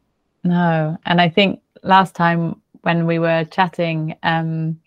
no. 0.43 0.97
And 1.05 1.21
I 1.21 1.29
think 1.29 1.61
last 1.83 2.15
time 2.15 2.61
when 2.81 3.05
we 3.05 3.19
were 3.19 3.45
chatting, 3.45 4.15
um, 4.23 4.79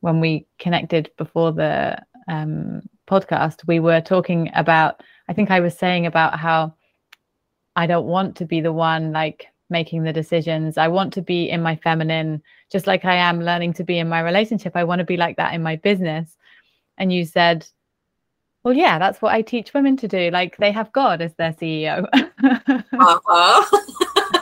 when 0.00 0.20
we 0.20 0.46
connected 0.58 1.10
before 1.16 1.52
the 1.52 1.98
um, 2.28 2.82
podcast, 3.06 3.66
we 3.66 3.80
were 3.80 4.00
talking 4.00 4.50
about, 4.54 5.02
I 5.28 5.32
think 5.32 5.50
I 5.50 5.60
was 5.60 5.76
saying 5.76 6.06
about 6.06 6.38
how 6.38 6.74
I 7.76 7.86
don't 7.86 8.06
want 8.06 8.36
to 8.36 8.44
be 8.44 8.60
the 8.60 8.72
one 8.72 9.12
like 9.12 9.48
making 9.68 10.02
the 10.02 10.12
decisions. 10.12 10.78
I 10.78 10.88
want 10.88 11.12
to 11.14 11.22
be 11.22 11.50
in 11.50 11.62
my 11.62 11.76
feminine, 11.76 12.42
just 12.70 12.86
like 12.86 13.04
I 13.04 13.16
am 13.16 13.42
learning 13.42 13.74
to 13.74 13.84
be 13.84 13.98
in 13.98 14.08
my 14.08 14.20
relationship. 14.20 14.76
I 14.76 14.84
want 14.84 15.00
to 15.00 15.04
be 15.04 15.16
like 15.16 15.36
that 15.36 15.54
in 15.54 15.62
my 15.62 15.76
business. 15.76 16.36
And 16.98 17.12
you 17.12 17.24
said, 17.24 17.66
well, 18.62 18.74
yeah, 18.74 18.98
that's 18.98 19.22
what 19.22 19.32
I 19.32 19.42
teach 19.42 19.72
women 19.72 19.96
to 19.98 20.08
do. 20.08 20.30
Like 20.30 20.56
they 20.58 20.72
have 20.72 20.92
God 20.92 21.22
as 21.22 21.34
their 21.34 21.52
CEO. 21.52 22.06
Uh-huh. 22.42 23.80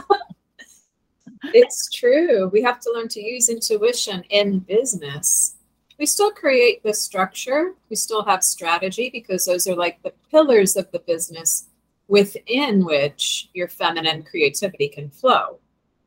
it's 1.55 1.89
true. 1.91 2.49
We 2.49 2.63
have 2.63 2.81
to 2.81 2.93
learn 2.93 3.09
to 3.09 3.23
use 3.23 3.49
intuition 3.49 4.25
in 4.31 4.61
business. 4.61 5.57
We 5.99 6.07
still 6.07 6.31
create 6.31 6.83
the 6.83 6.95
structure, 6.95 7.75
we 7.91 7.97
still 7.97 8.25
have 8.25 8.45
strategy 8.45 9.11
because 9.11 9.45
those 9.45 9.67
are 9.67 9.75
like 9.75 10.01
the 10.03 10.13
pillars 10.31 10.77
of 10.77 10.91
the 10.93 11.01
business 11.01 11.67
within 12.07 12.85
which 12.85 13.51
your 13.53 13.69
feminine 13.69 14.23
creativity 14.23 14.89
can 14.89 15.11
flow. 15.11 15.59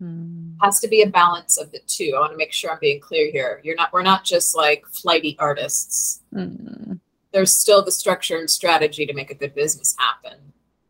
Mm. 0.02 0.56
Has 0.62 0.80
to 0.80 0.88
be 0.88 1.04
a 1.04 1.08
balance 1.08 1.58
of 1.58 1.72
the 1.72 1.80
two. 1.88 2.14
I 2.16 2.22
want 2.22 2.32
to 2.32 2.38
make 2.38 2.54
sure 2.54 2.72
I'm 2.72 2.80
being 2.80 3.00
clear 3.00 3.32
here. 3.32 3.62
You're 3.64 3.76
not 3.76 3.94
we're 3.94 4.02
not 4.02 4.24
just 4.24 4.56
like 4.56 4.86
flighty 4.88 5.36
artists. 5.40 6.22
Mm. 6.34 6.91
There's 7.34 7.54
still 7.54 7.84
the 7.84 7.92
structure 7.92 8.38
and 8.38 8.50
strategy 8.50 9.06
to 9.06 9.14
make 9.14 9.32
a 9.32 9.36
good 9.36 9.56
business 9.56 9.96
happen. 9.98 10.38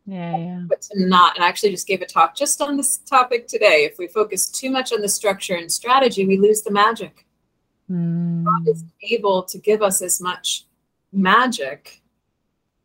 Yeah, 0.04 0.36
yeah. 0.36 0.62
but 0.68 0.82
to 0.82 1.06
not 1.06 1.36
and 1.36 1.44
I 1.44 1.48
actually 1.48 1.70
just 1.70 1.86
gave 1.86 2.02
a 2.02 2.06
talk 2.06 2.34
just 2.34 2.60
on 2.60 2.76
this 2.76 2.96
topic 2.98 3.46
today 3.46 3.84
if 3.84 3.98
we 3.98 4.08
focus 4.08 4.48
too 4.48 4.68
much 4.68 4.92
on 4.92 5.00
the 5.00 5.08
structure 5.08 5.54
and 5.54 5.70
strategy 5.70 6.26
we 6.26 6.36
lose 6.38 6.62
the 6.62 6.72
magic 6.72 7.24
Mm. 7.90 8.44
god 8.44 8.66
is 8.66 8.82
able 9.02 9.44
to 9.44 9.58
give 9.58 9.80
us 9.80 10.02
as 10.02 10.20
much 10.20 10.64
magic 11.12 12.02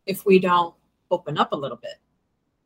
if 0.06 0.24
we 0.24 0.38
don't 0.38 0.74
open 1.10 1.36
up 1.38 1.50
a 1.52 1.56
little 1.56 1.76
bit 1.78 1.98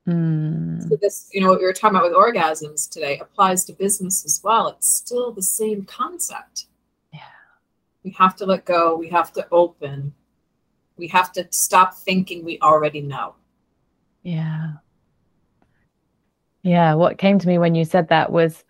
Mm. 0.07 0.87
so 0.87 0.97
this 1.01 1.31
you 1.33 1.41
know 1.41 1.49
what 1.49 1.59
we 1.61 1.65
were 1.65 1.73
talking 1.73 1.97
about 1.97 2.11
with 2.11 2.19
orgasms 2.19 2.91
today 2.91 3.19
applies 3.21 3.65
to 3.65 3.73
business 3.73 4.23
as 4.27 4.41
well 4.45 4.69
it's 4.69 4.89
still 4.89 5.33
the 5.33 5.43
same 5.43 5.85
concept 5.87 6.67
Yeah. 7.13 7.21
we 8.05 8.11
have 8.19 8.37
to 8.37 8.45
let 8.45 8.67
go 8.67 8.97
we 8.97 9.09
have 9.09 9.33
to 9.35 9.47
open 9.51 10.13
we 11.03 11.09
have 11.09 11.33
to 11.33 11.45
stop 11.51 11.95
thinking 11.95 12.45
we 12.45 12.61
already 12.61 13.01
know 13.01 13.35
Yeah. 14.23 14.75
Yeah. 16.63 16.95
What 16.95 17.19
came 17.19 17.41
to 17.41 17.49
me 17.49 17.59
when 17.59 17.75
you 17.75 17.85
said 17.85 18.09
that 18.09 18.31
was 18.31 18.65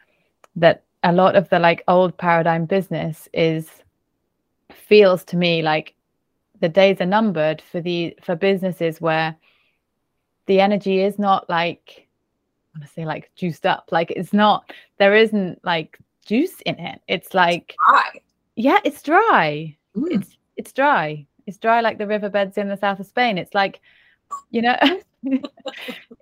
that 0.57 0.85
a 1.03 1.13
lot 1.13 1.37
of 1.37 1.51
the 1.51 1.59
like 1.59 1.85
old 1.89 2.17
paradigm 2.17 2.65
business 2.65 3.29
is 3.35 3.69
feels 4.71 5.25
to 5.25 5.37
me 5.37 5.61
like 5.61 5.95
the 6.61 6.71
days 6.71 7.03
are 7.03 7.13
numbered 7.19 7.61
for 7.61 7.83
the 7.83 8.17
for 8.23 8.35
businesses 8.35 8.99
where 8.99 9.37
the 10.47 10.59
energy 10.59 11.03
is 11.03 11.19
not 11.19 11.51
like 11.51 12.09
I 12.75 12.79
want 12.79 12.89
to 12.89 12.95
say 12.95 13.05
like 13.05 13.31
juiced 13.37 13.67
up. 13.67 13.91
Like 13.93 14.11
it's 14.11 14.33
not 14.33 14.73
there 14.97 15.15
isn't 15.15 15.63
like 15.65 15.99
juice 16.25 16.63
in 16.65 16.79
it. 16.79 16.99
It's 17.09 17.35
like 17.35 17.77
Hi. 17.81 18.21
yeah, 18.57 18.79
it's 18.85 19.03
dry. 19.03 19.77
Mm. 19.95 20.17
it's 20.17 20.39
it's 20.57 20.73
dry 20.73 21.27
it's 21.47 21.59
dry 21.59 21.81
like 21.81 21.99
the 21.99 22.07
riverbeds 22.07 22.59
in 22.59 22.69
the 22.69 22.77
south 22.77 23.01
of 23.01 23.07
spain. 23.07 23.39
It's 23.39 23.55
like 23.55 23.81
you 24.51 24.63
know 24.63 24.77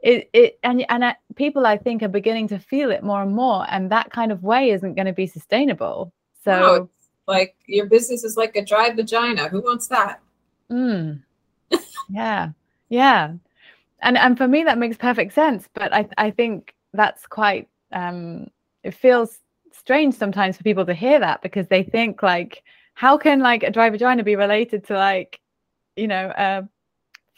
it 0.03 0.29
it 0.33 0.59
and 0.63 0.85
and 0.91 1.05
uh, 1.05 1.15
people 1.37 1.67
i 1.67 1.77
think 1.77 2.03
are 2.03 2.09
beginning 2.09 2.49
to 2.49 2.59
feel 2.59 2.91
it 2.91 3.03
more 3.03 3.23
and 3.23 3.35
more 3.35 3.65
and 3.71 3.91
that 3.91 4.11
kind 4.11 4.33
of 4.33 4.43
way 4.43 4.71
isn't 4.71 4.95
going 4.95 5.07
to 5.07 5.13
be 5.13 5.27
sustainable. 5.27 6.13
So 6.45 6.51
No, 6.59 6.89
like 7.27 7.55
your 7.67 7.87
business 7.87 8.25
is 8.25 8.37
like 8.37 8.57
a 8.57 8.65
dry 8.65 8.91
vagina. 8.91 9.49
Who 9.49 9.61
wants 9.61 9.89
that? 9.89 10.21
mm, 10.71 11.21
yeah. 12.09 12.51
Yeah. 12.89 13.35
And 14.03 14.17
and 14.19 14.37
for 14.37 14.49
me 14.49 14.65
that 14.65 14.79
makes 14.79 14.97
perfect 14.97 15.35
sense 15.35 15.69
but 15.75 15.93
i 15.93 16.09
i 16.17 16.31
think 16.31 16.75
that's 16.95 17.27
quite 17.27 17.69
um 17.93 18.51
it 18.83 18.95
feels 18.95 19.39
strange 19.73 20.15
sometimes 20.15 20.57
for 20.57 20.63
people 20.65 20.87
to 20.87 20.95
hear 20.95 21.21
that 21.21 21.43
because 21.43 21.69
they 21.69 21.83
think 21.83 22.23
like 22.23 22.63
how 22.95 23.17
can 23.17 23.41
like 23.41 23.63
a 23.63 23.71
dry 23.71 23.89
vagina 23.91 24.23
be 24.23 24.37
related 24.37 24.85
to 24.87 24.95
like 24.95 25.41
you 25.97 26.07
know 26.07 26.33
a 26.37 26.69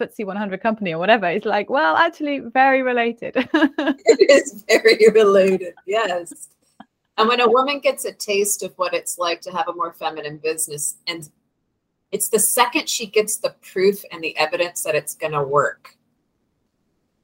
FTSE 0.01 0.25
100 0.25 0.61
company 0.61 0.93
or 0.93 0.99
whatever 0.99 1.27
it's 1.27 1.47
like 1.47 1.71
well 1.71 1.97
actually 1.97 2.41
very 2.41 2.83
related 2.83 3.37
It 3.55 4.31
is 4.31 4.65
very 4.69 5.09
related. 5.11 5.75
Yes. 5.87 6.49
And 7.19 7.29
when 7.29 7.41
a 7.41 7.49
woman 7.49 7.81
gets 7.81 8.05
a 8.05 8.13
taste 8.13 8.63
of 8.63 8.73
what 8.77 8.95
it's 8.95 9.19
like 9.19 9.41
to 9.43 9.53
have 9.53 9.69
a 9.69 9.73
more 9.73 9.93
feminine 9.93 10.39
business, 10.39 10.97
and 11.07 11.29
it's 12.11 12.29
the 12.29 12.39
second 12.39 12.89
she 12.89 13.07
gets 13.07 13.37
the 13.37 13.55
proof 13.73 14.03
and 14.11 14.23
the 14.23 14.37
evidence 14.37 14.83
that 14.83 14.95
it's 14.95 15.15
going 15.15 15.33
to 15.33 15.43
work, 15.43 15.97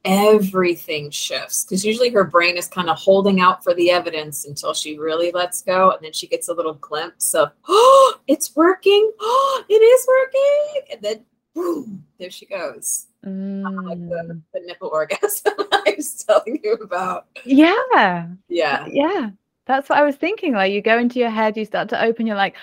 everything 0.05 1.11
shifts. 1.11 1.64
Because 1.64 1.84
usually 1.84 2.11
her 2.11 2.24
brain 2.24 2.57
is 2.57 2.68
kind 2.68 2.88
of 2.90 2.96
holding 2.99 3.40
out 3.40 3.62
for 3.62 3.74
the 3.74 3.90
evidence 3.90 4.46
until 4.46 4.74
she 4.74 4.99
really 4.99 5.30
lets 5.32 5.62
go. 5.62 5.90
And 5.90 6.03
then 6.03 6.12
she 6.12 6.26
gets 6.26 6.49
a 6.49 6.55
little 6.55 6.74
glimpse 6.74 7.34
of, 7.34 7.53
oh, 7.68 8.18
it's 8.26 8.55
working. 8.57 9.11
Oh, 9.20 9.64
it 9.68 9.74
is 9.74 10.07
working. 10.07 10.92
And 10.92 11.03
then, 11.03 11.24
boom, 11.55 12.05
there 12.18 12.30
she 12.30 12.46
goes. 12.46 13.07
Like 13.24 13.32
Mm, 13.32 14.09
the, 14.09 14.40
the 14.55 14.61
nipple 14.66 14.88
orgasm 14.92 15.53
I 15.72 15.94
was 15.96 16.22
telling 16.24 16.61
you 16.62 16.74
about. 16.74 17.26
yeah 17.44 18.28
Yeah. 18.49 18.86
yeah 18.88 19.30
that's 19.66 19.88
what 19.88 19.99
i 19.99 20.03
was 20.05 20.14
thinking 20.14 20.53
like 20.55 20.72
you 20.72 20.80
go 20.80 20.96
into 20.99 21.18
your 21.18 21.28
head 21.28 21.57
you 21.57 21.64
start 21.64 21.88
to 21.88 22.01
open 22.03 22.26
you're 22.28 22.36
like 22.36 22.55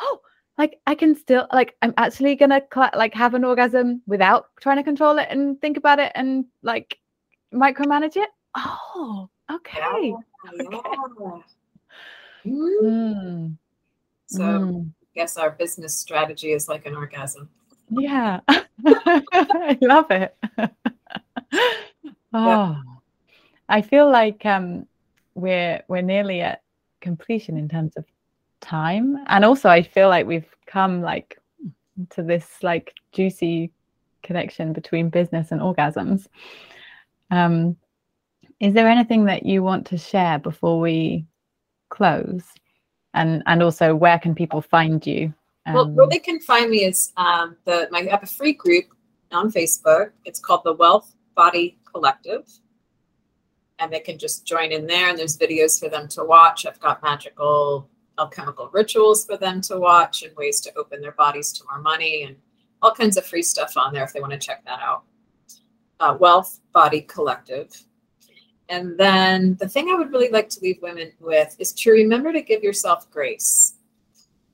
oh 0.00 0.20
like 0.58 0.80
i 0.86 0.94
can 0.94 1.14
still 1.14 1.46
like 1.52 1.76
i'm 1.82 1.94
actually 1.96 2.34
gonna 2.34 2.60
cl- 2.72 2.90
like 2.94 3.14
have 3.14 3.34
an 3.34 3.44
orgasm 3.44 4.02
without 4.06 4.46
trying 4.60 4.76
to 4.76 4.82
control 4.82 5.18
it 5.18 5.28
and 5.30 5.60
think 5.60 5.76
about 5.76 5.98
it 5.98 6.12
and 6.14 6.44
like 6.62 6.98
micromanage 7.52 8.16
it? 8.16 8.30
Oh 8.56 9.28
okay. 9.50 10.14
Yeah, 10.44 11.40
yeah. 12.44 12.52
Mm, 12.52 13.56
So 14.26 14.42
mm, 14.42 14.90
guess 15.14 15.36
our 15.36 15.50
business 15.50 15.94
strategy 15.94 16.52
is 16.52 16.68
like 16.68 16.86
an 16.86 16.94
orgasm. 16.94 17.50
Yeah, 17.90 18.40
I 18.48 19.76
love 19.82 20.10
it. 20.10 20.36
oh, 22.32 22.76
I 23.68 23.82
feel 23.82 24.10
like 24.10 24.46
um, 24.46 24.86
we're 25.34 25.82
we're 25.88 26.02
nearly 26.02 26.40
at 26.40 26.62
completion 27.00 27.56
in 27.58 27.68
terms 27.68 27.96
of 27.96 28.04
time, 28.60 29.18
and 29.26 29.44
also 29.44 29.68
I 29.68 29.82
feel 29.82 30.08
like 30.08 30.26
we've 30.26 30.54
come 30.66 31.02
like 31.02 31.38
to 32.10 32.22
this 32.22 32.62
like 32.62 32.94
juicy 33.12 33.70
connection 34.22 34.72
between 34.72 35.10
business 35.10 35.52
and 35.52 35.60
orgasms. 35.60 36.26
Um, 37.30 37.76
is 38.60 38.74
there 38.74 38.88
anything 38.88 39.24
that 39.26 39.44
you 39.46 39.62
want 39.62 39.86
to 39.86 39.98
share 39.98 40.38
before 40.38 40.80
we 40.80 41.26
close? 41.88 42.42
And 43.14 43.42
and 43.46 43.62
also, 43.62 43.94
where 43.94 44.18
can 44.18 44.34
people 44.34 44.60
find 44.60 45.04
you? 45.06 45.32
Um, 45.66 45.74
well, 45.74 45.90
where 45.90 46.08
they 46.08 46.18
can 46.18 46.40
find 46.40 46.70
me 46.70 46.84
is 46.84 47.12
um, 47.16 47.56
the 47.64 47.88
my 47.90 48.00
I 48.00 48.10
have 48.10 48.22
a 48.22 48.26
free 48.26 48.52
group 48.52 48.86
on 49.32 49.50
Facebook. 49.52 50.10
It's 50.24 50.40
called 50.40 50.62
the 50.64 50.74
Wealth 50.74 51.14
Body 51.34 51.78
Collective, 51.90 52.46
and 53.78 53.92
they 53.92 54.00
can 54.00 54.18
just 54.18 54.46
join 54.46 54.72
in 54.72 54.86
there. 54.86 55.08
And 55.08 55.18
there's 55.18 55.38
videos 55.38 55.78
for 55.80 55.88
them 55.88 56.08
to 56.08 56.24
watch. 56.24 56.66
I've 56.66 56.80
got 56.80 57.02
magical 57.02 57.88
alchemical 58.18 58.68
rituals 58.72 59.24
for 59.24 59.36
them 59.36 59.60
to 59.62 59.78
watch 59.78 60.22
and 60.22 60.36
ways 60.36 60.60
to 60.60 60.74
open 60.76 61.00
their 61.00 61.12
bodies 61.12 61.52
to 61.52 61.64
more 61.70 61.80
money 61.80 62.24
and 62.24 62.36
all 62.82 62.94
kinds 62.94 63.16
of 63.16 63.26
free 63.26 63.42
stuff 63.42 63.76
on 63.76 63.92
there 63.92 64.04
if 64.04 64.12
they 64.12 64.20
want 64.20 64.32
to 64.32 64.38
check 64.38 64.64
that 64.64 64.80
out. 64.80 65.04
Uh, 66.00 66.16
Wealth 66.18 66.60
Body 66.72 67.02
Collective. 67.02 67.84
And 68.68 68.98
then 68.98 69.56
the 69.58 69.68
thing 69.68 69.88
I 69.88 69.94
would 69.94 70.12
really 70.12 70.28
like 70.28 70.48
to 70.50 70.60
leave 70.60 70.78
women 70.82 71.12
with 71.20 71.56
is 71.58 71.72
to 71.72 71.90
remember 71.90 72.32
to 72.32 72.42
give 72.42 72.62
yourself 72.62 73.10
grace. 73.10 73.74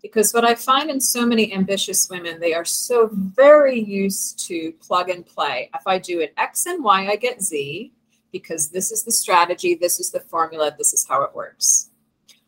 Because 0.03 0.33
what 0.33 0.45
I 0.45 0.55
find 0.55 0.91
in 0.91 1.01
so 1.01 1.27
many 1.27 1.53
ambitious 1.53 2.09
women, 2.11 2.39
they 2.39 2.55
are 2.55 2.65
so 2.65 3.09
very 3.13 3.81
used 3.81 4.39
to 4.47 4.73
plug 4.73 5.09
and 5.09 5.25
play. 5.25 5.71
If 5.75 5.87
I 5.87 5.99
do 5.99 6.21
an 6.21 6.29
X 6.37 6.67
and 6.67 6.85
Y, 6.85 7.09
I 7.09 7.17
get 7.17 7.43
Z 7.43 7.93
because 8.31 8.69
this 8.69 8.93
is 8.93 9.03
the 9.03 9.13
strategy, 9.13 9.75
this 9.75 9.99
is 9.99 10.11
the 10.11 10.21
formula, 10.21 10.75
this 10.77 10.93
is 10.93 11.07
how 11.07 11.23
it 11.23 11.35
works. 11.35 11.91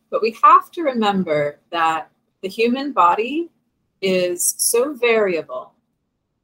But 0.09 0.21
we 0.21 0.37
have 0.43 0.71
to 0.71 0.83
remember 0.83 1.59
that 1.71 2.09
the 2.41 2.49
human 2.49 2.91
body 2.93 3.49
is 4.01 4.55
so 4.57 4.93
variable. 4.93 5.73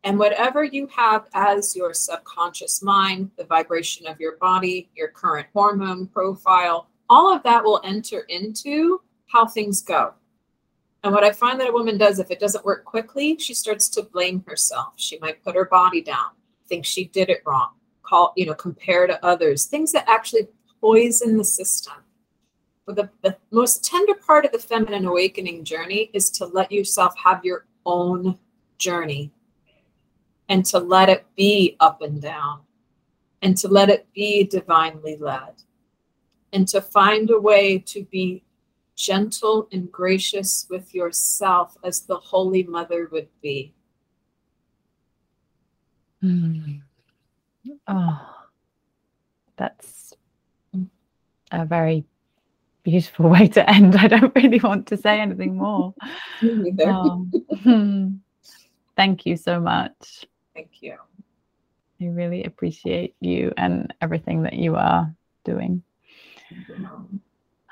And 0.04 0.20
whatever 0.20 0.64
you 0.64 0.88
have 0.88 1.28
as 1.34 1.76
your 1.76 1.94
subconscious 1.94 2.82
mind, 2.82 3.32
the 3.38 3.46
vibration 3.46 4.06
of 4.08 4.20
your 4.20 4.36
body, 4.38 4.90
your 4.96 5.10
current 5.10 5.48
hormone 5.54 6.08
profile, 6.08 6.88
all 7.10 7.34
of 7.34 7.44
that 7.44 7.64
will 7.64 7.80
enter 7.86 8.22
into 8.22 9.02
how 9.28 9.48
things 9.48 9.82
go. 9.82 10.14
And 11.04 11.14
what 11.14 11.24
I 11.24 11.32
find 11.32 11.60
that 11.60 11.70
a 11.70 11.74
woman 11.74 11.98
does, 11.98 12.20
if 12.20 12.32
it 12.32 12.40
doesn't 12.40 12.66
work 12.66 12.86
quickly, 12.86 13.38
she 13.38 13.54
starts 13.54 13.88
to 13.90 14.04
blame 14.04 14.44
herself. 14.48 14.94
She 14.98 15.20
might 15.20 15.44
put 15.44 15.56
her 15.56 15.66
body 15.66 16.02
down, 16.02 16.32
think 16.68 16.86
she 16.86 17.06
did 17.06 17.30
it 17.30 17.44
wrong, 17.46 17.72
call, 18.04 18.34
you 18.36 18.46
know, 18.46 18.54
compare 18.54 19.08
to 19.08 19.24
others, 19.26 19.66
things 19.66 19.92
that 19.94 20.06
actually 20.08 20.48
poison 20.82 21.38
the 21.38 21.44
system 21.44 22.03
the, 22.86 23.10
the 23.22 23.38
most 23.52 23.84
tender 23.84 24.14
part 24.14 24.46
of 24.46 24.52
the 24.52 24.60
feminine 24.60 25.06
awakening 25.06 25.64
journey 25.64 26.10
is 26.14 26.30
to 26.32 26.46
let 26.46 26.72
yourself 26.72 27.14
have 27.24 27.46
your 27.46 27.66
own 27.86 28.38
journey 28.78 29.32
and 30.50 30.66
to 30.66 30.80
let 30.80 31.10
it 31.10 31.26
be 31.36 31.78
up 31.80 32.02
and 32.02 32.22
down 32.22 32.62
and 33.42 33.58
to 33.58 33.68
let 33.68 33.90
it 33.90 34.08
be 34.14 34.44
divinely 34.44 35.18
led 35.18 35.54
and 36.52 36.68
to 36.68 36.82
find 36.82 37.30
a 37.32 37.40
way 37.40 37.78
to 37.80 38.04
be 38.06 38.44
gentle 38.96 39.68
and 39.72 39.92
gracious 39.92 40.68
with 40.70 40.94
yourself 40.94 41.76
as 41.84 42.02
the 42.02 42.16
Holy 42.16 42.64
Mother 42.64 43.10
would 43.12 43.30
be. 43.42 43.74
Mm. 46.24 46.82
Oh, 47.88 48.46
that's 49.58 50.14
a 51.52 51.66
very 51.66 52.06
beautiful 52.84 53.30
way 53.30 53.48
to 53.50 53.70
end. 53.70 53.96
I 54.00 54.08
don't 54.08 54.36
really 54.36 54.60
want 54.60 54.88
to 54.88 54.98
say 54.98 55.20
anything 55.20 55.58
more. 55.58 55.94
Um, 56.86 57.32
thank 58.96 59.26
you 59.26 59.38
so 59.38 59.60
much. 59.60 60.26
Thank 60.54 60.82
you. 60.82 60.98
I 62.02 62.06
really 62.08 62.44
appreciate 62.44 63.16
you 63.22 63.54
and 63.58 63.94
everything 64.02 64.44
that 64.44 64.54
you 64.54 64.76
are 64.76 65.14
doing. 65.46 65.84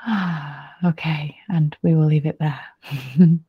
okay, 0.86 1.36
and 1.50 1.76
we 1.82 1.96
will 1.96 2.08
leave 2.08 2.26
it 2.26 2.40
there. 2.40 2.60